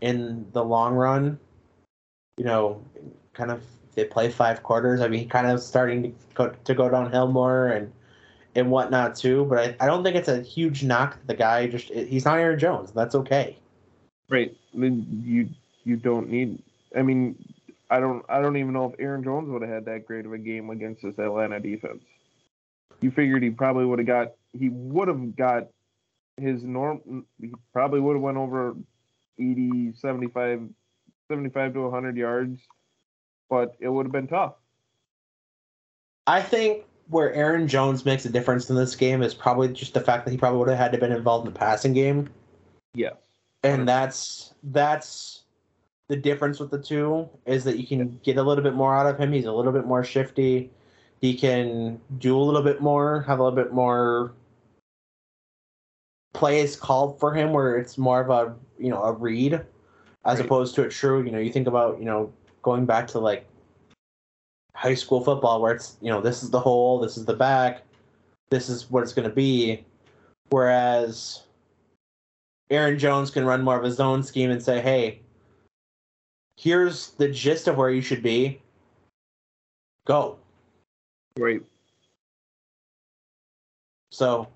[0.00, 1.38] in the long run.
[2.36, 2.82] You know,
[3.32, 3.62] kind of
[3.94, 5.00] they play five quarters.
[5.00, 7.92] I mean, kind of starting to go to go downhill more and
[8.54, 9.44] and whatnot too.
[9.44, 11.18] But I, I don't think it's a huge knock.
[11.26, 12.92] The guy just he's not Aaron Jones.
[12.92, 13.56] That's okay.
[14.28, 14.56] Right.
[14.72, 15.48] I mean, you
[15.84, 16.62] you don't need.
[16.96, 17.36] I mean,
[17.90, 20.32] I don't I don't even know if Aaron Jones would have had that great of
[20.32, 22.02] a game against this Atlanta defense.
[23.00, 25.68] You figured he probably would have got he would have got
[26.36, 27.26] his norm.
[27.40, 28.74] He probably would have went over
[29.38, 30.68] 80, 75,
[31.30, 32.60] 75 to 100 yards,
[33.50, 34.54] but it would have been tough.
[36.26, 40.00] I think where Aaron Jones makes a difference in this game is probably just the
[40.00, 42.30] fact that he probably would have had to been involved in the passing game.
[42.94, 43.10] Yeah.
[43.62, 45.42] And that's that's
[46.08, 49.06] the difference with the two is that you can get a little bit more out
[49.06, 49.32] of him.
[49.32, 50.70] He's a little bit more shifty.
[51.20, 54.32] He can do a little bit more, have a little bit more
[56.44, 60.40] plays called for him where it's more of a you know a read as Right.
[60.44, 62.30] opposed to a true you know you think about you know
[62.60, 63.46] going back to like
[64.74, 67.80] high school football where it's you know this is the hole this is the back
[68.50, 69.86] this is what it's going to be
[70.50, 71.44] whereas
[72.68, 75.20] aaron jones can run more of a zone scheme and say hey
[76.58, 78.60] here's the gist of where you should be
[80.06, 80.36] go
[81.38, 81.62] Right.
[84.12, 84.46] So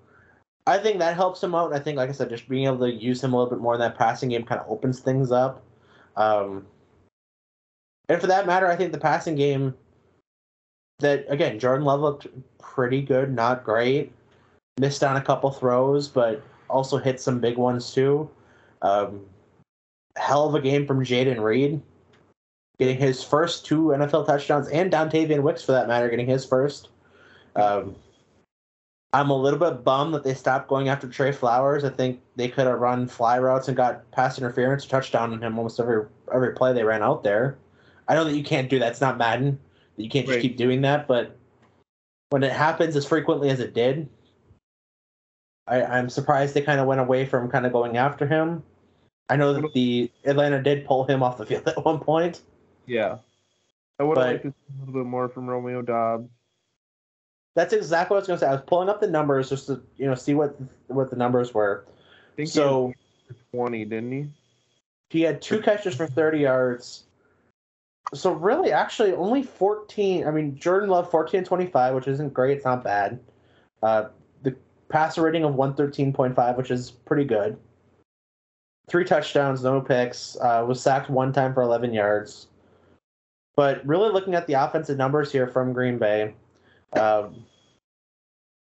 [0.69, 1.73] I think that helps him out.
[1.73, 3.73] I think, like I said, just being able to use him a little bit more
[3.73, 5.63] in that passing game kind of opens things up.
[6.15, 6.67] Um,
[8.07, 9.73] and for that matter, I think the passing game
[10.99, 12.27] that again, Jordan Love looked
[12.59, 14.11] pretty good, not great.
[14.79, 18.29] Missed on a couple throws, but also hit some big ones too.
[18.83, 19.25] Um,
[20.17, 21.81] hell of a game from Jayden Reed,
[22.77, 26.89] getting his first two NFL touchdowns, and Dontayvion Wicks for that matter, getting his first.
[27.55, 27.95] Um,
[29.11, 31.83] I'm a little bit bummed that they stopped going after Trey Flowers.
[31.83, 35.41] I think they could have run fly routes and got pass interference or touchdown on
[35.41, 37.57] him almost every every play they ran out there.
[38.07, 38.91] I know that you can't do that.
[38.91, 39.59] It's not Madden.
[39.97, 40.41] That you can't just Right.
[40.41, 41.35] keep doing that, but
[42.29, 44.07] when it happens as frequently as it did,
[45.67, 48.63] I, I'm surprised they kind of went away from kind of going after him.
[49.29, 52.41] I know that the Atlanta did pull him off the field at one point.
[52.85, 53.17] Yeah.
[53.99, 56.29] I would But- liked to see a little bit more from Romeo Doubs.
[57.59, 58.49] That's exactly what I was going to say.
[58.49, 60.55] I was pulling up the numbers just to you know see what
[60.87, 61.83] what the numbers were.
[61.89, 62.93] I think So
[63.27, 64.29] he 20, didn't he?
[65.09, 67.03] he had two catches for 30 yards.
[68.13, 70.25] So really, actually, only 14.
[70.25, 72.55] I mean, Jordan Love 14 and 25, which isn't great.
[72.55, 73.19] It's not bad.
[73.83, 74.05] Uh,
[74.41, 74.55] the
[74.87, 77.57] passer rating of 113.5, which is pretty good.
[78.87, 80.37] Three touchdowns, no picks.
[80.39, 82.47] Uh, was sacked one time for 11 yards.
[83.57, 86.35] But really, looking at the offensive numbers here from Green Bay,
[86.93, 87.45] um,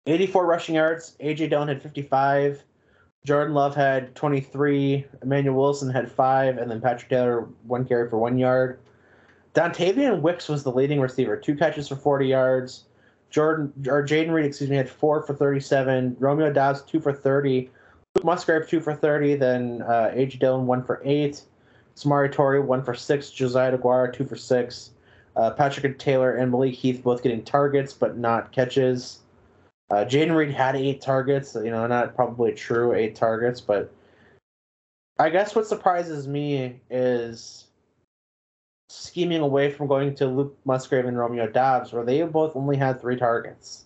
[0.06, 1.15] 84 rushing yards.
[1.19, 2.64] AJ Dillon had 55.
[3.26, 8.18] Jordan Love had 23, Emmanuel Wilson had five, and then Patrick Taylor one carry for
[8.18, 8.80] one yard.
[9.53, 12.85] Dontayvion Wicks was the leading receiver, two catches for 40 yards.
[13.30, 16.18] Jordan or Jayden Reed, excuse me, had four for 37.
[16.19, 17.69] Romeo Doubs two for 30.
[18.15, 19.35] Luke Musgrave two for 30.
[19.35, 20.38] Then uh, A.J.
[20.38, 21.41] Dillon one for eight.
[21.95, 23.31] Samori Toure one for six.
[23.31, 24.91] Josiah Deguara two for six.
[25.35, 29.19] Uh, Patrick and Taylor and Malik Heath both getting targets but not catches.
[29.89, 31.55] Uh, Jayden Reed had eight targets.
[31.55, 33.93] You know, not probably true eight targets, but
[35.19, 37.68] I guess what surprises me is
[38.89, 43.01] scheming away from going to Luke Musgrave and Romeo Doubs, where they both only had
[43.01, 43.85] three targets.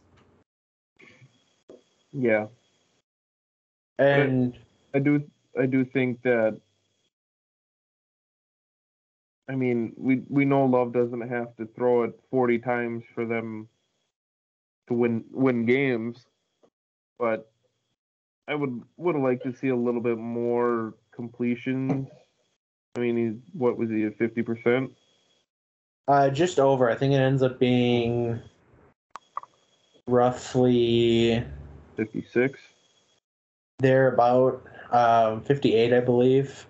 [2.12, 2.48] Yeah.
[4.00, 4.58] And
[4.94, 5.24] I do
[5.60, 6.60] I do think that
[9.50, 13.70] I mean, we we know Love doesn't have to throw it 40 times for them
[14.88, 16.26] to win win games,
[17.18, 17.50] but
[18.48, 22.08] I would would have liked to see a little bit more completions.
[22.96, 24.92] I mean, he's what was he at 50%?
[26.08, 28.40] uh, just over, I think it ends up being
[30.08, 31.44] roughly
[31.98, 32.60] 56.
[33.80, 36.66] They're about um, 58, I believe.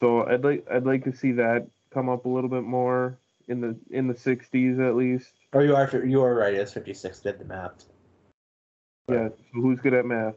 [0.00, 3.18] So I'd like I'd like to see that come up a little bit more
[3.48, 5.32] in the in the 60s at least.
[5.52, 6.54] Or you are you are right.
[6.54, 7.20] It's 56.
[7.20, 7.84] Did the math.
[9.08, 9.28] Yeah.
[9.28, 10.34] So who's good at math?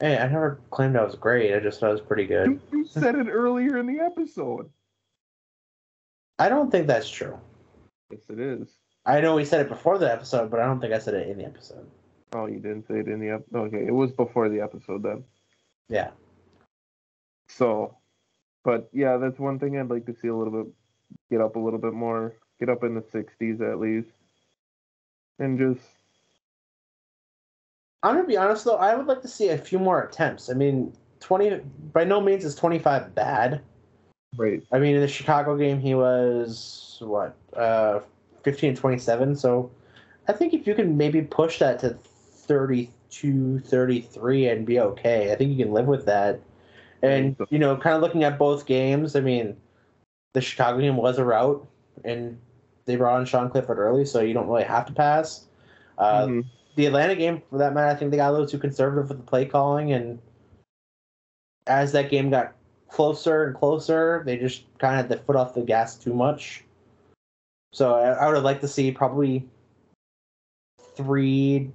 [0.00, 1.54] Hey, I never claimed I was great.
[1.54, 2.48] I just thought I was pretty good.
[2.48, 4.70] You, you said it earlier in the episode.
[6.38, 7.38] I don't think that's true.
[8.10, 8.68] Yes, it is.
[9.04, 11.28] I know we said it before the episode, but I don't think I said it
[11.28, 11.86] in the episode.
[12.32, 13.86] Oh, you didn't say it in the ep- okay.
[13.86, 15.24] It was before the episode then.
[15.88, 16.10] Yeah.
[17.48, 17.96] So,
[18.64, 20.72] but yeah, that's one thing I'd like to see a little bit
[21.30, 24.12] get up a little bit more, get up in the 60s at least,
[25.38, 25.80] and just
[28.02, 28.76] I'm gonna be honest though.
[28.76, 30.50] I would like to see a few more attempts.
[30.50, 31.60] I mean, 20
[31.92, 33.60] by no means is 25 bad.
[34.36, 34.62] right.
[34.72, 38.00] I mean, in the Chicago game, he was what uh,
[38.42, 39.36] 15 and 27.
[39.36, 39.70] So
[40.28, 45.36] I think if you can maybe push that to 32, 33 and be okay, I
[45.36, 46.40] think you can live with that.
[47.02, 49.56] And you know, kind of looking at both games, I mean,
[50.34, 51.66] the Chicago game was a route,
[52.04, 52.38] and
[52.84, 55.46] they brought on Sean Clifford early, so you don't really have to pass.
[55.98, 56.44] Uh, Mhm.
[56.76, 59.18] the Atlanta game, for that matter, I think they got a little too conservative with
[59.18, 60.18] the play calling, and
[61.66, 62.54] as that game got
[62.88, 66.64] closer and closer, they just kind of had the foot off the gas too much.
[67.72, 69.48] So I, I would have liked to see probably
[70.96, 71.70] three.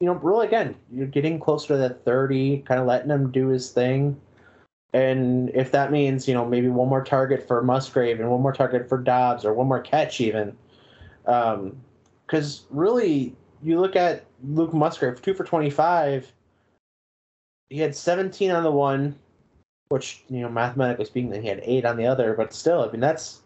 [0.00, 3.48] You know, really again, you're getting closer to that thirty, kind of letting him do
[3.48, 4.20] his thing.
[4.92, 8.52] And if that means, you know, maybe one more target for Musgrave and one more
[8.52, 10.56] target for Doubs or one more catch even.
[11.24, 16.30] Because um, really, you look at Luke Musgrave, two for 25.
[17.70, 19.18] He had 17 on the one,
[19.88, 22.34] which, you know, mathematically speaking, he had eight on the other.
[22.34, 23.40] But still, I mean, that's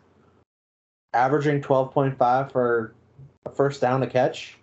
[1.12, 2.93] averaging 12.5 for
[3.44, 4.59] a first down to catch.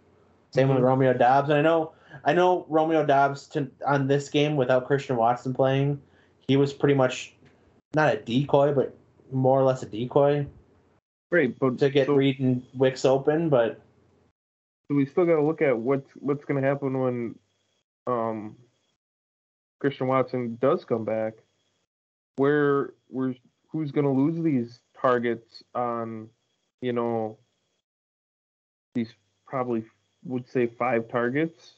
[0.51, 0.76] Same mm-hmm.
[0.76, 1.47] with Romeo Doubs.
[1.47, 1.93] And I know,
[2.26, 6.01] I know Romeo Doubs to, on this game without Christian Watson playing–
[6.48, 7.34] he was pretty much
[7.94, 8.95] not a decoy, but
[9.32, 10.45] more or less a decoy.
[11.32, 13.82] Right, but to get so, Reed and Wicks open, but
[14.90, 17.36] we still got to look at what's what's going to happen when
[18.06, 18.56] um,
[19.80, 21.34] Christian Watson does come back.
[22.36, 23.36] Where where
[23.70, 26.30] who's going to lose these targets on,
[26.82, 27.38] you know,
[28.94, 29.11] these
[29.48, 29.84] probably
[30.24, 31.74] would say five targets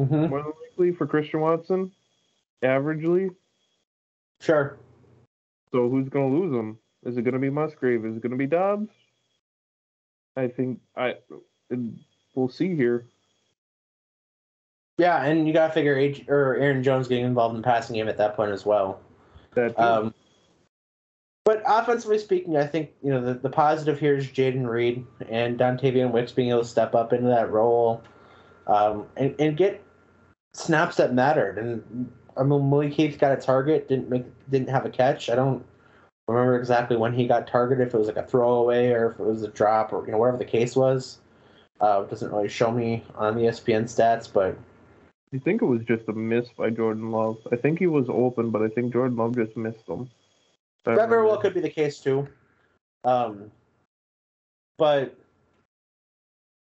[0.00, 0.28] mm-hmm.
[0.28, 1.92] more than likely for Christian Watson,
[2.62, 3.34] averagely.
[4.40, 4.78] Sure.
[5.72, 6.78] So who's going to lose them?
[7.04, 8.04] Is it going to be Musgrave?
[8.04, 8.90] Is it going to be Doubs?
[10.36, 11.16] I think I
[12.34, 13.06] we'll see here.
[14.98, 17.96] Yeah, and you got to figure H, or Aaron Jones getting involved in the passing
[17.96, 19.00] game at that point as well.
[19.54, 20.14] That um,
[21.44, 25.58] but offensively speaking, I think you know the, the positive here is Jayden Reed and
[25.58, 28.02] Dontayvion Wicks being able to step up into that role
[28.66, 29.82] um, and, and get
[30.52, 31.58] snaps that mattered.
[31.58, 35.30] And I mean, Malik Heath got a target, didn't make, didn't have a catch.
[35.30, 35.64] I don't
[36.28, 39.26] remember exactly when he got targeted, if it was like a throwaway or if it
[39.26, 41.18] was a drop or you know whatever the case was.
[41.80, 44.56] Uh, it doesn't really show me on the ESPN stats, but
[45.34, 47.38] I think it was just a miss by Jordan Love.
[47.50, 50.10] I think he was open, but I think Jordan Love just missed him.
[50.84, 52.28] That very well could be the case too.
[53.04, 53.50] Um,
[54.78, 55.16] but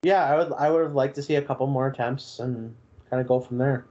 [0.03, 2.75] yeah, I would I would have liked to see a couple more attempts and
[3.09, 3.85] kind of go from there.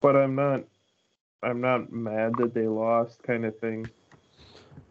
[0.00, 0.64] But I'm not
[1.42, 3.88] I'm not mad that they lost, kind of thing.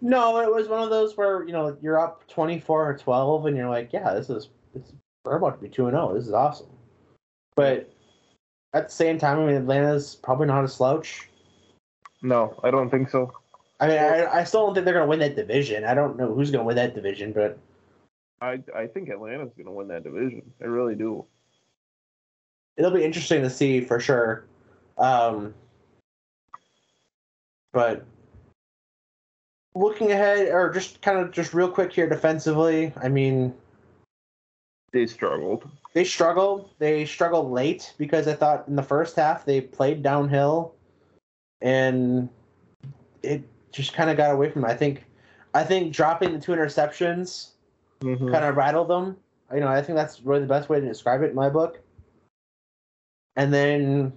[0.01, 3.57] No, it was one of those where you know you're up 24 or 12, and
[3.57, 4.93] you're like, yeah, this is it's,
[5.25, 6.13] we're about to be two and zero.
[6.13, 6.69] This is awesome.
[7.55, 7.91] But
[8.73, 11.29] at the same time, I mean, Atlanta's probably not a slouch.
[12.21, 13.31] No, I don't think so.
[13.79, 15.85] I mean, I, I still don't think they're going to win that division.
[15.85, 17.57] I don't know who's going to win that division, but
[18.41, 20.41] I I think Atlanta's going to win that division.
[20.61, 21.25] I really do.
[22.77, 24.45] It'll be interesting to see for sure.
[24.97, 25.53] Um,
[27.73, 28.05] but
[29.75, 33.53] looking ahead, or just kind of just real quick here defensively, I mean,
[34.91, 35.69] they struggled.
[35.93, 36.71] They struggled.
[36.79, 40.73] They struggled late because I thought in the first half they played downhill,
[41.61, 42.29] and
[43.23, 44.63] it just kind of got away from.
[44.63, 44.71] Them.
[44.71, 45.05] I think,
[45.53, 47.51] I think dropping the two interceptions
[48.01, 48.31] mm-hmm.
[48.31, 49.17] kind of rattled them.
[49.53, 51.79] You know, I think that's really the best way to describe it in my book.
[53.35, 54.13] And then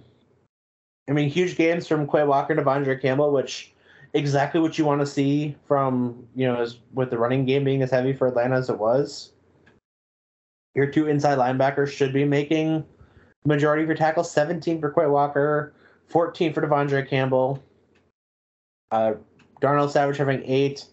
[1.09, 3.73] I mean, huge games from Quay Walker De'Vondre Campbell, which
[4.13, 7.91] exactly what you want to see from you know with the running game being as
[7.91, 9.33] heavy for Atlanta as it was.
[10.75, 12.85] Your two inside linebackers should be making
[13.45, 14.31] majority of your tackles.
[14.31, 15.73] 17 for Quay Walker,
[16.07, 17.61] 14 for De'Vondre Campbell.
[18.91, 19.13] Uh,
[19.59, 20.85] Darnell Savage having eight,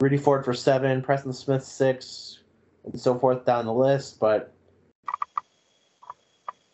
[0.00, 2.40] Rudy Ford for seven, Preston Smith six,
[2.84, 4.20] and so forth down the list.
[4.20, 4.52] But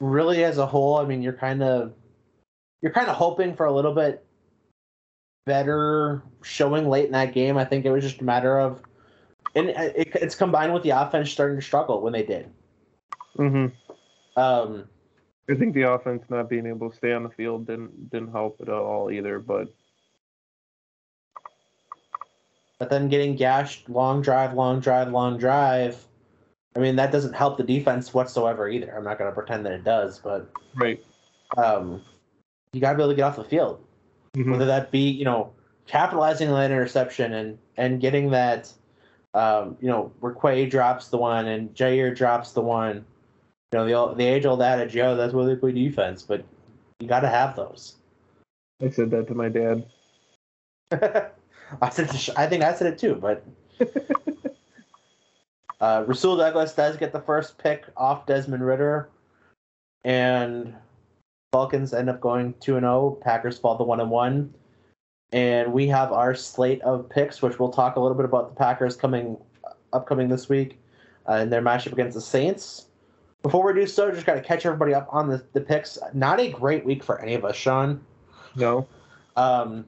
[0.00, 1.92] really, as a whole, I mean, you're kind of
[2.82, 4.24] you're kind of hoping for a little bit
[5.46, 7.56] better showing late in that game.
[7.56, 8.82] I think it was just a matter of,
[9.54, 12.50] and it, it's combined with the offense starting to struggle when they did.
[13.38, 14.40] Mm-hmm.
[14.40, 14.88] Um,
[15.50, 18.60] I think the offense not being able to stay on the field didn't didn't help
[18.60, 19.38] at all either.
[19.38, 19.68] But
[22.78, 26.02] but then getting gashed, long drive, long drive, long drive.
[26.76, 28.96] I mean that doesn't help the defense whatsoever either.
[28.96, 31.04] I'm not going to pretend that it does, but right.
[31.56, 32.02] Um,
[32.72, 33.84] you got to be able to get off the field.
[34.36, 34.50] Mm-hmm.
[34.50, 35.52] Whether that be, you know,
[35.86, 38.72] capitalizing on that interception and and getting that,
[39.34, 43.04] um, you know, where Quay drops the one and Jaire drops the one.
[43.72, 46.44] You know, the the age old adage, yo, that's where they play defense, but
[47.00, 47.96] you got to have those.
[48.82, 49.86] I said that to my dad.
[50.92, 53.44] I said, I think I said it too, but.
[55.80, 59.08] uh, Rasul Douglas does get the first pick off Desmond Ridder,
[60.04, 60.74] and
[61.52, 63.18] Falcons end up going 2 and 0.
[63.22, 64.54] Packers fall to 1 and 1.
[65.32, 68.54] And we have our slate of picks, which we'll talk a little bit about the
[68.54, 69.36] Packers coming
[69.92, 70.78] upcoming this week
[71.28, 72.86] uh, in their matchup against the Saints.
[73.42, 75.98] Before we do so, just got to catch everybody up on the, the picks.
[76.14, 78.00] Not a great week for any of us, Sean.
[78.54, 78.86] No.
[79.36, 79.86] Um,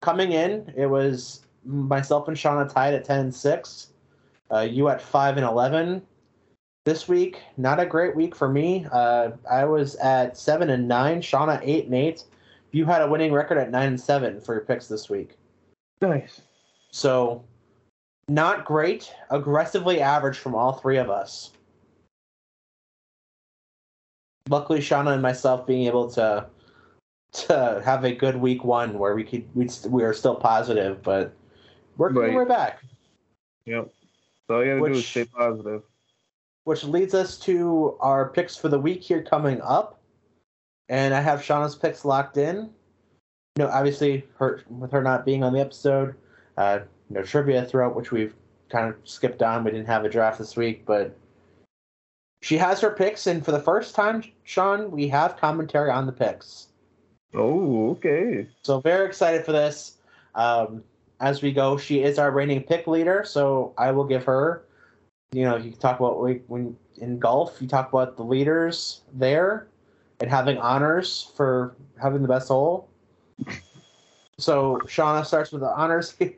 [0.00, 3.88] coming in, it was myself and Sean tied at 10 and 6.
[4.52, 6.02] Uh, you at five and eleven
[6.84, 7.40] this week.
[7.56, 8.86] Not a great week for me.
[8.90, 11.20] Uh, I was at seven and nine.
[11.20, 12.24] Shauna eight and eight.
[12.72, 15.36] You had a winning record at nine and seven for your picks this week.
[16.00, 16.40] Nice.
[16.90, 17.44] So,
[18.28, 19.12] not great.
[19.30, 21.52] Aggressively average from all three of us.
[24.48, 26.46] Luckily, Shauna and myself being able to
[27.32, 31.34] to have a good week one where we could we we are still positive, but
[31.96, 32.34] we're Right.
[32.34, 32.82] we're back.
[33.64, 33.92] Yep.
[34.48, 35.82] So all you gotta do is stay positive.
[36.64, 40.00] Which leads us to our picks for the week here coming up.
[40.88, 42.70] And I have Shauna's picks locked in.
[43.56, 46.14] You know, obviously, her with her not being on the episode,
[46.56, 46.80] uh,
[47.10, 48.34] no trivia throughout, which we've
[48.70, 49.64] kind of skipped on.
[49.64, 51.16] We didn't have a draft this week, but
[52.42, 56.12] she has her picks, and for the first time, Sean, we have commentary on the
[56.12, 56.68] picks.
[57.34, 58.48] Oh, okay.
[58.62, 59.98] So very excited for this.
[60.34, 60.82] Um,
[61.20, 64.64] as we go, she is our reigning pick leader, so I will give her.
[65.32, 69.68] You know, you talk about when in golf, you talk about the leaders there
[70.20, 72.88] and having honors for having the best hole.
[74.38, 76.34] So Shauna starts with the honors here.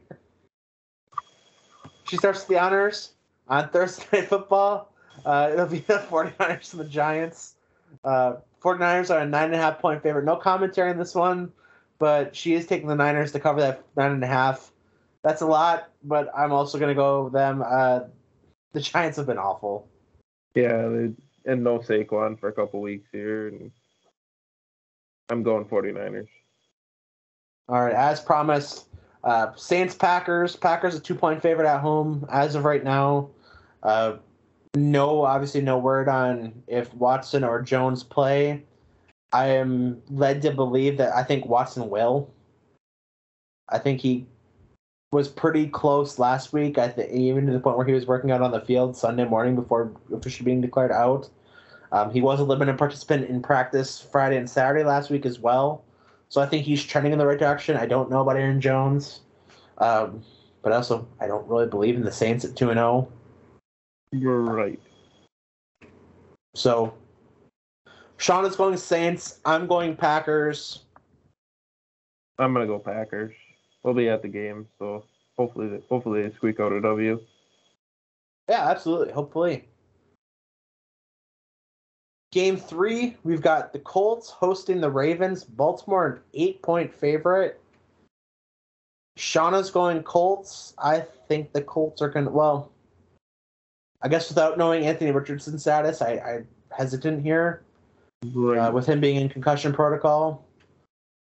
[2.04, 3.12] She starts with the honors
[3.48, 4.92] on Thursday Night Football.
[5.24, 7.54] Uh, it'll be the 49ers and the Giants.
[8.04, 10.24] Uh, 49ers are a nine and a half point favorite.
[10.24, 11.52] No commentary on this one,
[11.98, 14.70] but she is taking the Niners to cover that nine and a half.
[15.22, 17.62] That's a lot, but I'm also going to go with them.
[17.66, 18.00] Uh,
[18.74, 19.88] the Giants have been awful.
[20.55, 21.10] Yeah, they,
[21.46, 23.70] and no Saquon for a couple weeks here, and
[25.30, 26.28] I'm going 49ers.
[27.68, 28.88] All right, as promised,
[29.22, 30.55] uh, Saints Packers.
[30.55, 33.30] Packers a two point favorite at home as of right now.
[33.82, 34.16] Uh,
[34.76, 38.64] no, obviously, no word on if Watson or Jones play.
[39.32, 42.32] I am led to believe that I think Watson will.
[43.68, 44.26] I think he
[45.14, 46.76] was pretty close last week.
[46.76, 49.24] I think even to the point where he was working out on the field Sunday
[49.24, 51.30] morning before officially being declared out.
[51.92, 55.84] Um, he was a limited participant in practice Friday and Saturday last week as well.
[56.28, 57.76] So I think he's trending in the right direction.
[57.76, 59.20] I don't know about Aaron Jones,
[59.78, 60.24] um,
[60.62, 63.08] but also I don't really believe in the Saints at two and zero.
[64.10, 64.80] You're right.
[66.56, 66.92] So
[68.16, 69.38] Sean is going Saints.
[69.44, 70.80] I'm going Packers.
[72.40, 73.32] I'm gonna go Packers.
[73.85, 75.05] We'll be at the game, so
[75.36, 77.20] hopefully, they, hopefully they squeak out a W.
[78.48, 79.12] Yeah, absolutely.
[79.12, 79.69] Hopefully.
[82.32, 85.44] Game three, we've got the Colts hosting the Ravens.
[85.44, 87.61] Baltimore an eight point favorite.
[89.19, 90.74] Shauna's going Colts.
[90.78, 92.73] I think the Colts are going to, well,
[94.02, 96.40] I guess without knowing Anthony Richardson's status, I, I
[96.77, 97.62] hesitant here
[98.35, 98.59] Right.
[98.59, 100.44] uh, with him being in concussion protocol.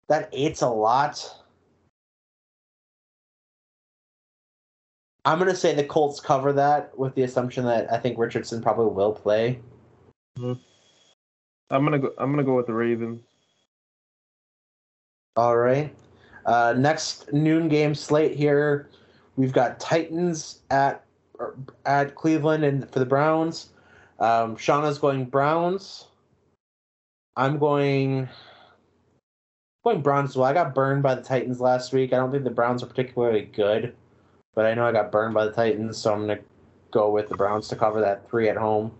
[0.08, 1.43] That eight's a lot.
[5.24, 8.62] I'm going to say the Colts cover that with the assumption that I think Richardson
[8.62, 9.60] probably will play.
[11.70, 12.12] I'm gonna go.
[12.18, 13.22] I'm gonna go with the Ravens.
[15.36, 15.94] All right.
[16.46, 18.90] Uh, next noon game slate here,
[19.36, 21.04] we've got Titans at
[21.86, 23.70] at Cleveland and for the Browns.
[24.20, 26.06] Um, Shauna's going Browns.
[27.36, 28.28] I'm going
[29.82, 30.46] going Browns well.
[30.46, 32.12] I got burned by the Titans last week.
[32.12, 33.96] I don't think the Browns are particularly good,
[34.54, 36.40] but I know I got burned by the Titans, so I'm gonna
[36.90, 38.92] go with the Browns to cover that three at home.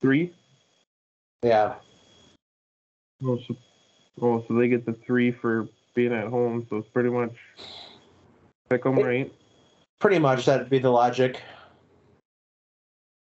[0.00, 0.34] Three.
[1.42, 1.74] Yeah,
[3.24, 3.56] Oh, so,
[4.20, 6.66] oh, so they get the three for being at home.
[6.68, 7.36] So it's pretty much
[8.68, 9.32] pick 'em It- right.
[10.00, 11.40] pretty much that'd be the logic.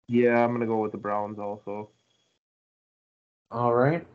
[0.09, 1.91] Yeah, I'm gonna go with the Browns also.
[3.51, 4.07] All right.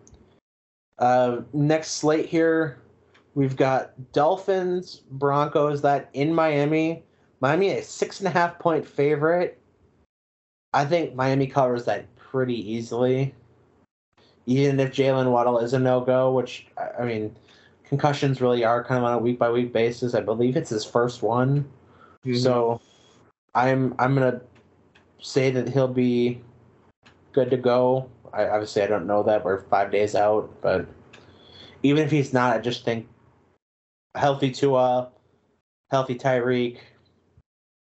[0.99, 2.79] Uh, next slate here,
[3.35, 5.81] we've got Dolphins, Broncos.
[5.81, 7.03] That in Miami.
[7.39, 9.59] Miami a six and a half point favorite.
[10.73, 13.33] I think Miami covers that pretty easily.
[14.45, 16.67] Even if Jaylen Waddle is a no go, which
[16.99, 17.35] I mean,
[17.83, 20.13] concussions really are kind of on a week by week basis.
[20.13, 21.65] I believe it's his first one.
[22.25, 22.35] Mm-hmm.
[22.35, 22.81] So
[23.55, 24.41] I'm I'm gonna
[25.19, 26.41] say that he'll be
[27.33, 28.09] good to go.
[28.33, 30.85] I obviously I don't know that we're five days out, but
[31.83, 33.07] even if he's not, I just think
[34.15, 35.09] healthy Tua,
[35.91, 36.77] healthy Tyreek,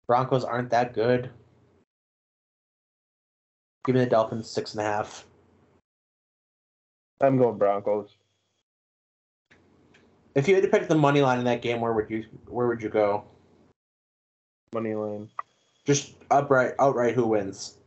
[0.07, 1.31] Broncos aren't that good.
[3.85, 5.25] Give me the Dolphins six and a half.
[7.21, 8.17] I'm going Broncos.
[10.35, 12.67] If you had to pick the money line in that game, where would you where
[12.67, 13.25] would you go?
[14.73, 15.29] Money line.
[15.85, 17.79] Just upright outright who wins?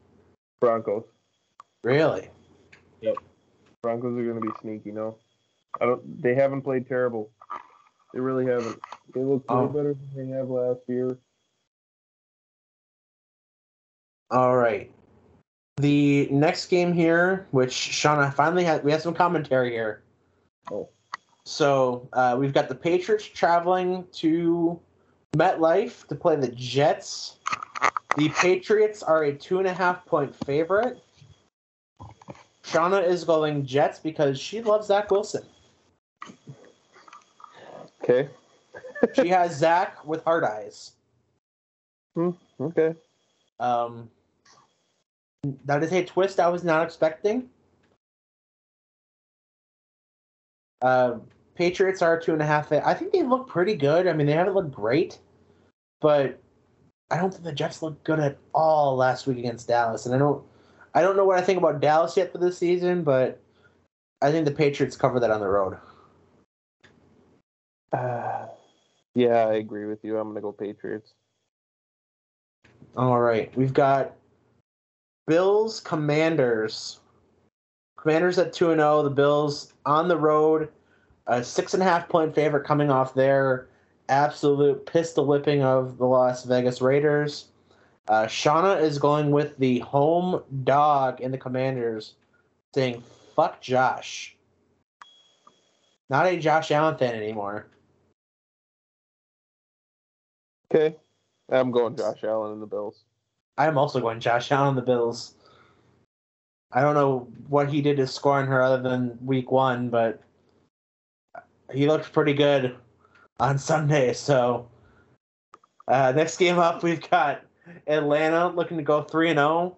[0.59, 1.05] Broncos.
[1.83, 2.29] Really?
[3.01, 3.15] Yep.
[3.81, 4.91] Broncos are gonna be sneaky.
[4.91, 5.17] No,
[5.81, 6.21] I don't.
[6.21, 7.31] They haven't played terrible.
[8.13, 8.79] They really haven't.
[9.13, 9.67] They look Oh.
[9.67, 11.17] better than they have last year.
[14.31, 14.91] All right.
[15.77, 20.03] The next game here, which Shauna finally had, we have some commentary here.
[20.71, 20.89] Oh.
[21.45, 24.79] So uh, we've got the Patriots traveling to
[25.35, 27.37] MetLife to play the Jets.
[28.17, 30.99] The Patriots are a two and a half point favorite.
[32.63, 35.43] Shauna is going Jets because she loves Zach Wilson.
[38.01, 38.29] Okay.
[39.13, 40.93] She has Zach with hard eyes.
[42.15, 42.31] Hmm.
[42.59, 42.95] Okay.
[43.59, 44.09] Um,
[45.65, 47.49] that is a twist I was not expecting.
[50.81, 51.19] Uh,
[51.55, 52.71] Patriots are two and a half.
[52.71, 54.07] I think they look pretty good.
[54.07, 55.19] I mean, they haven't looked great,
[56.01, 56.39] but
[57.09, 60.05] I don't think the Jets looked good at all last week against Dallas.
[60.05, 60.43] And I don't,
[60.93, 63.41] I don't know what I think about Dallas yet for this season, but
[64.21, 65.77] I think the Patriots cover that on the road.
[67.93, 68.47] Uh,
[69.13, 70.17] yeah, I agree with you.
[70.17, 71.13] I'm gonna go Patriots.
[72.97, 74.13] All right, we've got
[75.27, 76.99] Bills Commanders.
[77.97, 79.03] Commanders at two and zero.
[79.03, 80.69] The Bills on the road,
[81.27, 83.67] a six and a half point favorite coming off their
[84.09, 87.45] absolute pistol whipping of the Las Vegas Raiders.
[88.07, 92.13] Uh, Shauna is going with the home dog in the Commanders,
[92.75, 93.01] saying
[93.35, 94.35] "fuck Josh."
[96.07, 97.65] Not a Josh Allen fan anymore.
[100.71, 100.95] Okay.
[101.49, 103.04] I'm going Josh Allen and the Bills.
[103.57, 105.35] I'm also going Josh Allen and the Bills.
[106.71, 110.21] I don't know what he did to score on her other than week one, but
[111.71, 112.75] he looked pretty good
[113.39, 114.13] on Sunday.
[114.13, 114.67] So
[115.87, 117.43] uh, next game up, we've got
[117.87, 119.77] Atlanta looking to go three and zero,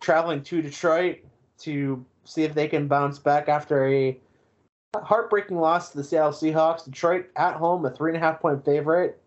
[0.00, 1.18] traveling to Detroit
[1.58, 4.18] to see if they can bounce back after a
[4.96, 6.84] heartbreaking loss to the Seattle Seahawks.
[6.84, 9.19] Detroit at home, a three and a half point favorite.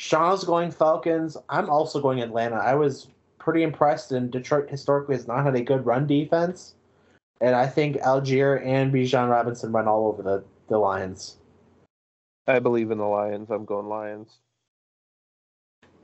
[0.00, 1.36] Shauna's going Falcons.
[1.50, 2.56] I'm also going Atlanta.
[2.56, 3.08] I was
[3.38, 6.74] pretty impressed, and Detroit historically has not had a good run defense.
[7.42, 11.36] And I think Allgeier and Bijan Robinson run all over the, the Lions.
[12.46, 13.50] I believe in the Lions.
[13.50, 14.38] I'm going Lions.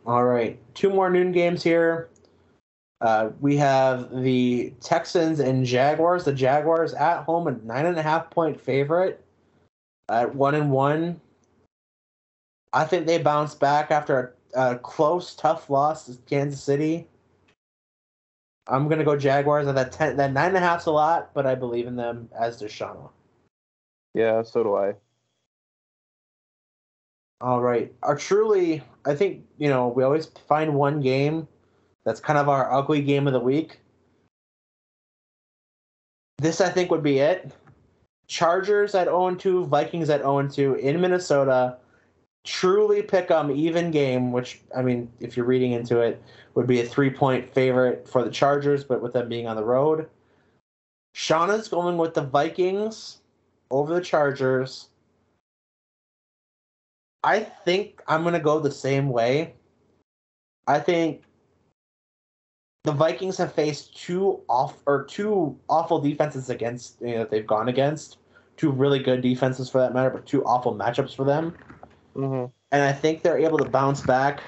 [0.07, 0.59] All right.
[0.75, 2.11] Two more noon games here.
[3.01, 6.25] Uh, we have the Texans and Jaguars.
[6.25, 9.25] The Jaguars at home, a nine and a half point favorite
[10.11, 11.19] at one and one.
[12.73, 17.07] I think they bounce back after a, a close, tough loss to Kansas City.
[18.69, 19.67] I'm gonna go Jaguars.
[19.67, 22.29] At that ten, that nine and a half's a lot, but I believe in them
[22.39, 23.11] as does Shauna.
[24.15, 24.95] Yeah, so do I.
[27.41, 31.47] All right, our truly, I think you know we always find one game
[32.05, 33.81] that's kind of our ugly game of the week.
[36.39, 37.53] This I think would be it.
[38.27, 41.77] Chargers at 0 2, Vikings at 0 2 in Minnesota
[42.47, 46.23] truly pick 'em even game, which I mean, if you're reading into it,
[46.55, 49.65] would be a three point favorite for the Chargers, but with them being on the
[49.65, 50.09] road.
[51.15, 53.19] Shauna's going with the Vikings
[53.71, 54.89] over the Chargers.
[57.25, 59.55] I think I'm gonna go the same way.
[60.67, 61.23] I think
[62.85, 67.47] the Vikings have faced two off or two awful defenses against you know that they've
[67.47, 68.19] gone against.
[68.57, 71.55] Two really good defenses for that matter, but two awful matchups for them.
[72.17, 72.47] Mm-hmm.
[72.73, 74.43] And I think they're able to bounce back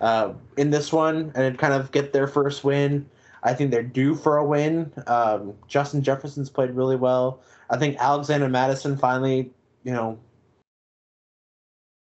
[0.00, 3.08] uh, in this one and kind of get their first win.
[3.42, 4.92] I think they're due for a win.
[5.06, 7.42] Um, Justin Jefferson's played really well.
[7.68, 9.50] I think Alexander Mattison finally,
[9.82, 10.18] you know,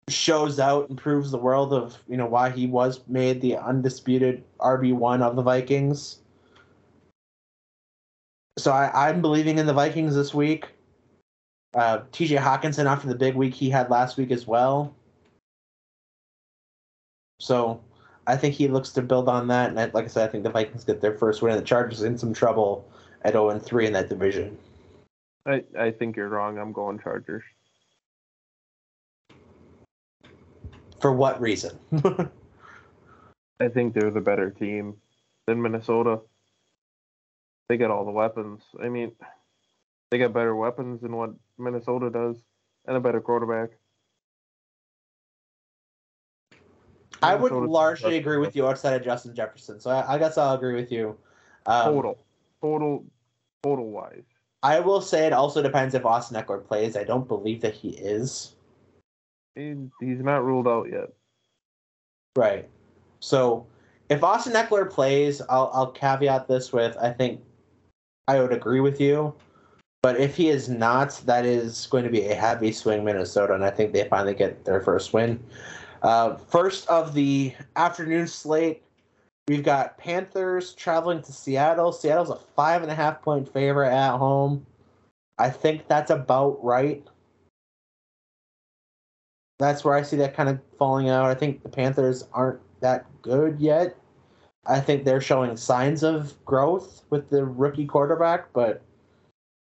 [0.09, 4.43] shows out and proves the world of you know why he was made the undisputed
[4.59, 6.19] RB one of the Vikings.
[8.57, 10.69] So I, I'm believing in the Vikings this week.
[11.73, 14.95] Uh, TJ Hockenson after the big week he had last week as well.
[17.39, 17.81] So
[18.25, 19.69] I think he looks to build on that.
[19.69, 21.53] And I, like I said, I think the Vikings get their first win.
[21.53, 22.89] And the Chargers in some trouble
[23.23, 24.57] at 0 and 3 in that division.
[25.45, 26.57] I, I think you're wrong.
[26.57, 27.43] I'm going Chargers.
[30.99, 31.77] For what reason?
[33.59, 34.95] I think they're the better team
[35.45, 36.19] than Minnesota.
[37.69, 38.63] They got all the weapons.
[38.81, 39.11] I mean,
[40.09, 42.43] they got better weapons than what Minnesota does,
[42.85, 43.71] and a better quarterback.
[47.21, 49.79] I would largely agree with you outside of Justin Jefferson.
[49.79, 51.17] So I, I guess I'll agree with you.
[51.65, 52.17] Um, Total,
[52.61, 53.05] total,
[53.63, 54.23] total wise.
[54.63, 56.95] I will say it also depends if Austin Ekeler plays.
[56.95, 58.55] I don't believe that he is.
[59.55, 61.09] He, he's not ruled out yet.
[62.35, 62.69] Right.
[63.19, 63.65] So
[64.09, 67.41] if Austin Ekeler plays, I'll, I'll caveat this with I think
[68.27, 69.33] I would agree with you.
[70.03, 73.65] But if he is not, that is going to be a heavy swing Minnesota, and
[73.65, 75.43] I think they finally get their first win.
[76.01, 78.83] Uh, first of the afternoon slate,
[79.47, 81.93] We've got Panthers traveling to Seattle.
[81.93, 84.65] Seattle's a five and a half point favorite at home.
[85.37, 87.05] I think that's about right.
[89.57, 91.25] That's where I see that kind of falling out.
[91.25, 93.95] I think the Panthers aren't that good yet.
[94.65, 98.81] I think they're showing signs of growth with the rookie quarterback, but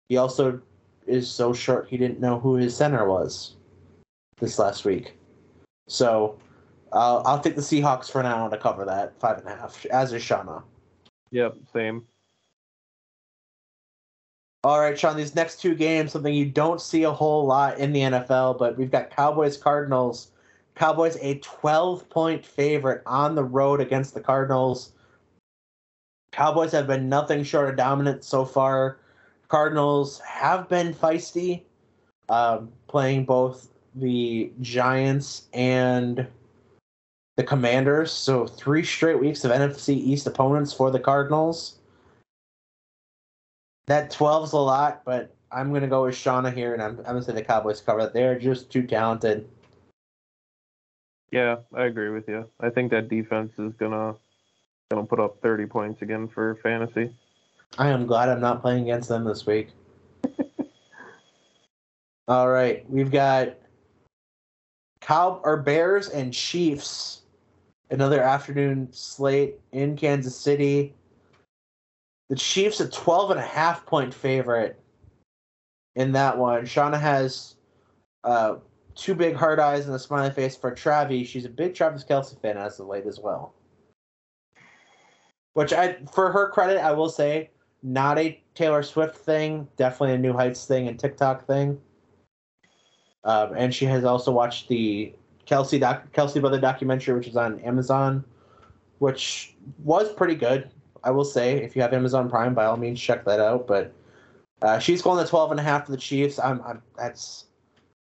[0.09, 0.61] he also
[1.05, 3.55] is so short he didn't know who his center was
[4.39, 5.13] this last week.
[5.87, 6.37] So
[6.91, 10.13] uh, I'll take the Seahawks for now to cover that five and a half, as
[10.13, 10.63] is Shauna.
[11.31, 12.05] Yep, same.
[14.63, 17.93] All right, Sean, these next two games, something you don't see a whole lot in
[17.93, 20.31] the NFL, but we've got Cowboys Cardinals.
[20.75, 24.91] Cowboys a 12 point favorite on the road against the Cardinals.
[26.31, 28.99] Cowboys have been nothing short of dominant so far.
[29.47, 31.63] Cardinals have been feisty,
[32.29, 36.27] um, playing both the Giants and
[37.37, 38.11] the Commanders.
[38.11, 41.79] So three straight weeks of NFC East opponents for the Cardinals.
[43.87, 47.21] That 12's a lot, but I'm gonna go with Shauna here, and I'm, I'm gonna
[47.21, 48.13] say the Cowboys cover that.
[48.13, 49.47] They're just too talented.
[51.31, 52.49] Yeah, I agree with you.
[52.59, 54.15] I think that defense is gonna
[54.91, 57.13] gonna put up 30 points again for fantasy.
[57.77, 59.69] I am glad I'm not playing against them this week.
[62.27, 63.55] All right, we've got
[65.01, 67.21] Cow or Bears and Chiefs.
[67.89, 70.93] Another afternoon slate in Kansas City.
[72.29, 74.79] The Chiefs a 12 and a half point favorite
[75.95, 76.63] in that one.
[76.63, 77.55] Shauna has
[78.23, 78.55] uh,
[78.95, 81.25] two big hard eyes and a smiley face for Travi.
[81.25, 83.53] She's a big Travis Kelce fan as of late as well.
[85.53, 87.49] Which I, for her credit, I will say,
[87.83, 91.79] not a Taylor Swift thing, definitely a New Heights thing and TikTok thing.
[93.23, 95.13] Um, and she has also watched the
[95.45, 98.23] Kelce doc, Kelce brother documentary, which is on Amazon,
[98.99, 100.69] which was pretty good.
[101.03, 103.67] I will say, if you have Amazon Prime, by all means, check that out.
[103.67, 103.93] But
[104.61, 106.39] uh, she's going to 12 and a half for the Chiefs.
[106.39, 107.45] I'm, I'm that's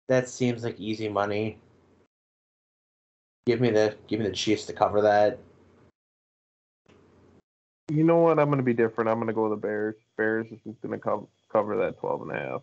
[0.09, 1.59] that seems like easy money.
[3.47, 5.39] Give me the give me the Chiefs to cover that.
[7.89, 8.39] You know what?
[8.39, 9.11] I'm going to be different.
[9.11, 9.97] I'm going to go with the Bears.
[10.17, 12.63] Bears is going to co- cover that 12 and a half.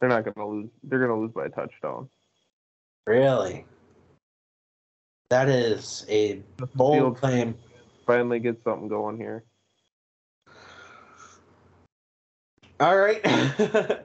[0.00, 0.70] They're not going to lose.
[0.82, 2.08] They're going to lose by a touchdown.
[3.06, 3.64] Really?
[5.30, 6.42] That is a
[6.74, 7.54] bold Field claim.
[8.06, 9.44] Finally get something going here.
[12.80, 13.24] All right.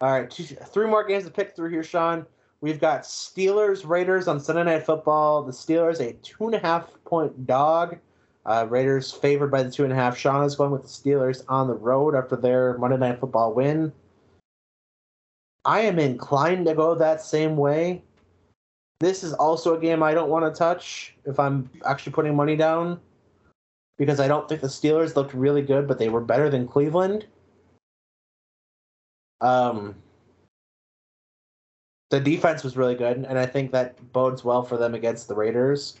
[0.00, 0.30] All right.
[0.30, 2.26] Two, three more games to pick through here, Sean.
[2.60, 5.42] We've got Steelers Raiders on Sunday Night Football.
[5.42, 7.98] The Steelers a two and a half point dog.
[8.46, 10.16] Uh, Raiders favored by the two and a half.
[10.16, 13.92] Sean is going with the Steelers on the road after their Monday Night Football win.
[15.64, 18.02] I am inclined to go that same way.
[18.98, 22.56] This is also a game I don't want to touch if I'm actually putting money
[22.56, 23.00] down
[23.98, 27.26] because I don't think the Steelers looked really good, but they were better than Cleveland.
[29.42, 29.94] Um,
[32.10, 35.34] the defense was really good, and I think that bodes well for them against the
[35.34, 35.98] Raiders,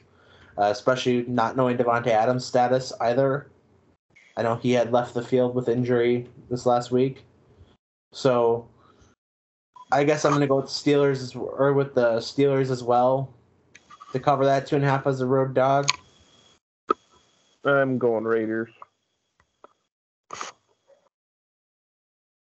[0.60, 3.50] uh, especially not knowing Davante Adams' status either.
[4.36, 7.24] I know he had left the field with injury this last week,
[8.12, 8.68] so
[9.90, 13.32] I guess I'm going to go with the Steelers or with the Steelers as well
[14.12, 15.88] to cover that two and a half as a road dog.
[17.64, 18.70] I'm going Raiders.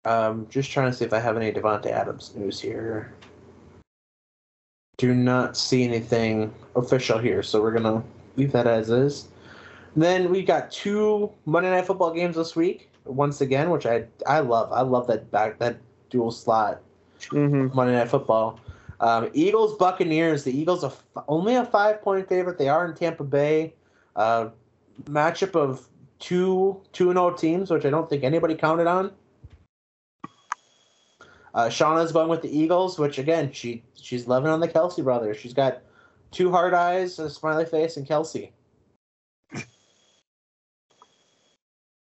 [0.06, 3.12] Um, just trying to see if I have any Davante Adams news here.
[5.00, 8.04] Do not see anything official here, so we're gonna
[8.36, 9.28] leave that as is.
[9.96, 14.40] Then we got two Monday Night Football games this week once again, which I I
[14.40, 14.70] love.
[14.70, 15.78] I love that back that
[16.10, 16.82] dual slot
[17.18, 17.74] mm-hmm.
[17.74, 18.60] Monday Night Football.
[19.00, 20.44] Um, Eagles Buccaneers.
[20.44, 22.58] The Eagles are f- only a five point favorite.
[22.58, 23.72] They are in Tampa Bay.
[24.16, 24.50] Uh,
[25.04, 29.12] matchup of two two and zero teams, which I don't think anybody counted on.
[31.54, 35.36] Uh, Shauna's going with the Eagles, which again she she's loving on the Kelce brothers.
[35.36, 35.82] She's got
[36.30, 38.50] two hard eyes, a smiley face, and Kelce.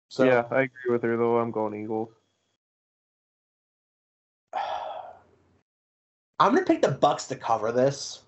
[0.08, 1.38] So, yeah, I agree with her though.
[1.38, 2.08] I'm going Eagles.
[6.38, 8.22] I'm gonna pick the Bucks to cover this.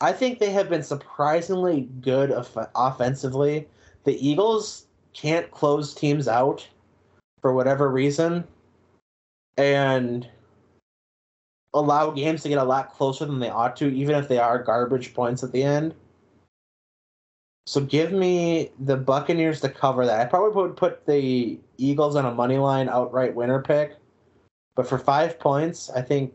[0.00, 3.68] I think they have been surprisingly good off- offensively.
[4.04, 6.66] The Eagles can't close teams out
[7.40, 8.44] for whatever reason,
[9.56, 10.28] and
[11.72, 14.62] allow games to get a lot closer than they ought to, even if they are
[14.62, 15.94] garbage points at the end.
[17.66, 20.20] So give me the Buccaneers to cover that.
[20.20, 23.96] I probably would put the Eagles on a money line outright winner pick,
[24.76, 26.34] but for five points, I think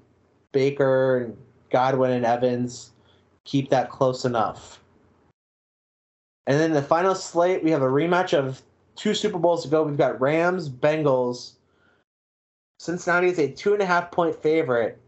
[0.52, 1.38] Baker and
[1.70, 2.92] Godwin and Evans
[3.44, 4.82] keep that close enough.
[6.48, 8.64] And then the final slate, we have a rematch of
[8.96, 9.84] two Super Bowls to go.
[9.84, 11.54] We've got Rams, Bengals.
[12.80, 15.00] Cincinnati is a two and a half point favorite.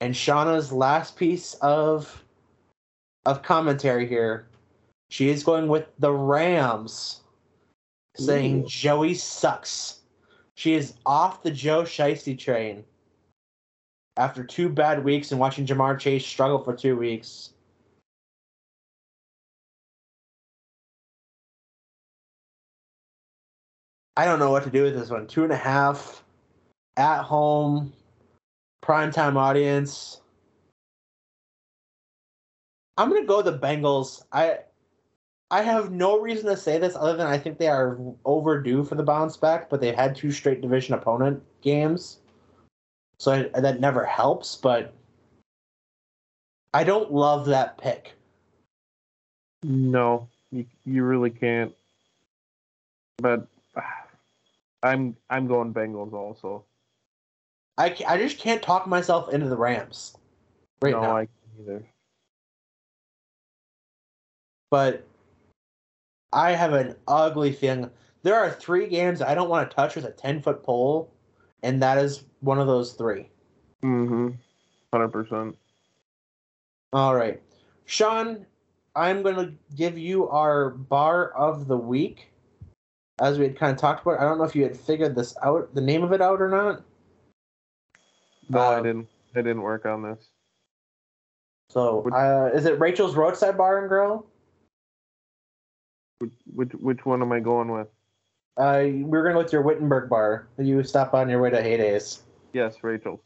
[0.00, 2.24] And Shauna's last piece of
[3.26, 4.48] of commentary here.
[5.10, 7.20] She is going with the Rams,
[8.16, 8.66] saying Ooh.
[8.66, 10.00] Joey sucks.
[10.54, 12.84] She is off the Joe Shiesty train
[14.16, 17.50] after two bad weeks and watching Ja'Marr Chase struggle for two weeks.
[24.16, 25.26] I don't know what to do with this one.
[25.26, 26.22] Two and a half
[26.96, 27.92] at home,
[28.82, 30.20] primetime audience.
[32.96, 34.24] I'm gonna go the Bengals.
[34.32, 34.58] I
[35.50, 38.94] I have no reason to say this other than I think they are overdue for
[38.94, 42.18] the bounce back, but they've had two straight division opponent games,
[43.18, 44.56] so I, that never helps.
[44.56, 44.94] But
[46.72, 48.12] I don't love that pick.
[49.62, 51.72] No, you you really can't.
[53.18, 53.46] But
[54.82, 56.64] I'm I'm going Bengals also.
[57.80, 60.14] I, I just can't talk myself into the Rams
[60.82, 61.16] right no, now.
[61.16, 61.30] I can't
[61.62, 61.84] either.
[64.70, 65.06] but
[66.30, 67.90] I have an ugly feeling.
[68.22, 71.10] There are three games I don't want to touch with a 10 foot pole,
[71.62, 73.30] and that is one of those three.
[73.82, 74.32] Mm-hmm.
[74.92, 75.56] Hundred percent.
[76.92, 77.40] All right.
[77.86, 78.44] Sean,
[78.94, 82.30] I'm going to give you our bar of the week.
[83.22, 85.34] As we had kind of talked about, I don't know if you had figured this
[85.42, 86.82] out, the name of it out or not.
[88.50, 89.08] No, I Um, didn't.
[89.34, 90.28] I didn't work on this.
[91.70, 94.26] So, uh, is it Rachel's Roadside Bar and Grill?
[96.18, 97.86] Which which, which one am I going with?
[98.56, 102.20] Uh, we're going with your Wittenberg bar you stop on your way to Heydays.
[102.52, 103.22] Yes, Rachel.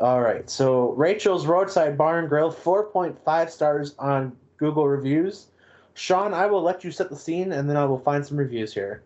[0.00, 0.50] All right.
[0.50, 5.46] So Rachel's Roadside Bar and Grill, 4.5 stars on Google reviews.
[5.94, 8.74] Sean, I will let you set the scene, and then I will find some reviews
[8.74, 9.04] here.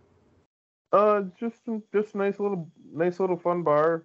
[0.91, 1.59] Uh, just
[1.93, 4.05] just nice little nice little fun bar.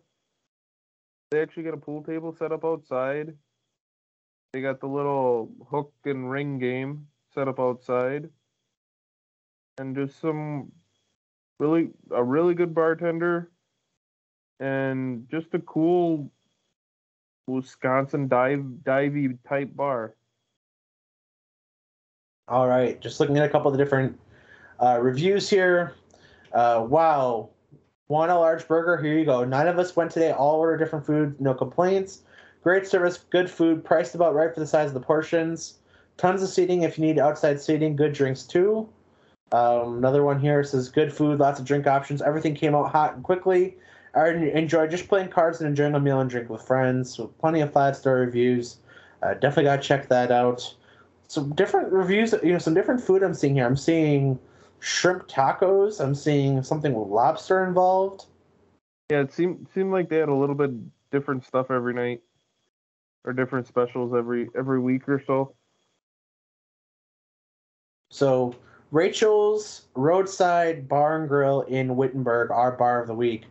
[1.33, 3.33] They actually got a pool table set up outside.
[4.51, 8.29] They got the little hook and ring game set up outside,
[9.79, 10.71] and just some
[11.59, 13.49] really a really good bartender,
[14.59, 16.31] and just a cool
[17.47, 20.13] Wisconsin dive divey type bar.
[22.47, 23.01] All right.
[23.01, 24.19] Just looking at a couple of the different
[24.79, 25.95] uh, reviews here.
[26.53, 27.49] Uh, wow.
[28.09, 28.97] Want a large burger?
[28.97, 29.43] Here you go.
[29.43, 30.31] Nine of us went today.
[30.31, 31.39] All order different food.
[31.39, 32.21] No complaints.
[32.61, 33.17] Great service.
[33.29, 33.83] Good food.
[33.83, 35.79] Priced about right for the size of the portions.
[36.17, 37.95] Tons of seating if you need outside seating.
[37.95, 38.89] Good drinks too.
[39.53, 42.23] Um, another one here says good food, lots of drink options.
[42.23, 43.77] Everything came out hot and quickly.
[44.15, 47.15] I enjoyed just playing cards and enjoying a meal and drink with friends.
[47.15, 48.77] So plenty of five star reviews.
[49.21, 50.73] Uh, definitely got to check that out.
[51.27, 53.65] Some different reviews, you know, some different food I'm seeing here.
[53.65, 54.39] I'm seeing
[54.83, 56.03] shrimp tacos.
[56.03, 58.25] I'm seeing something with lobster involved.
[59.09, 60.71] Yeah, it seemed seemed like they had a little bit
[61.09, 62.21] different stuff every night,
[63.23, 65.55] or different specials every every week or so.
[68.11, 68.55] So
[68.91, 73.45] Rachel's Roadside Bar and Grill in Wittenberg, our bar of the week.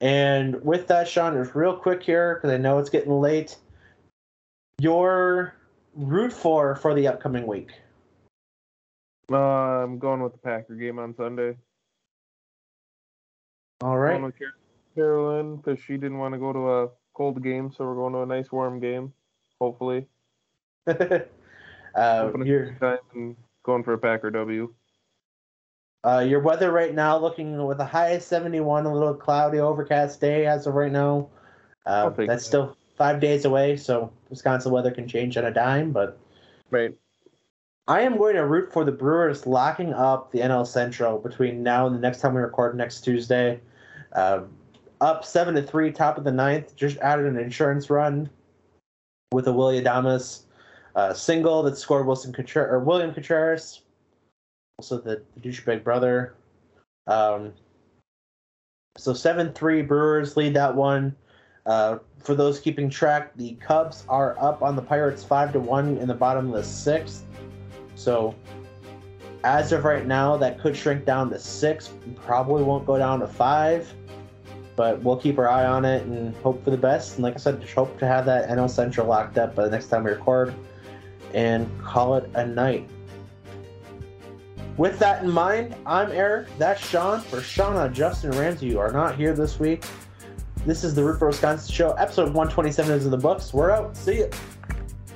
[0.00, 3.56] And with that, Sean, just real quick here because I know it's getting late.
[4.78, 5.54] Your
[5.94, 7.72] root for for the upcoming week.
[9.30, 11.56] Uh, I'm going with the Packer game on Sunday.
[13.82, 14.12] All right.
[14.12, 14.34] Going with
[14.94, 18.20] Carolyn because she didn't want to go to a cold game, so we're going to
[18.20, 19.12] a nice warm game.
[19.60, 20.06] Hopefully,
[20.86, 20.94] uh,
[21.96, 24.72] Open a your time going for a Packer W.
[26.04, 30.20] uh, your weather right now looking with a high of 71, a little cloudy, overcast
[30.20, 31.28] day as of right now.
[31.86, 32.40] Uh, that's that.
[32.40, 35.90] still five days away, so Wisconsin weather can change on a dime.
[35.90, 36.18] But
[36.70, 36.94] Right.
[37.88, 41.86] I am going to root for the Brewers locking up the NL Central between now
[41.86, 43.60] and the next time we record next Tuesday.
[44.12, 44.42] Uh,
[45.00, 46.76] up seven to three, top of the ninth.
[46.76, 48.28] Just added an insurance run
[49.32, 50.42] with a Willy Adames
[50.96, 53.80] uh, single that scored Willson Contreras, or William Contreras,
[54.78, 56.34] also the, the douchebag brother.
[57.06, 57.54] Um,
[58.98, 61.16] so seven three Brewers lead that one.
[61.64, 65.96] Uh, for those keeping track, the Cubs are up on the Pirates five to one
[65.98, 67.24] in the bottom of the sixth.
[67.98, 68.34] So
[69.42, 71.90] as of right now, that could shrink down to six.
[72.14, 73.92] Probably won't go down to five,
[74.76, 77.16] but we'll keep our eye on it and hope for the best.
[77.16, 79.70] And like I said, just hope to have that NL Central locked up by the
[79.70, 80.54] next time we record,
[81.34, 82.88] and call it a night.
[84.76, 86.46] With that in mind, I'm Eric.
[86.56, 87.20] That's Sean.
[87.20, 89.84] For Shauna, Justin, Ramsey, you are not here this week.
[90.64, 91.92] This is the Root for Wisconsin show.
[91.94, 93.52] Episode 127 is in the books.
[93.52, 93.96] We're out.
[93.96, 94.26] See ya.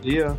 [0.02, 0.36] Yeah.